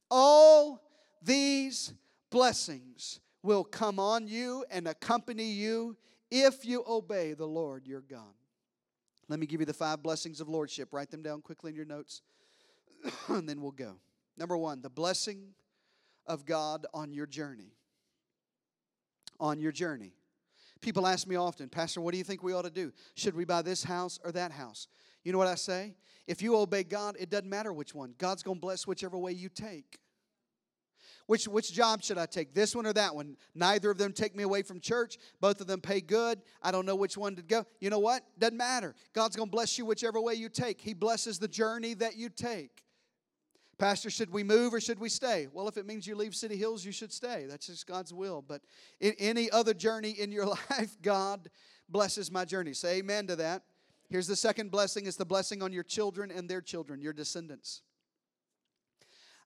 All 0.09 0.81
these 1.21 1.93
blessings 2.31 3.19
will 3.43 3.63
come 3.63 3.99
on 3.99 4.27
you 4.27 4.65
and 4.71 4.87
accompany 4.87 5.51
you 5.51 5.97
if 6.31 6.65
you 6.65 6.83
obey 6.87 7.33
the 7.33 7.47
Lord 7.47 7.87
your 7.87 8.01
God. 8.01 8.33
Let 9.27 9.39
me 9.39 9.45
give 9.45 9.59
you 9.59 9.65
the 9.65 9.73
five 9.73 10.01
blessings 10.01 10.41
of 10.41 10.49
lordship. 10.49 10.89
Write 10.91 11.11
them 11.11 11.21
down 11.21 11.41
quickly 11.41 11.69
in 11.69 11.75
your 11.75 11.85
notes, 11.85 12.23
and 13.27 13.47
then 13.47 13.61
we'll 13.61 13.71
go. 13.71 13.97
Number 14.37 14.57
one, 14.57 14.81
the 14.81 14.89
blessing 14.89 15.49
of 16.25 16.45
God 16.45 16.87
on 16.93 17.13
your 17.13 17.27
journey. 17.27 17.73
On 19.39 19.59
your 19.59 19.71
journey. 19.71 20.13
People 20.81 21.05
ask 21.05 21.27
me 21.27 21.35
often, 21.35 21.67
Pastor, 21.67 22.01
what 22.01 22.11
do 22.11 22.17
you 22.17 22.23
think 22.23 22.41
we 22.41 22.53
ought 22.53 22.63
to 22.63 22.69
do? 22.69 22.93
Should 23.15 23.35
we 23.35 23.45
buy 23.45 23.61
this 23.61 23.83
house 23.83 24.19
or 24.23 24.31
that 24.31 24.51
house? 24.51 24.87
You 25.23 25.31
know 25.31 25.37
what 25.37 25.47
I 25.47 25.55
say? 25.55 25.95
If 26.27 26.41
you 26.41 26.55
obey 26.55 26.83
God, 26.83 27.15
it 27.19 27.29
doesn't 27.29 27.49
matter 27.49 27.73
which 27.73 27.93
one. 27.93 28.13
God's 28.17 28.43
going 28.43 28.57
to 28.57 28.61
bless 28.61 28.87
whichever 28.87 29.17
way 29.17 29.33
you 29.33 29.49
take. 29.49 29.99
Which, 31.27 31.47
which 31.47 31.71
job 31.71 32.01
should 32.01 32.17
I 32.17 32.25
take? 32.25 32.55
This 32.55 32.75
one 32.75 32.87
or 32.87 32.93
that 32.93 33.13
one? 33.13 33.37
Neither 33.53 33.91
of 33.91 33.99
them 33.99 34.13
take 34.13 34.35
me 34.35 34.41
away 34.41 34.63
from 34.63 34.79
church. 34.79 35.17
Both 35.39 35.61
of 35.61 35.67
them 35.67 35.79
pay 35.79 36.01
good. 36.01 36.41
I 36.61 36.71
don't 36.71 36.87
know 36.87 36.95
which 36.95 37.17
one 37.17 37.35
to 37.35 37.43
go. 37.43 37.65
You 37.79 37.91
know 37.91 37.99
what? 37.99 38.23
Doesn't 38.39 38.57
matter. 38.57 38.95
God's 39.13 39.35
going 39.35 39.49
to 39.49 39.51
bless 39.51 39.77
you 39.77 39.85
whichever 39.85 40.19
way 40.19 40.33
you 40.33 40.49
take. 40.49 40.81
He 40.81 40.95
blesses 40.95 41.37
the 41.37 41.47
journey 41.47 41.93
that 41.95 42.15
you 42.15 42.29
take. 42.29 42.83
Pastor, 43.79 44.09
should 44.09 44.29
we 44.29 44.43
move 44.43 44.73
or 44.73 44.81
should 44.81 44.99
we 44.99 45.07
stay? 45.07 45.47
Well, 45.53 45.69
if 45.69 45.77
it 45.77 45.85
means 45.85 46.05
you 46.05 46.15
leave 46.15 46.35
City 46.35 46.57
Hills, 46.57 46.83
you 46.83 46.91
should 46.91 47.13
stay. 47.13 47.45
That's 47.49 47.67
just 47.67 47.87
God's 47.87 48.13
will. 48.13 48.43
But 48.45 48.61
in 48.99 49.13
any 49.17 49.49
other 49.49 49.73
journey 49.73 50.11
in 50.11 50.33
your 50.33 50.45
life, 50.69 50.97
God 51.01 51.49
blesses 51.87 52.29
my 52.29 52.43
journey. 52.43 52.73
Say 52.73 52.97
amen 52.97 53.27
to 53.27 53.37
that. 53.37 53.63
Here's 54.09 54.27
the 54.27 54.35
second 54.35 54.69
blessing 54.69 55.05
it's 55.05 55.15
the 55.15 55.25
blessing 55.25 55.63
on 55.63 55.71
your 55.71 55.83
children 55.83 56.29
and 56.29 56.49
their 56.49 56.61
children, 56.61 57.01
your 57.01 57.13
descendants. 57.13 57.81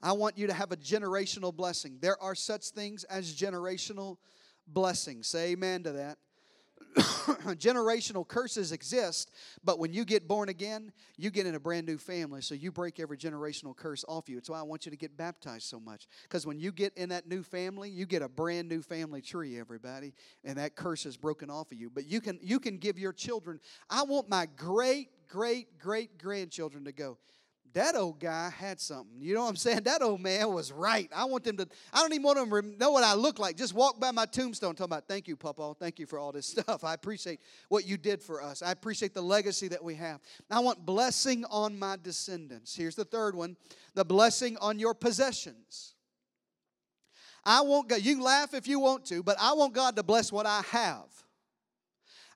I 0.02 0.14
want 0.14 0.38
you 0.38 0.48
to 0.48 0.54
have 0.54 0.72
a 0.72 0.78
generational 0.78 1.56
blessing. 1.56 2.00
There 2.02 2.22
are 2.22 2.36
such 2.36 2.70
things 2.70 3.04
as 3.06 3.34
generational 3.34 4.18
blessings. 4.68 5.28
Say 5.28 5.52
amen 5.52 5.84
to 5.84 5.92
that. 5.94 6.18
generational 7.58 8.28
curses 8.28 8.72
exist, 8.72 9.32
but 9.64 9.80
when 9.80 9.94
you 9.94 10.06
get 10.06 10.28
born 10.28 10.50
again, 10.50 10.92
you 11.18 11.30
get 11.30 11.46
in 11.46 11.56
a 11.56 11.60
brand 11.60 11.88
new 11.88 11.98
family. 11.98 12.42
So 12.42 12.56
you 12.56 12.72
break 12.72 13.00
every 13.00 13.18
generational 13.18 13.76
curse 13.76 14.06
off 14.08 14.30
you. 14.30 14.38
It's 14.38 14.50
why 14.50 14.60
I 14.60 14.64
want 14.64 14.86
you 14.86 14.92
to 14.92 14.98
get 14.98 15.18
baptized 15.18 15.66
so 15.66 15.80
much. 15.80 16.08
Because 16.24 16.46
when 16.46 16.60
you 16.60 16.72
get 16.72 16.94
in 16.96 17.10
that 17.10 17.28
new 17.28 17.44
family, 17.44 17.90
you 17.90 18.06
get 18.06 18.22
a 18.22 18.30
brand 18.30 18.70
new 18.70 18.82
family 18.82 19.22
tree, 19.22 19.60
everybody, 19.60 20.14
and 20.44 20.58
that 20.58 20.76
curse 20.76 21.06
is 21.06 21.18
broken 21.18 21.50
off 21.50 21.72
of 21.72 21.78
you. 21.78 21.90
But 21.90 22.06
you 22.08 22.22
can 22.22 22.40
you 22.42 22.60
can 22.60 22.78
give 22.78 23.00
your 23.00 23.14
children, 23.14 23.60
I 23.90 24.04
want 24.04 24.30
my 24.30 24.48
great, 24.56 25.10
great, 25.28 25.80
great 25.80 26.18
grandchildren 26.18 26.86
to 26.86 26.92
go 26.92 27.18
that 27.74 27.96
old 27.96 28.20
guy 28.20 28.52
had 28.52 28.80
something. 28.80 29.20
You 29.20 29.34
know 29.34 29.42
what 29.42 29.50
I'm 29.50 29.56
saying? 29.56 29.82
That 29.94 30.02
old 30.02 30.22
man 30.22 30.54
was 30.54 30.72
right. 30.72 31.10
I 31.16 31.26
want 31.26 31.44
them 31.44 31.58
to, 31.58 31.68
I 31.92 32.00
don't 32.00 32.14
even 32.14 32.24
want 32.24 32.38
them 32.38 32.50
to 32.50 32.78
know 32.78 32.92
what 32.92 33.04
I 33.04 33.14
look 33.16 33.38
like. 33.38 33.58
Just 33.58 33.74
walk 33.74 34.00
by 34.00 34.12
my 34.12 34.26
tombstone 34.26 34.76
talking 34.76 34.92
about, 34.92 35.08
thank 35.08 35.28
you, 35.28 35.36
Papa. 35.36 35.76
Thank 35.80 36.00
you 36.00 36.06
for 36.06 36.18
all 36.18 36.32
this 36.32 36.46
stuff. 36.58 36.84
I 36.84 36.94
appreciate 36.94 37.40
what 37.70 37.86
you 37.86 37.98
did 37.98 38.22
for 38.22 38.42
us. 38.42 38.62
I 38.62 38.72
appreciate 38.72 39.14
the 39.14 39.22
legacy 39.22 39.68
that 39.68 39.84
we 39.84 39.96
have. 39.96 40.22
I 40.50 40.60
want 40.60 40.86
blessing 40.86 41.46
on 41.50 41.78
my 41.78 41.98
descendants. 42.02 42.76
Here's 42.76 42.96
the 42.96 43.06
third 43.06 43.36
one 43.36 43.58
the 43.94 44.06
blessing 44.06 44.58
on 44.58 44.80
your 44.80 44.94
possessions. 44.94 45.94
I 47.46 47.62
want 47.62 47.90
God, 47.90 48.02
you 48.02 48.22
laugh 48.22 48.54
if 48.54 48.68
you 48.68 48.80
want 48.80 49.06
to, 49.06 49.22
but 49.22 49.38
I 49.40 49.54
want 49.54 49.74
God 49.74 49.96
to 49.98 50.04
bless 50.04 50.32
what 50.32 50.46
I 50.46 50.62
have. 50.72 51.23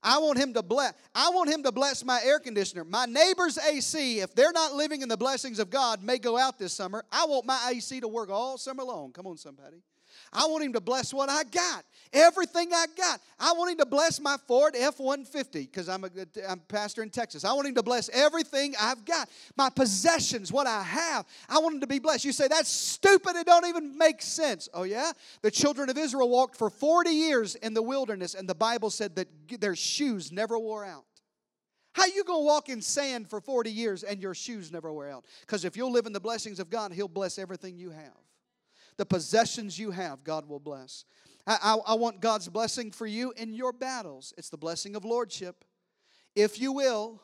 I 0.03 0.17
want 0.19 0.37
him 0.37 0.53
to 0.53 0.63
bless. 0.63 0.93
I 1.13 1.29
want 1.29 1.49
him 1.49 1.63
to 1.63 1.71
bless 1.71 2.03
my 2.03 2.19
air 2.23 2.39
conditioner. 2.39 2.83
My 2.83 3.05
neighbor's 3.05 3.57
AC, 3.57 4.19
if 4.19 4.33
they're 4.35 4.51
not 4.51 4.73
living 4.73 5.01
in 5.01 5.09
the 5.09 5.17
blessings 5.17 5.59
of 5.59 5.69
God, 5.69 6.03
may 6.03 6.17
go 6.17 6.37
out 6.37 6.57
this 6.59 6.73
summer. 6.73 7.03
I 7.11 7.25
want 7.25 7.45
my 7.45 7.71
AC 7.73 7.99
to 8.01 8.07
work 8.07 8.29
all 8.29 8.57
summer 8.57 8.83
long. 8.83 9.11
Come 9.11 9.27
on, 9.27 9.37
somebody. 9.37 9.77
I 10.33 10.45
want 10.47 10.63
him 10.63 10.73
to 10.73 10.81
bless 10.81 11.13
what 11.13 11.29
I 11.29 11.43
got, 11.43 11.85
everything 12.11 12.69
I 12.73 12.85
got. 12.95 13.21
I 13.39 13.53
want 13.53 13.71
him 13.71 13.77
to 13.77 13.85
bless 13.85 14.19
my 14.19 14.37
Ford 14.47 14.75
F 14.77 14.99
150 14.99 15.61
because 15.61 15.89
I'm 15.89 16.03
a 16.03 16.09
I'm 16.47 16.59
pastor 16.59 17.03
in 17.03 17.09
Texas. 17.09 17.45
I 17.45 17.53
want 17.53 17.67
him 17.67 17.75
to 17.75 17.83
bless 17.83 18.09
everything 18.09 18.75
I've 18.79 19.05
got, 19.05 19.29
my 19.55 19.69
possessions, 19.69 20.51
what 20.51 20.67
I 20.67 20.83
have. 20.83 21.25
I 21.49 21.59
want 21.59 21.75
him 21.75 21.81
to 21.81 21.87
be 21.87 21.99
blessed. 21.99 22.25
You 22.25 22.31
say, 22.31 22.47
that's 22.47 22.69
stupid. 22.69 23.35
It 23.35 23.45
don't 23.45 23.65
even 23.65 23.97
make 23.97 24.21
sense. 24.21 24.69
Oh, 24.73 24.83
yeah? 24.83 25.11
The 25.41 25.51
children 25.51 25.89
of 25.89 25.97
Israel 25.97 26.29
walked 26.29 26.55
for 26.55 26.69
40 26.69 27.09
years 27.09 27.55
in 27.55 27.73
the 27.73 27.81
wilderness, 27.81 28.33
and 28.33 28.47
the 28.47 28.55
Bible 28.55 28.89
said 28.89 29.15
that 29.15 29.27
their 29.59 29.75
shoes 29.75 30.31
never 30.31 30.57
wore 30.59 30.85
out. 30.85 31.05
How 31.97 32.05
you 32.05 32.23
to 32.23 32.43
walk 32.43 32.69
in 32.69 32.79
sand 32.79 33.27
for 33.27 33.41
40 33.41 33.71
years 33.71 34.03
and 34.03 34.21
your 34.21 34.35
shoes 34.35 34.71
never 34.71 34.93
wear 34.93 35.09
out? 35.09 35.25
Because 35.41 35.65
if 35.65 35.75
you'll 35.75 35.91
live 35.91 36.05
in 36.05 36.13
the 36.13 36.19
blessings 36.19 36.59
of 36.59 36.69
God, 36.69 36.91
He'll 36.91 37.07
bless 37.07 37.39
everything 37.39 37.75
you 37.75 37.89
have. 37.89 38.13
The 38.97 39.05
possessions 39.05 39.77
you 39.77 39.91
have, 39.91 40.23
God 40.23 40.47
will 40.47 40.59
bless. 40.59 41.05
I, 41.45 41.57
I, 41.61 41.93
I 41.93 41.93
want 41.93 42.19
God's 42.19 42.49
blessing 42.49 42.91
for 42.91 43.07
you 43.07 43.31
in 43.37 43.53
your 43.53 43.71
battles. 43.71 44.33
It's 44.37 44.49
the 44.49 44.57
blessing 44.57 44.95
of 44.95 45.05
lordship. 45.05 45.63
If 46.35 46.59
you 46.59 46.71
will, 46.71 47.21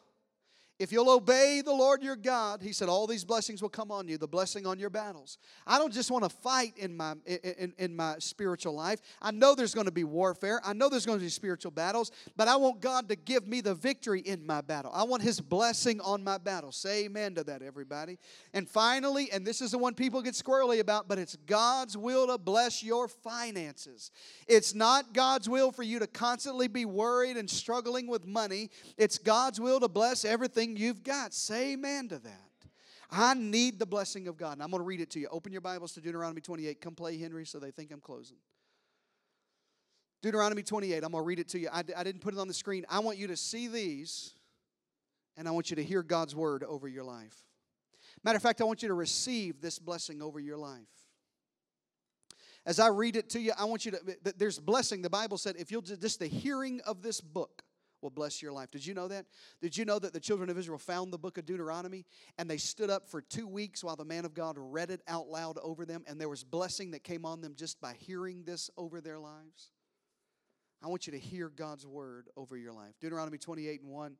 if 0.80 0.92
you'll 0.92 1.10
obey 1.10 1.62
the 1.64 1.72
Lord 1.72 2.02
your 2.02 2.16
God, 2.16 2.62
he 2.62 2.74
said, 2.74 2.90
all 2.90 3.06
these 3.06 3.24
blessings 3.24 3.62
will 3.62 3.70
come 3.70 3.92
on 3.92 4.08
you, 4.08 4.18
the 4.18 4.28
blessing 4.28 4.66
on 4.66 4.80
your 4.80 4.90
battles. 4.90 5.38
I 5.68 5.78
don't 5.78 5.94
just 5.94 6.10
want 6.10 6.24
to 6.24 6.30
fight 6.30 6.74
in 6.78 6.98
my, 6.98 7.14
in, 7.26 7.74
in 7.78 7.96
my 7.96 8.16
spiritual 8.18 8.74
life. 8.74 9.00
I 9.22 9.32
know 9.32 9.54
there's 9.54 9.76
going 9.76 9.86
to 9.86 9.92
be 9.92 10.04
warfare. 10.04 10.60
I 10.66 10.74
know 10.74 10.90
there's 10.90 11.06
going 11.06 11.20
to 11.20 11.24
be 11.24 11.30
spiritual 11.30 11.72
battles, 11.72 12.12
but 12.36 12.48
I 12.48 12.56
want 12.56 12.82
God 12.82 13.08
to 13.10 13.16
give 13.16 13.48
me 13.48 13.62
the 13.62 13.76
victory 13.76 14.22
in 14.22 14.46
my 14.46 14.62
battle. 14.62 14.92
I 14.94 15.04
want 15.04 15.22
his 15.22 15.40
blessing 15.40 16.02
on 16.02 16.24
my 16.24 16.40
battle. 16.40 16.72
Say 16.72 17.06
amen 17.06 17.36
to 17.36 17.44
that, 17.44 17.62
everybody. 17.62 18.18
And 18.54 18.68
finally, 18.68 19.30
and 19.32 19.46
this 19.46 19.62
is 19.62 19.72
the 19.72 19.78
one 19.78 19.94
people 19.94 20.22
get 20.24 20.34
squirrely 20.34 20.80
about, 20.80 21.08
but 21.08 21.20
it's 21.20 21.36
God's 21.46 21.96
will 21.96 22.28
to 22.28 22.38
bless 22.40 22.82
your 22.82 23.08
finances. 23.08 24.12
It's 24.48 24.74
not 24.74 25.14
God's 25.14 25.48
will 25.48 25.72
for 25.72 25.84
you 25.84 26.00
to 26.00 26.08
constantly 26.08 26.68
be 26.68 26.86
worried 26.86 27.38
and 27.38 27.48
struggling 27.50 28.08
with 28.08 28.26
money. 28.26 28.72
It's 28.98 29.20
God's 29.20 29.60
will 29.60 29.80
to 29.80 29.88
bless 29.88 30.26
everything 30.26 30.63
everything 30.64 30.78
you've 30.78 31.04
got. 31.04 31.34
Say 31.34 31.74
amen 31.74 32.10
to 32.10 32.20
that. 32.20 32.40
I 33.12 33.34
need 33.36 33.80
the 33.80 33.86
blessing 33.86 34.28
of 34.28 34.38
God. 34.38 34.54
And 34.54 34.64
I'm 34.64 34.72
going 34.72 34.82
to 34.82 34.86
read 34.86 35.02
it 35.02 35.12
to 35.12 35.20
you. 35.20 35.28
Open 35.32 35.52
your 35.52 35.62
Bibles 35.62 35.94
to 35.94 36.02
Deuteronomy 36.02 36.42
28. 36.42 36.82
Come 36.82 36.96
play 36.96 37.18
Henry 37.18 37.46
so 37.46 37.60
they 37.60 37.72
think 37.72 37.92
I'm 37.92 38.00
closing. 38.00 38.38
Deuteronomy 40.22 40.64
28. 40.64 41.04
I'm 41.04 41.12
going 41.12 41.24
to 41.24 41.28
read 41.28 41.40
it 41.40 41.50
to 41.50 41.60
you. 41.60 41.70
I, 41.72 41.84
I 41.96 42.04
didn't 42.04 42.22
put 42.22 42.34
it 42.34 42.40
on 42.40 42.48
the 42.48 42.54
screen. 42.54 42.86
I 42.90 43.00
want 43.00 43.18
you 43.18 43.28
to 43.28 43.38
see 43.38 43.68
these 43.68 44.34
and 45.38 45.48
I 45.48 45.52
want 45.52 45.70
you 45.70 45.76
to 45.76 45.84
hear 45.84 46.02
God's 46.02 46.36
word 46.36 46.64
over 46.64 46.88
your 46.88 47.04
life. 47.04 47.36
Matter 48.24 48.38
of 48.38 48.44
fact, 48.44 48.62
I 48.62 48.64
want 48.64 48.82
you 48.82 48.88
to 48.88 48.94
receive 48.94 49.62
this 49.62 49.80
blessing 49.80 50.22
over 50.22 50.40
your 50.40 50.58
life. 50.58 50.80
As 52.66 52.80
I 52.80 52.88
read 52.88 53.18
it 53.18 53.30
to 53.32 53.42
you, 53.42 53.52
I 53.60 53.66
want 53.66 53.86
you 53.86 53.92
to, 53.92 54.00
there's 54.38 54.58
blessing. 54.58 55.02
The 55.02 55.10
Bible 55.10 55.38
said, 55.38 55.56
if 55.60 55.72
you'll 55.72 55.82
just 55.82 56.20
the 56.20 56.28
hearing 56.28 56.80
of 56.86 57.02
this 57.02 57.20
book, 57.20 57.64
will 58.04 58.10
bless 58.10 58.42
your 58.42 58.52
life. 58.52 58.70
Did 58.70 58.86
you 58.86 58.94
know 58.94 59.08
that? 59.08 59.26
Did 59.62 59.76
you 59.76 59.86
know 59.86 59.98
that 59.98 60.14
the 60.14 60.20
children 60.20 60.50
of 60.50 60.58
Israel 60.58 60.78
found 60.78 61.12
the 61.12 61.18
book 61.18 61.38
of 61.38 61.46
Deuteronomy 61.46 62.06
and 62.38 62.50
they 62.50 62.58
stood 62.58 62.90
up 62.90 63.10
for 63.10 63.22
two 63.22 63.48
weeks 63.48 63.84
while 63.84 63.96
the 63.96 64.06
man 64.06 64.26
of 64.26 64.34
God 64.34 64.56
read 64.58 64.92
it 64.92 65.02
out 65.08 65.28
loud 65.30 65.58
over 65.64 65.86
them 65.86 66.04
and 66.06 66.20
there 66.20 66.30
was 66.30 66.44
blessing 66.44 66.92
that 66.92 67.04
came 67.04 67.26
on 67.26 67.42
them 67.42 67.56
just 67.56 67.82
by 67.82 67.94
hearing 67.98 68.44
this 68.44 68.70
over 68.78 69.02
their 69.02 69.18
lives? 69.18 69.72
I 70.84 70.88
want 70.88 71.08
you 71.08 71.14
to 71.14 71.20
hear 71.20 71.50
God's 71.50 71.88
word 71.88 72.28
over 72.36 72.58
your 72.58 72.74
life. 72.74 72.94
Deuteronomy 73.00 73.38
28 73.38 73.82
and 73.82 73.90
1 73.90 74.16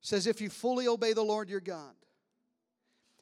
says, 0.00 0.28
If 0.28 0.40
you 0.40 0.48
fully 0.48 0.86
obey 0.86 1.12
the 1.12 1.24
Lord 1.24 1.50
your 1.50 1.60
God, 1.60 1.94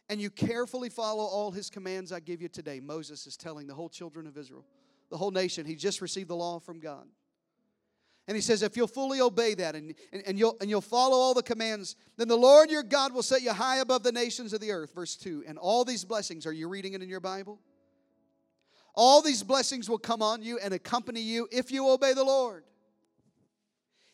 and 0.09 0.20
you 0.20 0.31
carefully 0.31 0.88
follow 0.88 1.24
all 1.24 1.50
his 1.50 1.68
commands 1.70 2.12
I 2.12 2.20
give 2.20 2.40
you 2.40 2.48
today. 2.48 2.81
Moses 2.81 3.26
is 3.26 3.37
telling 3.37 3.66
the 3.66 3.74
whole 3.74 3.88
children 3.88 4.26
of 4.26 4.37
Israel, 4.37 4.64
the 5.11 5.16
whole 5.16 5.31
nation. 5.31 5.66
He 5.66 5.74
just 5.74 6.00
received 6.00 6.29
the 6.29 6.37
law 6.37 6.59
from 6.61 6.79
God. 6.79 7.07
And 8.28 8.34
he 8.34 8.40
says, 8.40 8.62
if 8.62 8.76
you'll 8.76 8.88
fully 8.88 9.20
obey 9.20 9.54
that 9.54 9.76
and, 9.76 9.94
and, 10.12 10.22
and, 10.26 10.38
you'll, 10.38 10.56
and 10.60 10.68
you'll 10.68 10.80
follow 10.80 11.16
all 11.16 11.32
the 11.32 11.42
commands, 11.42 11.94
then 12.16 12.26
the 12.26 12.36
Lord 12.36 12.70
your 12.70 12.82
God 12.82 13.12
will 13.14 13.22
set 13.22 13.42
you 13.42 13.52
high 13.52 13.76
above 13.76 14.02
the 14.02 14.10
nations 14.10 14.52
of 14.52 14.60
the 14.60 14.72
earth. 14.72 14.92
Verse 14.94 15.14
2. 15.16 15.44
And 15.46 15.58
all 15.58 15.84
these 15.84 16.04
blessings, 16.04 16.44
are 16.44 16.52
you 16.52 16.68
reading 16.68 16.94
it 16.94 17.02
in 17.02 17.08
your 17.08 17.20
Bible? 17.20 17.60
All 18.94 19.22
these 19.22 19.42
blessings 19.42 19.88
will 19.88 19.98
come 19.98 20.22
on 20.22 20.42
you 20.42 20.59
and 20.59 20.74
accompany 20.74 21.20
you 21.20 21.46
if 21.53 21.70
you 21.70 21.88
obey 21.88 22.14
the 22.14 22.24
Lord. 22.24 22.64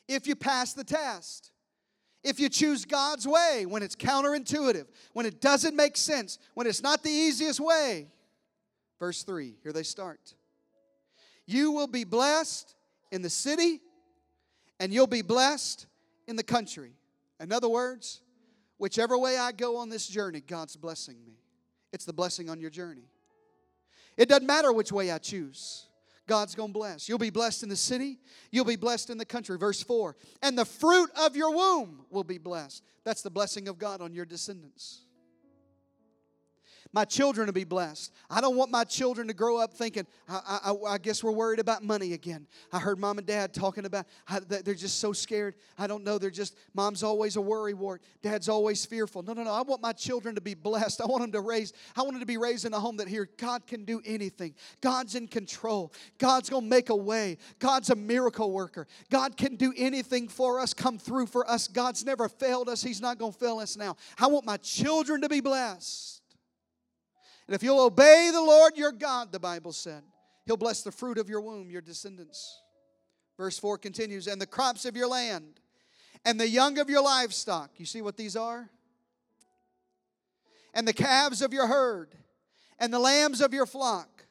If 0.09 0.26
you 0.26 0.37
pass 0.37 0.74
the 0.74 0.84
test. 0.84 1.53
If 2.22 2.39
you 2.39 2.49
choose 2.49 2.84
God's 2.84 3.26
way 3.26 3.64
when 3.66 3.82
it's 3.82 3.97
counterintuitive, 3.97 4.87
when 5.12 5.26
it 5.26 5.41
doesn't 5.41 5.74
make 5.74 5.97
sense, 5.97 6.39
when 6.55 6.66
it's 6.66 6.82
not 6.82 7.03
the 7.03 7.11
easiest 7.11 7.61
way. 7.61 8.09
Verse 8.99 9.22
3, 9.24 9.55
here 9.62 9.72
they 9.72 9.82
start. 9.82 10.34
You 11.47 11.72
will 11.72 11.89
be 11.89 12.05
blessed 12.05 12.76
in 13.11 13.22
the 13.22 13.30
city, 13.30 13.80
and 14.83 14.93
you'll 14.93 15.07
be 15.07 15.22
blessed 15.22 15.87
in 16.26 16.35
the 16.35 16.43
country. 16.43 16.97
In 17.39 17.53
other 17.53 17.68
words, 17.68 18.20
whichever 18.78 19.16
way 19.16 19.39
I 19.39 19.53
go 19.53 19.76
on 19.76 19.89
this 19.89 20.09
journey, 20.09 20.41
God's 20.41 20.74
blessing 20.74 21.24
me. 21.24 21.39
It's 21.93 22.05
the 22.05 22.12
blessing 22.12 22.51
on 22.51 22.59
your 22.59 22.68
journey. 22.68 23.05
It 24.16 24.28
doesn't 24.28 24.47
matter 24.47 24.72
which 24.72 24.91
way 24.91 25.12
I 25.12 25.18
choose. 25.18 25.87
God's 26.26 26.57
going 26.57 26.70
to 26.70 26.72
bless. 26.72 27.09
You'll 27.09 27.18
be 27.18 27.30
blessed 27.30 27.62
in 27.62 27.68
the 27.68 27.76
city, 27.76 28.18
you'll 28.51 28.64
be 28.64 28.74
blessed 28.74 29.11
in 29.11 29.18
the 29.18 29.24
country. 29.24 29.57
Verse 29.57 29.80
4 29.85 30.16
And 30.43 30.59
the 30.59 30.64
fruit 30.64 31.11
of 31.14 31.37
your 31.37 31.55
womb 31.55 32.05
will 32.11 32.24
be 32.24 32.39
blessed. 32.39 32.83
That's 33.05 33.22
the 33.22 33.30
blessing 33.30 33.68
of 33.68 33.78
God 33.78 34.01
on 34.01 34.12
your 34.12 34.24
descendants. 34.24 35.03
My 36.95 37.07
children 37.07 37.47
to 37.47 37.55
be 37.55 37.64
blessed. 37.64 38.12
I 38.28 38.43
don't 38.43 38.55
want 38.55 38.70
my 38.70 38.84
children 38.84 39.26
to 39.28 39.34
grow 39.34 39.59
up 39.59 39.72
thinking, 39.72 40.07
I, 40.28 40.59
I, 40.64 40.95
I 40.95 40.99
guess 40.99 41.24
we're 41.24 41.32
worried 41.32 41.59
about 41.59 41.82
money 41.82 42.12
again. 42.12 42.47
I 42.70 42.80
heard 42.80 42.99
mom 42.99 43.16
and 43.16 43.26
dad 43.26 43.55
talking 43.55 43.86
about 43.86 44.07
how 44.26 44.40
they're 44.40 44.74
just 44.74 44.99
so 44.99 45.14
scared. 45.14 45.55
I 45.78 45.86
don't 45.86 46.05
know. 46.05 46.18
They're 46.18 46.30
just, 46.30 46.55
mom's 46.74 47.03
always 47.03 47.36
a 47.36 47.40
worry 47.40 47.72
wart. 47.72 48.03
Dad's 48.20 48.49
always 48.49 48.84
fearful. 48.84 49.22
No, 49.22 49.32
no, 49.32 49.43
no. 49.43 49.53
I 49.53 49.62
want 49.62 49.80
my 49.80 49.93
children 49.93 50.34
to 50.34 50.43
be 50.43 50.53
blessed. 50.53 51.01
I 51.01 51.07
want 51.07 51.22
them 51.22 51.32
to 51.32 51.40
raise, 51.40 51.72
I 51.97 52.03
want 52.03 52.12
them 52.12 52.20
to 52.20 52.26
be 52.26 52.36
raised 52.36 52.66
in 52.66 52.74
a 52.74 52.80
home 52.80 52.99
that 52.99 53.09
here, 53.09 53.28
God 53.38 53.66
can 53.66 53.84
do 53.84 54.03
anything. 54.05 54.55
God's 54.82 55.14
in 55.14 55.28
control. 55.28 55.95
God's 56.18 56.51
going 56.51 56.64
to 56.64 56.68
make 56.68 56.90
a 56.90 56.97
way. 56.97 57.38
God's 57.59 57.88
a 57.88 57.97
miracle 57.97 58.53
worker. 58.53 58.86
God 59.11 59.38
can 59.38 59.57
do 59.57 59.72
anything 59.76 60.28
for 60.28 60.61
us, 60.61 60.74
come 60.74 60.99
through 60.99 61.26
for 61.26 61.49
us. 61.51 61.68
God's 61.68 62.05
never 62.05 62.28
failed 62.28 62.68
us. 62.68 62.82
He's 62.82 63.01
not 63.01 63.18
going 63.18 63.32
to 63.32 63.38
fail 63.38 63.59
us 63.61 63.78
now. 63.78 63.97
I 64.18 64.26
want 64.26 64.45
my 64.45 64.59
children 64.59 65.22
to 65.22 65.28
be 65.28 65.40
blessed. 65.40 66.22
And 67.47 67.55
if 67.55 67.62
you'll 67.62 67.80
obey 67.80 68.30
the 68.32 68.40
Lord 68.40 68.76
your 68.76 68.93
God, 68.93 69.32
the 69.32 69.40
Bible 69.40 69.72
said, 69.72 70.03
He'll 70.47 70.57
bless 70.57 70.82
the 70.82 70.93
fruit 70.93 71.18
of 71.18 71.28
your 71.28 71.40
womb, 71.40 71.70
your 71.70 71.80
descendants. 71.80 72.61
Verse 73.36 73.59
4 73.59 73.78
continues, 73.78 74.26
and 74.26 74.40
the 74.40 74.47
crops 74.47 74.84
of 74.84 74.97
your 74.97 75.09
land, 75.09 75.61
and 76.24 76.38
the 76.38 76.49
young 76.49 76.78
of 76.78 76.90
your 76.90 77.03
livestock. 77.03 77.70
You 77.76 77.86
see 77.86 78.03
what 78.03 78.16
these 78.16 78.36
are? 78.36 78.68
And 80.74 80.86
the 80.86 80.93
calves 80.93 81.43
of 81.43 81.53
your 81.53 81.66
herd, 81.66 82.14
and 82.78 82.93
the 82.93 82.99
lambs 82.99 83.40
of 83.40 83.53
your 83.53 83.66
flock, 83.66 84.24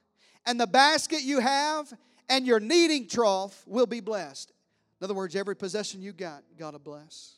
and 0.45 0.59
the 0.59 0.67
basket 0.67 1.21
you 1.21 1.39
have, 1.39 1.93
and 2.29 2.45
your 2.45 2.59
kneading 2.59 3.07
trough 3.07 3.63
will 3.67 3.85
be 3.85 3.99
blessed. 3.99 4.51
In 4.99 5.05
other 5.05 5.13
words, 5.13 5.35
every 5.35 5.55
possession 5.55 6.01
you 6.01 6.13
got, 6.13 6.43
God 6.57 6.73
will 6.73 6.79
bless. 6.79 7.35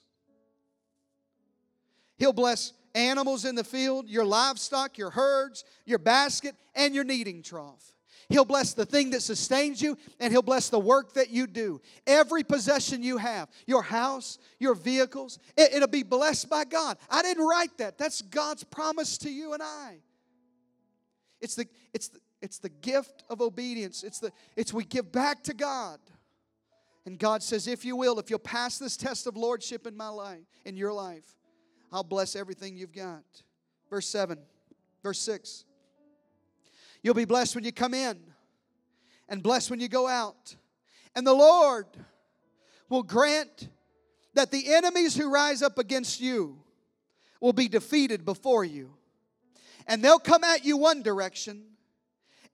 He'll 2.17 2.34
bless 2.34 2.74
animals 2.96 3.46
in 3.46 3.56
the 3.56 3.64
field, 3.64 4.08
your 4.08 4.26
livestock, 4.26 4.98
your 4.98 5.10
herds, 5.10 5.64
your 5.86 6.00
basket, 6.00 6.56
and 6.76 6.94
your 6.94 7.04
kneading 7.04 7.41
trough. 7.41 7.94
He'll 8.30 8.46
bless 8.46 8.74
the 8.74 8.86
thing 8.86 9.12
that 9.12 9.22
sustains 9.22 9.82
you, 9.82 9.98
and 10.20 10.32
He'll 10.32 10.41
bless 10.41 10.70
the 10.70 10.80
work 10.80 11.14
that 11.14 11.30
you 11.30 11.46
do. 11.46 11.82
Every 12.08 12.44
possession 12.44 13.04
you 13.04 13.18
have, 13.18 13.50
your 13.68 13.84
house, 13.84 14.39
your 14.60 14.76
vehicles, 14.76 15.39
it, 15.58 15.80
will 15.80 15.88
be 15.88 16.04
blessed 16.04 16.50
by 16.50 16.64
God. 16.64 16.98
I 17.10 17.22
didn't 17.22 17.46
write 17.46 17.78
that. 17.78 17.98
That's 17.98 18.22
God's 18.22 18.64
promise 18.64 19.18
to 19.20 19.30
you 19.30 19.54
and 19.54 19.62
I. 19.62 19.98
It's 21.41 21.56
the, 21.56 21.68
it's 21.94 22.08
the, 22.08 22.20
it's 22.41 22.58
the 22.60 22.70
gift 22.70 23.24
of 23.30 23.41
obedience. 23.41 24.04
It's, 24.04 24.20
the, 24.20 24.32
it's 24.56 24.74
we 24.74 24.86
give 24.86 25.12
back 25.12 25.44
to 25.44 25.54
God. 25.54 26.00
And 27.06 27.20
God 27.20 27.44
says, 27.44 27.68
if 27.68 27.84
you 27.84 27.98
will, 27.98 28.18
if 28.20 28.30
you'll 28.30 28.39
pass 28.39 28.80
this 28.80 28.96
test 28.96 29.28
of 29.28 29.36
lordship 29.36 29.86
in 29.86 29.98
my 29.98 30.08
life, 30.08 30.46
in 30.64 30.78
your 30.78 30.94
life, 30.94 31.36
I'll 31.94 32.04
bless 32.04 32.36
everything 32.36 32.76
you've 32.76 32.91
got. 32.91 33.24
Verse 33.88 34.08
7, 34.08 34.39
verse 35.04 35.20
6. 35.20 35.64
You'll 37.04 37.14
be 37.14 37.26
blessed 37.26 37.54
when 37.54 37.64
you 37.64 37.72
come 37.72 37.94
in 37.94 38.18
and 39.30 39.44
blessed 39.44 39.70
when 39.70 39.80
you 39.80 39.88
go 39.88 40.08
out. 40.08 40.56
And 41.16 41.28
the 41.28 41.34
Lord 41.34 41.86
will 42.89 43.04
grant 43.04 43.70
that 44.34 44.50
the 44.50 44.74
enemies 44.74 45.16
who 45.16 45.32
rise 45.32 45.62
up 45.62 45.78
against 45.78 46.20
you 46.20 46.58
will 47.39 47.54
be 47.54 47.68
defeated 47.68 48.26
before 48.26 48.66
you. 48.66 48.96
And 49.86 50.04
they'll 50.04 50.18
come 50.18 50.44
at 50.44 50.66
you 50.66 50.78
one 50.78 51.04
direction 51.04 51.64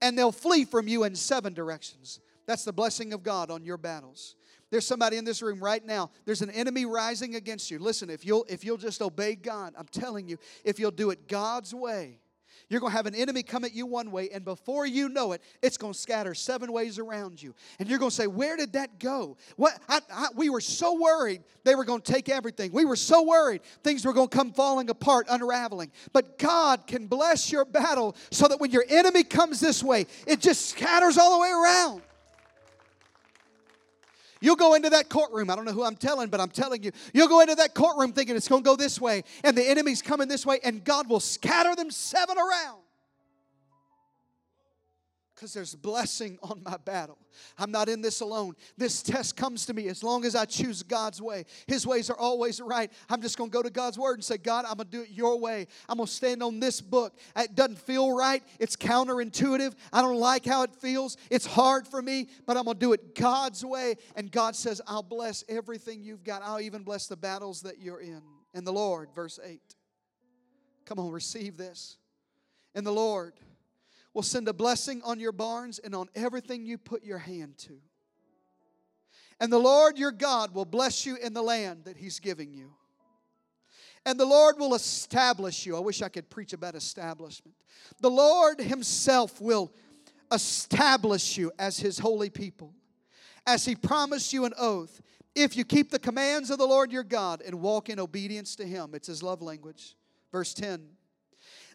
and 0.01 0.17
they'll 0.17 0.33
flee 0.33 0.65
from 0.65 0.89
you 0.89 1.05
in 1.05 1.15
seven 1.15 1.53
directions. 1.53 2.19
That's 2.45 2.65
the 2.65 2.73
blessing 2.73 3.13
of 3.13 3.23
God 3.23 3.51
on 3.51 3.63
your 3.63 3.77
battles. 3.77 4.35
There's 4.71 4.85
somebody 4.85 5.17
in 5.17 5.25
this 5.25 5.41
room 5.41 5.59
right 5.59 5.83
now. 5.83 6.11
There's 6.25 6.41
an 6.41 6.51
enemy 6.51 6.85
rising 6.85 7.35
against 7.35 7.71
you. 7.71 7.79
Listen, 7.79 8.09
if 8.09 8.25
you'll 8.25 8.45
if 8.47 8.63
you'll 8.63 8.77
just 8.77 9.01
obey 9.01 9.35
God, 9.35 9.73
I'm 9.77 9.87
telling 9.87 10.27
you, 10.27 10.37
if 10.63 10.79
you'll 10.79 10.91
do 10.91 11.09
it 11.09 11.27
God's 11.27 11.73
way, 11.73 12.19
you're 12.69 12.79
going 12.79 12.91
to 12.91 12.97
have 12.97 13.07
an 13.07 13.15
enemy 13.15 13.41
come 13.41 13.65
at 13.65 13.73
you 13.73 13.87
one 13.87 14.11
way, 14.11 14.29
and 14.29 14.45
before 14.45 14.85
you 14.85 15.09
know 15.09 15.31
it, 15.31 15.41
it's 15.63 15.75
going 15.77 15.93
to 15.93 15.99
scatter 15.99 16.35
seven 16.35 16.71
ways 16.71 16.99
around 16.99 17.41
you. 17.41 17.55
And 17.79 17.89
you're 17.89 17.97
going 17.97 18.11
to 18.11 18.15
say, 18.15 18.27
Where 18.27 18.55
did 18.55 18.73
that 18.73 18.99
go? 18.99 19.37
What? 19.55 19.77
I, 19.89 20.01
I, 20.13 20.27
we 20.35 20.51
were 20.51 20.61
so 20.61 20.93
worried 20.93 21.41
they 21.63 21.73
were 21.73 21.83
going 21.83 22.01
to 22.01 22.11
take 22.11 22.29
everything. 22.29 22.71
We 22.71 22.85
were 22.85 22.95
so 22.95 23.23
worried 23.23 23.61
things 23.83 24.05
were 24.05 24.13
going 24.13 24.29
to 24.29 24.37
come 24.37 24.53
falling 24.53 24.89
apart, 24.91 25.25
unraveling. 25.29 25.91
But 26.13 26.37
God 26.37 26.85
can 26.85 27.07
bless 27.07 27.51
your 27.51 27.65
battle 27.65 28.15
so 28.29 28.47
that 28.47 28.59
when 28.59 28.69
your 28.69 28.85
enemy 28.87 29.23
comes 29.23 29.59
this 29.59 29.81
way, 29.83 30.05
it 30.27 30.39
just 30.39 30.67
scatters 30.67 31.17
all 31.17 31.37
the 31.37 31.41
way 31.41 31.49
around. 31.49 32.03
You'll 34.41 34.55
go 34.55 34.73
into 34.73 34.89
that 34.89 35.09
courtroom. 35.09 35.49
I 35.49 35.55
don't 35.55 35.65
know 35.65 35.73
who 35.73 35.83
I'm 35.83 35.95
telling, 35.95 36.29
but 36.29 36.39
I'm 36.39 36.49
telling 36.49 36.83
you. 36.83 36.91
You'll 37.13 37.27
go 37.27 37.41
into 37.41 37.55
that 37.55 37.73
courtroom 37.73 38.13
thinking 38.13 38.35
it's 38.35 38.47
going 38.47 38.63
to 38.63 38.67
go 38.67 38.75
this 38.75 38.99
way, 38.99 39.23
and 39.43 39.57
the 39.57 39.67
enemy's 39.67 40.01
coming 40.01 40.27
this 40.27 40.45
way, 40.45 40.59
and 40.63 40.83
God 40.83 41.09
will 41.09 41.19
scatter 41.19 41.75
them 41.75 41.91
seven 41.91 42.37
around 42.37 42.81
because 45.39 45.53
there's 45.53 45.73
blessing 45.73 46.37
on 46.43 46.61
my 46.65 46.75
battle. 46.75 47.17
I'm 47.57 47.71
not 47.71 47.87
in 47.87 48.01
this 48.01 48.19
alone. 48.19 48.55
This 48.77 49.01
test 49.01 49.37
comes 49.37 49.65
to 49.67 49.73
me 49.73 49.87
as 49.87 50.03
long 50.03 50.25
as 50.25 50.35
I 50.35 50.43
choose 50.43 50.83
God's 50.83 51.21
way. 51.21 51.45
His 51.65 51.87
ways 51.87 52.09
are 52.09 52.17
always 52.17 52.59
right. 52.59 52.91
I'm 53.09 53.21
just 53.21 53.37
going 53.37 53.49
to 53.49 53.53
go 53.53 53.63
to 53.63 53.69
God's 53.69 53.97
word 53.97 54.15
and 54.15 54.23
say, 54.23 54.37
God, 54.37 54.65
I'm 54.65 54.75
going 54.75 54.89
to 54.89 54.97
do 54.97 55.01
it 55.03 55.11
your 55.11 55.39
way. 55.39 55.67
I'm 55.87 55.97
going 55.97 56.07
to 56.07 56.13
stand 56.13 56.43
on 56.43 56.59
this 56.59 56.81
book. 56.81 57.17
It 57.37 57.55
doesn't 57.55 57.79
feel 57.79 58.13
right. 58.13 58.43
It's 58.59 58.75
counterintuitive. 58.75 59.75
I 59.93 60.01
don't 60.01 60.17
like 60.17 60.45
how 60.45 60.63
it 60.63 60.75
feels. 60.75 61.15
It's 61.29 61.45
hard 61.45 61.87
for 61.87 62.01
me, 62.01 62.27
but 62.45 62.57
I'm 62.57 62.65
going 62.65 62.75
to 62.75 62.85
do 62.85 62.91
it 62.91 63.15
God's 63.15 63.63
way. 63.63 63.95
And 64.17 64.29
God 64.29 64.57
says, 64.57 64.81
I'll 64.87 65.03
bless 65.03 65.45
everything 65.47 66.03
you've 66.03 66.25
got. 66.25 66.41
I'll 66.43 66.59
even 66.59 66.83
bless 66.83 67.07
the 67.07 67.17
battles 67.17 67.61
that 67.61 67.79
you're 67.79 68.01
in. 68.01 68.21
And 68.53 68.67
the 68.67 68.73
Lord, 68.73 69.09
verse 69.15 69.39
8. 69.41 69.61
Come 70.85 70.99
on, 70.99 71.11
receive 71.11 71.55
this. 71.55 71.97
And 72.75 72.85
the 72.85 72.91
Lord 72.91 73.33
will 74.19 74.23
send 74.23 74.49
a 74.49 74.53
blessing 74.53 75.01
on 75.05 75.17
your 75.17 75.31
barns 75.31 75.79
and 75.79 75.95
on 75.95 76.09
everything 76.13 76.65
you 76.65 76.77
put 76.77 77.05
your 77.05 77.19
hand 77.19 77.57
to. 77.57 77.77
And 79.39 79.49
the 79.49 79.57
Lord 79.57 79.97
your 79.97 80.11
God 80.11 80.53
will 80.53 80.65
bless 80.65 81.05
you 81.05 81.15
in 81.15 81.33
the 81.33 81.41
land 81.41 81.85
that 81.85 81.95
He's 81.95 82.19
giving 82.19 82.53
you. 82.53 82.73
And 84.05 84.19
the 84.19 84.25
Lord 84.25 84.59
will 84.59 84.75
establish 84.75 85.65
you. 85.65 85.77
I 85.77 85.79
wish 85.79 86.01
I 86.01 86.09
could 86.09 86.29
preach 86.29 86.51
about 86.51 86.75
establishment. 86.75 87.55
The 88.01 88.09
Lord 88.09 88.59
Himself 88.59 89.39
will 89.39 89.71
establish 90.33 91.37
you 91.37 91.53
as 91.57 91.79
His 91.79 91.97
holy 91.97 92.29
people, 92.29 92.73
as 93.47 93.63
He 93.63 93.73
promised 93.73 94.33
you 94.33 94.43
an 94.43 94.51
oath. 94.59 94.99
If 95.33 95.55
you 95.55 95.63
keep 95.63 95.91
the 95.91 95.97
commands 95.97 96.49
of 96.49 96.57
the 96.57 96.67
Lord 96.67 96.91
your 96.91 97.05
God 97.05 97.41
and 97.41 97.61
walk 97.61 97.87
in 97.87 98.01
obedience 98.01 98.57
to 98.57 98.65
Him, 98.65 98.89
it's 98.95 99.07
His 99.07 99.23
love 99.23 99.41
language. 99.41 99.95
Verse 100.33 100.53
10 100.53 100.89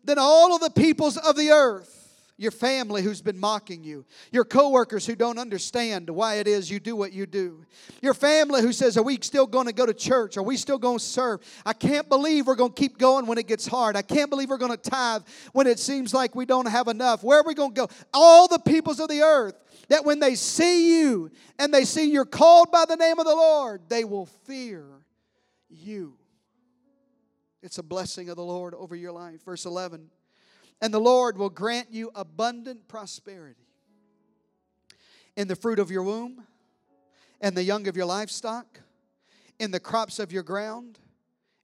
Then 0.05 0.19
all 0.19 0.55
of 0.55 0.61
the 0.61 0.69
peoples 0.69 1.17
of 1.17 1.37
the 1.37 1.49
earth 1.49 2.03
your 2.37 2.51
family 2.51 3.03
who's 3.03 3.23
been 3.23 3.39
mocking 3.39 3.85
you, 3.85 4.05
your 4.33 4.45
coworkers 4.45 5.07
who 5.07 5.15
don't 5.15 5.39
understand 5.39 6.11
why 6.11 6.35
it 6.35 6.49
is 6.49 6.69
you 6.69 6.81
do 6.81 6.97
what 6.97 7.13
you 7.13 7.27
do, 7.27 7.65
your 8.03 8.15
family 8.15 8.61
who 8.61 8.73
says, 8.73 8.97
Are 8.97 9.03
we 9.03 9.19
still 9.21 9.47
going 9.47 9.67
to 9.67 9.73
go 9.73 9.87
to 9.87 9.95
church? 9.95 10.37
Are 10.37 10.43
we 10.43 10.57
still 10.57 10.79
going 10.79 10.99
to 10.99 11.05
serve? 11.05 11.41
I 11.65 11.73
can't 11.73 12.09
believe 12.09 12.47
we're 12.47 12.57
going 12.57 12.73
to 12.73 12.81
keep 12.81 12.99
going 12.99 13.27
when 13.27 13.39
it 13.39 13.47
gets 13.47 13.67
hard. 13.67 13.97
I 13.97 14.03
can't 14.03 14.31
believe 14.31 14.51
we're 14.51 14.59
going 14.59 14.77
to 14.77 14.91
tithe 14.91 15.23
when 15.53 15.67
it 15.69 15.79
seems 15.79 16.13
like 16.13 16.35
we 16.35 16.45
don't 16.45 16.69
have 16.69 16.89
enough. 16.89 17.23
Where 17.23 17.39
are 17.39 17.47
we 17.47 17.55
going 17.55 17.73
to 17.75 17.83
go? 17.83 17.89
All 18.13 18.49
the 18.49 18.59
peoples 18.59 18.99
of 18.99 19.09
the 19.09 19.23
earth, 19.23 19.55
that 19.89 20.05
when 20.05 20.19
they 20.19 20.35
see 20.35 20.99
you 20.99 21.31
and 21.59 21.73
they 21.73 21.85
see 21.85 22.11
you're 22.11 22.25
called 22.25 22.73
by 22.73 22.85
the 22.89 22.97
name 22.97 23.19
of 23.21 23.27
the 23.27 23.35
Lord, 23.35 23.83
they 23.89 24.05
will 24.05 24.27
fear 24.27 24.85
you. 25.69 26.17
It's 27.63 27.79
a 27.79 27.83
blessing 27.83 28.29
of 28.29 28.37
the 28.37 28.45
Lord 28.45 28.75
over 28.75 28.97
your 28.97 29.13
life. 29.13 29.45
Verse 29.45 29.67
11 29.67 30.11
and 30.85 30.93
the 30.93 31.01
Lord 31.01 31.39
will 31.39 31.49
grant 31.49 31.95
you 31.95 32.11
abundant 32.15 32.89
prosperity 32.89 33.65
in 35.35 35.49
the 35.49 35.57
fruit 35.57 35.79
of 35.79 35.91
your 35.91 36.03
womb, 36.03 36.45
and 37.41 37.57
the 37.57 37.63
young 37.63 37.89
of 37.89 37.97
your 37.97 38.05
livestock, 38.05 38.81
in 39.59 39.71
the 39.71 39.81
crops 39.81 40.19
of 40.19 40.31
your 40.31 40.43
ground, 40.43 40.99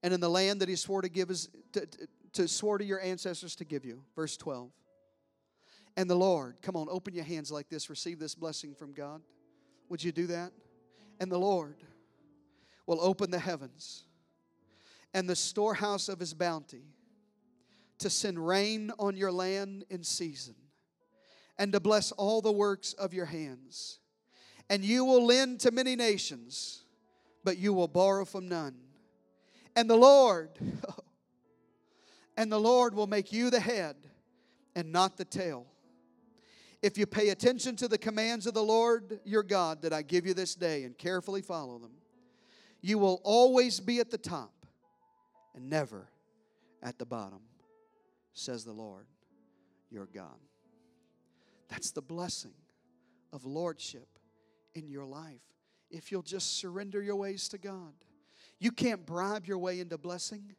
and 0.02 0.14
in 0.14 0.20
the 0.20 0.30
land 0.30 0.62
that 0.62 0.70
He 0.70 0.74
swore 0.74 1.02
to 1.02 1.10
give 1.10 1.28
us 1.28 1.50
to, 1.74 1.84
to, 1.84 2.08
to 2.32 2.48
swore 2.48 2.78
to 2.78 2.84
your 2.84 2.98
ancestors 3.02 3.54
to 3.56 3.64
give 3.66 3.84
you. 3.84 4.02
Verse 4.16 4.38
12. 4.38 4.70
And 5.98 6.08
the 6.08 6.16
Lord, 6.16 6.56
come 6.62 6.74
on, 6.74 6.86
open 6.90 7.12
your 7.14 7.24
hands 7.24 7.52
like 7.52 7.68
this, 7.68 7.90
receive 7.90 8.18
this 8.18 8.34
blessing 8.34 8.74
from 8.74 8.94
God. 8.94 9.20
Would 9.90 10.02
you 10.02 10.12
do 10.12 10.28
that? 10.28 10.50
And 11.20 11.30
the 11.30 11.38
Lord 11.38 11.76
will 12.86 13.02
open 13.02 13.30
the 13.30 13.38
heavens 13.38 14.04
and 15.12 15.28
the 15.28 15.36
storehouse 15.36 16.08
of 16.08 16.18
his 16.18 16.32
bounty 16.32 16.84
to 18.00 18.10
send 18.10 18.44
rain 18.44 18.90
on 18.98 19.16
your 19.16 19.32
land 19.32 19.84
in 19.90 20.02
season 20.02 20.54
and 21.58 21.72
to 21.72 21.80
bless 21.80 22.12
all 22.12 22.40
the 22.40 22.52
works 22.52 22.92
of 22.94 23.14
your 23.14 23.26
hands. 23.26 23.98
And 24.68 24.84
you 24.84 25.04
will 25.04 25.26
lend 25.26 25.60
to 25.60 25.70
many 25.70 25.96
nations, 25.96 26.84
but 27.44 27.58
you 27.58 27.72
will 27.72 27.88
borrow 27.88 28.24
from 28.24 28.48
none. 28.48 28.76
And 29.76 29.88
the 29.88 29.96
Lord, 29.96 30.50
and 32.36 32.50
the 32.50 32.60
Lord 32.60 32.94
will 32.94 33.06
make 33.06 33.32
you 33.32 33.50
the 33.50 33.60
head 33.60 33.96
and 34.74 34.92
not 34.92 35.16
the 35.16 35.24
tail. 35.24 35.66
If 36.82 36.96
you 36.96 37.06
pay 37.06 37.28
attention 37.28 37.76
to 37.76 37.88
the 37.88 37.98
commands 37.98 38.46
of 38.46 38.54
the 38.54 38.62
Lord 38.62 39.20
your 39.24 39.42
God 39.42 39.82
that 39.82 39.92
I 39.92 40.02
give 40.02 40.26
you 40.26 40.32
this 40.32 40.54
day 40.54 40.84
and 40.84 40.96
carefully 40.96 41.42
follow 41.42 41.78
them, 41.78 41.92
you 42.80 42.98
will 42.98 43.20
always 43.22 43.80
be 43.80 44.00
at 44.00 44.10
the 44.10 44.18
top 44.18 44.66
and 45.54 45.68
never 45.68 46.08
at 46.82 46.98
the 46.98 47.04
bottom, 47.04 47.40
says 48.40 48.64
the 48.64 48.72
Lord 48.72 49.06
your 49.90 50.06
God. 50.06 50.38
That's 51.68 51.90
the 51.92 52.02
blessing 52.02 52.54
of 53.32 53.44
lordship 53.44 54.08
in 54.74 54.88
your 54.88 55.04
life 55.04 55.42
if 55.90 56.10
you'll 56.10 56.22
just 56.22 56.58
surrender 56.58 57.02
your 57.02 57.16
ways 57.16 57.48
to 57.48 57.58
God. 57.58 57.92
You 58.58 58.70
can't 58.70 59.04
bribe 59.04 59.46
your 59.46 59.58
way 59.58 59.80
into 59.80 59.98
blessing. 59.98 60.54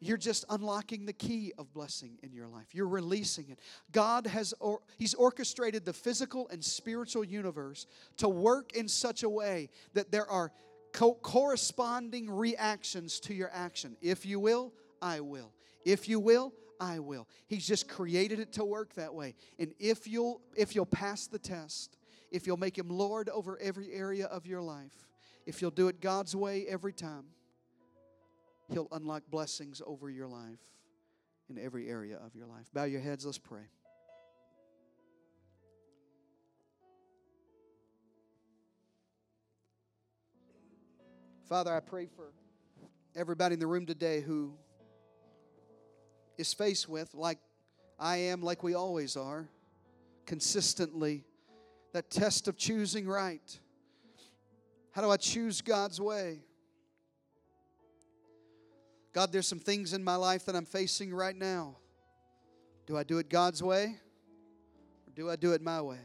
You're 0.00 0.16
just 0.16 0.44
unlocking 0.48 1.06
the 1.06 1.12
key 1.12 1.52
of 1.58 1.72
blessing 1.72 2.18
in 2.22 2.32
your 2.32 2.46
life. 2.46 2.66
You're 2.72 2.86
releasing 2.86 3.48
it. 3.48 3.58
God 3.90 4.28
has 4.28 4.54
or, 4.60 4.80
he's 4.96 5.14
orchestrated 5.14 5.84
the 5.84 5.92
physical 5.92 6.48
and 6.50 6.64
spiritual 6.64 7.24
universe 7.24 7.86
to 8.18 8.28
work 8.28 8.74
in 8.76 8.86
such 8.86 9.24
a 9.24 9.28
way 9.28 9.70
that 9.94 10.12
there 10.12 10.30
are 10.30 10.52
co- 10.92 11.14
corresponding 11.14 12.30
reactions 12.30 13.18
to 13.20 13.34
your 13.34 13.50
action. 13.52 13.96
If 14.00 14.24
you 14.24 14.38
will, 14.38 14.72
I 15.02 15.20
will. 15.20 15.52
If 15.84 16.08
you 16.08 16.20
will, 16.20 16.52
I 16.80 16.98
will. 16.98 17.28
He's 17.46 17.66
just 17.66 17.88
created 17.88 18.38
it 18.40 18.52
to 18.54 18.64
work 18.64 18.94
that 18.94 19.14
way. 19.14 19.34
And 19.58 19.72
if 19.78 20.06
you'll 20.06 20.40
if 20.56 20.74
you'll 20.74 20.86
pass 20.86 21.26
the 21.26 21.38
test, 21.38 21.96
if 22.30 22.46
you'll 22.46 22.56
make 22.56 22.78
him 22.78 22.88
Lord 22.88 23.28
over 23.28 23.58
every 23.60 23.92
area 23.92 24.26
of 24.26 24.46
your 24.46 24.62
life, 24.62 25.08
if 25.46 25.62
you'll 25.62 25.70
do 25.70 25.88
it 25.88 26.00
God's 26.00 26.36
way 26.36 26.66
every 26.68 26.92
time, 26.92 27.24
he'll 28.70 28.88
unlock 28.92 29.22
blessings 29.30 29.82
over 29.86 30.10
your 30.10 30.28
life 30.28 30.60
in 31.48 31.58
every 31.58 31.88
area 31.88 32.18
of 32.24 32.34
your 32.34 32.46
life. 32.46 32.66
Bow 32.72 32.84
your 32.84 33.00
heads, 33.00 33.24
let's 33.24 33.38
pray. 33.38 33.68
Father, 41.48 41.74
I 41.74 41.80
pray 41.80 42.04
for 42.04 42.34
everybody 43.16 43.54
in 43.54 43.58
the 43.58 43.66
room 43.66 43.86
today 43.86 44.20
who 44.20 44.52
is 46.38 46.54
faced 46.54 46.88
with, 46.88 47.12
like 47.14 47.38
I 47.98 48.16
am, 48.16 48.42
like 48.42 48.62
we 48.62 48.74
always 48.74 49.16
are, 49.16 49.48
consistently, 50.24 51.24
that 51.92 52.10
test 52.10 52.48
of 52.48 52.56
choosing 52.56 53.06
right. 53.06 53.58
How 54.92 55.02
do 55.02 55.10
I 55.10 55.16
choose 55.16 55.60
God's 55.60 56.00
way? 56.00 56.40
God, 59.12 59.32
there's 59.32 59.46
some 59.46 59.58
things 59.58 59.92
in 59.92 60.04
my 60.04 60.14
life 60.14 60.46
that 60.46 60.54
I'm 60.54 60.64
facing 60.64 61.12
right 61.12 61.34
now. 61.34 61.76
Do 62.86 62.96
I 62.96 63.02
do 63.02 63.18
it 63.18 63.28
God's 63.28 63.62
way 63.62 63.96
or 65.06 65.12
do 65.14 65.28
I 65.28 65.36
do 65.36 65.52
it 65.52 65.62
my 65.62 65.80
way? 65.80 65.98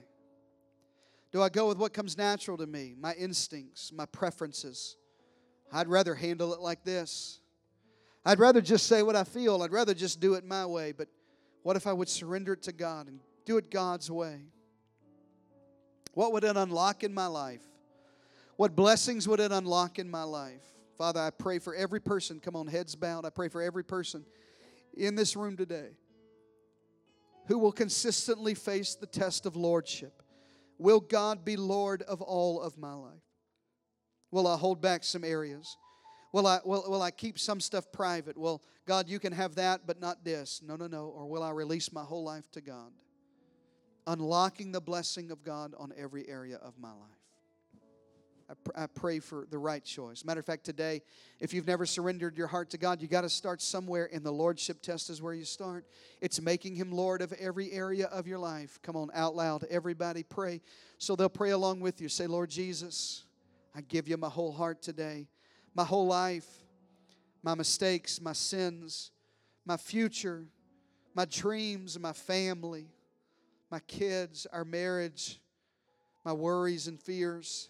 Do 1.32 1.42
I 1.42 1.50
go 1.50 1.68
with 1.68 1.78
what 1.78 1.94
comes 1.94 2.18
natural 2.18 2.58
to 2.58 2.66
me, 2.66 2.96
my 3.00 3.14
instincts, 3.14 3.92
my 3.92 4.06
preferences? 4.06 4.98
I'd 5.72 5.88
rather 5.88 6.14
handle 6.16 6.54
it 6.54 6.60
like 6.60 6.84
this. 6.84 7.40
I'd 8.26 8.39
rather 8.39 8.61
just 8.61 8.88
say 8.88 9.03
what 9.03 9.15
I 9.15 9.24
feel. 9.24 9.61
I'd 9.61 9.71
rather 9.71 9.93
just 9.93 10.19
do 10.19 10.36
it 10.36 10.45
my 10.45 10.65
way. 10.65 10.91
But 10.91 11.07
what 11.63 11.76
if 11.76 11.88
I 11.88 11.93
would 11.93 12.09
surrender 12.09 12.53
it 12.53 12.63
to 12.63 12.71
God 12.71 13.07
and 13.07 13.19
do 13.45 13.57
it 13.57 13.69
God's 13.69 14.09
way? 14.09 14.41
What 16.13 16.32
would 16.34 16.43
it 16.43 16.55
unlock 16.55 17.03
in 17.03 17.13
my 17.13 17.28
life? 17.28 17.63
What 18.55 18.76
blessings 18.76 19.28
would 19.28 19.39
it 19.39 19.51
unlock 19.51 19.99
in 19.99 20.09
my 20.09 20.24
life? 20.24 20.61
Father, 20.97 21.19
I 21.19 21.32
pray 21.32 21.59
for 21.59 21.74
every 21.74 21.99
person, 21.99 22.39
come 22.39 22.55
on, 22.55 22.67
heads 22.67 22.95
bowed. 22.95 23.26
I 23.26 23.30
pray 23.30 23.49
for 23.49 23.61
every 23.61 23.84
person 23.84 24.26
in 24.95 25.15
this 25.15 25.36
room 25.36 25.57
today 25.57 25.89
who 27.47 27.57
will 27.57 27.71
consistently 27.71 28.53
face 28.53 28.95
the 28.95 29.07
test 29.07 29.45
of 29.45 29.55
lordship. 29.55 30.21
Will 30.78 30.99
God 30.99 31.43
be 31.43 31.57
Lord 31.57 32.03
of 32.03 32.21
all 32.21 32.61
of 32.61 32.78
my 32.78 32.93
life? 32.93 33.11
Will 34.32 34.47
I 34.47 34.57
hold 34.57 34.82
back 34.82 35.03
some 35.03 35.24
areas? 35.24 35.78
Will 36.34 36.48
I, 36.48 36.60
will, 36.66 36.84
will 36.88 37.02
I 37.04 37.12
keep 37.12 37.38
some 37.38 37.60
stuff 37.60 37.92
private? 37.92 38.36
Well, 38.36 38.64
God, 38.88 39.08
you 39.08 39.20
can 39.20 39.32
have 39.32 39.54
that, 39.56 39.82
but 39.86 40.02
not 40.02 40.26
this. 40.26 40.62
No, 40.66 40.76
no, 40.76 40.88
no. 40.88 41.06
Or 41.06 41.28
will 41.28 41.44
I 41.44 41.52
release 41.52 41.94
my 41.94 42.02
whole 42.02 42.24
life 42.24 42.50
to 42.54 42.62
God? 42.62 42.92
Unlocking 44.08 44.72
the 44.72 44.82
blessing 44.82 45.30
of 45.30 45.44
God 45.44 45.76
on 45.78 45.94
every 45.96 46.28
area 46.28 46.58
of 46.58 46.74
my 46.80 46.90
life. 46.90 46.98
I, 48.50 48.54
pr- 48.56 48.72
I 48.76 48.88
pray 48.88 49.20
for 49.20 49.48
the 49.52 49.60
right 49.60 49.84
choice. 49.84 50.26
Matter 50.26 50.40
of 50.40 50.46
fact, 50.46 50.64
today, 50.66 51.04
if 51.40 51.54
you've 51.54 51.68
never 51.68 51.86
surrendered 51.86 52.36
your 52.36 52.48
heart 52.48 52.72
to 52.72 52.80
God, 52.80 53.00
you 53.00 53.08
got 53.08 53.22
to 53.22 53.30
start 53.30 53.62
somewhere, 53.62 54.10
and 54.12 54.24
the 54.24 54.32
Lordship 54.32 54.82
test 54.82 55.12
is 55.12 55.22
where 55.22 55.36
you 55.36 55.46
start. 55.46 55.86
It's 56.20 56.42
making 56.42 56.76
Him 56.76 56.92
Lord 56.92 57.22
of 57.22 57.32
every 57.34 57.72
area 57.72 58.08
of 58.08 58.28
your 58.28 58.40
life. 58.40 58.80
Come 58.82 58.96
on, 58.96 59.12
out 59.14 59.36
loud. 59.36 59.66
Everybody 59.70 60.24
pray. 60.24 60.62
So 60.98 61.16
they'll 61.16 61.30
pray 61.30 61.52
along 61.52 61.82
with 61.82 62.02
you. 62.02 62.10
Say, 62.10 62.26
Lord 62.26 62.50
Jesus, 62.50 63.24
I 63.76 63.82
give 63.82 64.08
you 64.08 64.18
my 64.18 64.30
whole 64.30 64.52
heart 64.52 64.82
today 64.82 65.28
my 65.76 65.84
whole 65.84 66.07
life, 66.07 66.47
my 67.41 67.55
mistakes, 67.55 68.21
my 68.21 68.34
sins, 68.34 69.11
my 69.65 69.78
future, 69.78 70.45
my 71.13 71.26
dreams, 71.26 71.97
my 71.99 72.13
family, 72.13 72.88
my 73.69 73.80
kids, 73.80 74.47
our 74.51 74.65
marriage, 74.65 75.39
my 76.24 76.34
worries 76.34 76.88
and 76.88 76.99
fears. 76.99 77.69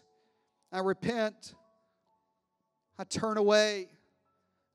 I 0.72 0.80
repent. 0.80 1.56
I 2.98 3.04
turn 3.04 3.38
away 3.38 3.88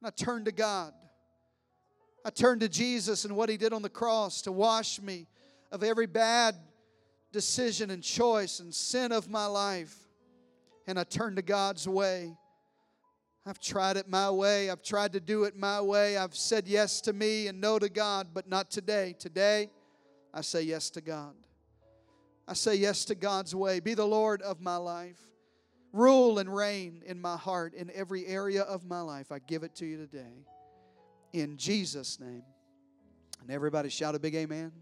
and 0.00 0.06
I 0.06 0.10
turn 0.10 0.44
to 0.44 0.52
God. 0.52 0.92
I 2.24 2.30
turn 2.30 2.58
to 2.60 2.68
Jesus 2.68 3.24
and 3.24 3.36
what 3.36 3.48
He 3.48 3.56
did 3.56 3.72
on 3.72 3.82
the 3.82 3.88
cross 3.88 4.42
to 4.42 4.52
wash 4.52 5.00
me 5.00 5.26
of 5.70 5.82
every 5.82 6.06
bad 6.06 6.54
decision 7.32 7.90
and 7.90 8.02
choice 8.02 8.60
and 8.60 8.74
sin 8.74 9.12
of 9.12 9.28
my 9.28 9.46
life. 9.46 9.96
And 10.86 10.98
I 10.98 11.04
turn 11.04 11.36
to 11.36 11.42
God's 11.42 11.86
way. 11.86 12.36
I've 13.48 13.60
tried 13.60 13.96
it 13.96 14.08
my 14.08 14.30
way. 14.30 14.68
I've 14.68 14.82
tried 14.82 15.14
to 15.14 15.20
do 15.20 15.44
it 15.44 15.56
my 15.56 15.80
way. 15.80 16.16
I've 16.16 16.34
said 16.34 16.68
yes 16.68 17.00
to 17.02 17.12
me 17.12 17.46
and 17.46 17.60
no 17.60 17.78
to 17.78 17.88
God, 17.88 18.28
but 18.34 18.48
not 18.48 18.70
today. 18.70 19.14
Today, 19.18 19.70
I 20.34 20.42
say 20.42 20.62
yes 20.62 20.90
to 20.90 21.00
God. 21.00 21.34
I 22.46 22.52
say 22.52 22.74
yes 22.74 23.04
to 23.06 23.14
God's 23.14 23.54
way. 23.54 23.80
Be 23.80 23.94
the 23.94 24.06
Lord 24.06 24.42
of 24.42 24.60
my 24.60 24.76
life. 24.76 25.18
Rule 25.92 26.38
and 26.38 26.54
reign 26.54 27.02
in 27.06 27.20
my 27.20 27.36
heart 27.36 27.72
in 27.74 27.90
every 27.94 28.26
area 28.26 28.62
of 28.62 28.84
my 28.84 29.00
life. 29.00 29.32
I 29.32 29.38
give 29.38 29.62
it 29.62 29.74
to 29.76 29.86
you 29.86 29.96
today. 29.96 30.44
In 31.32 31.56
Jesus' 31.56 32.20
name. 32.20 32.42
And 33.40 33.50
everybody 33.50 33.88
shout 33.88 34.14
a 34.14 34.18
big 34.18 34.34
amen. 34.34 34.72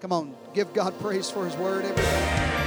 Come 0.00 0.12
on, 0.12 0.36
give 0.54 0.72
God 0.72 0.98
praise 1.00 1.30
for 1.30 1.44
His 1.44 1.56
word, 1.56 1.84
everybody. 1.84 2.57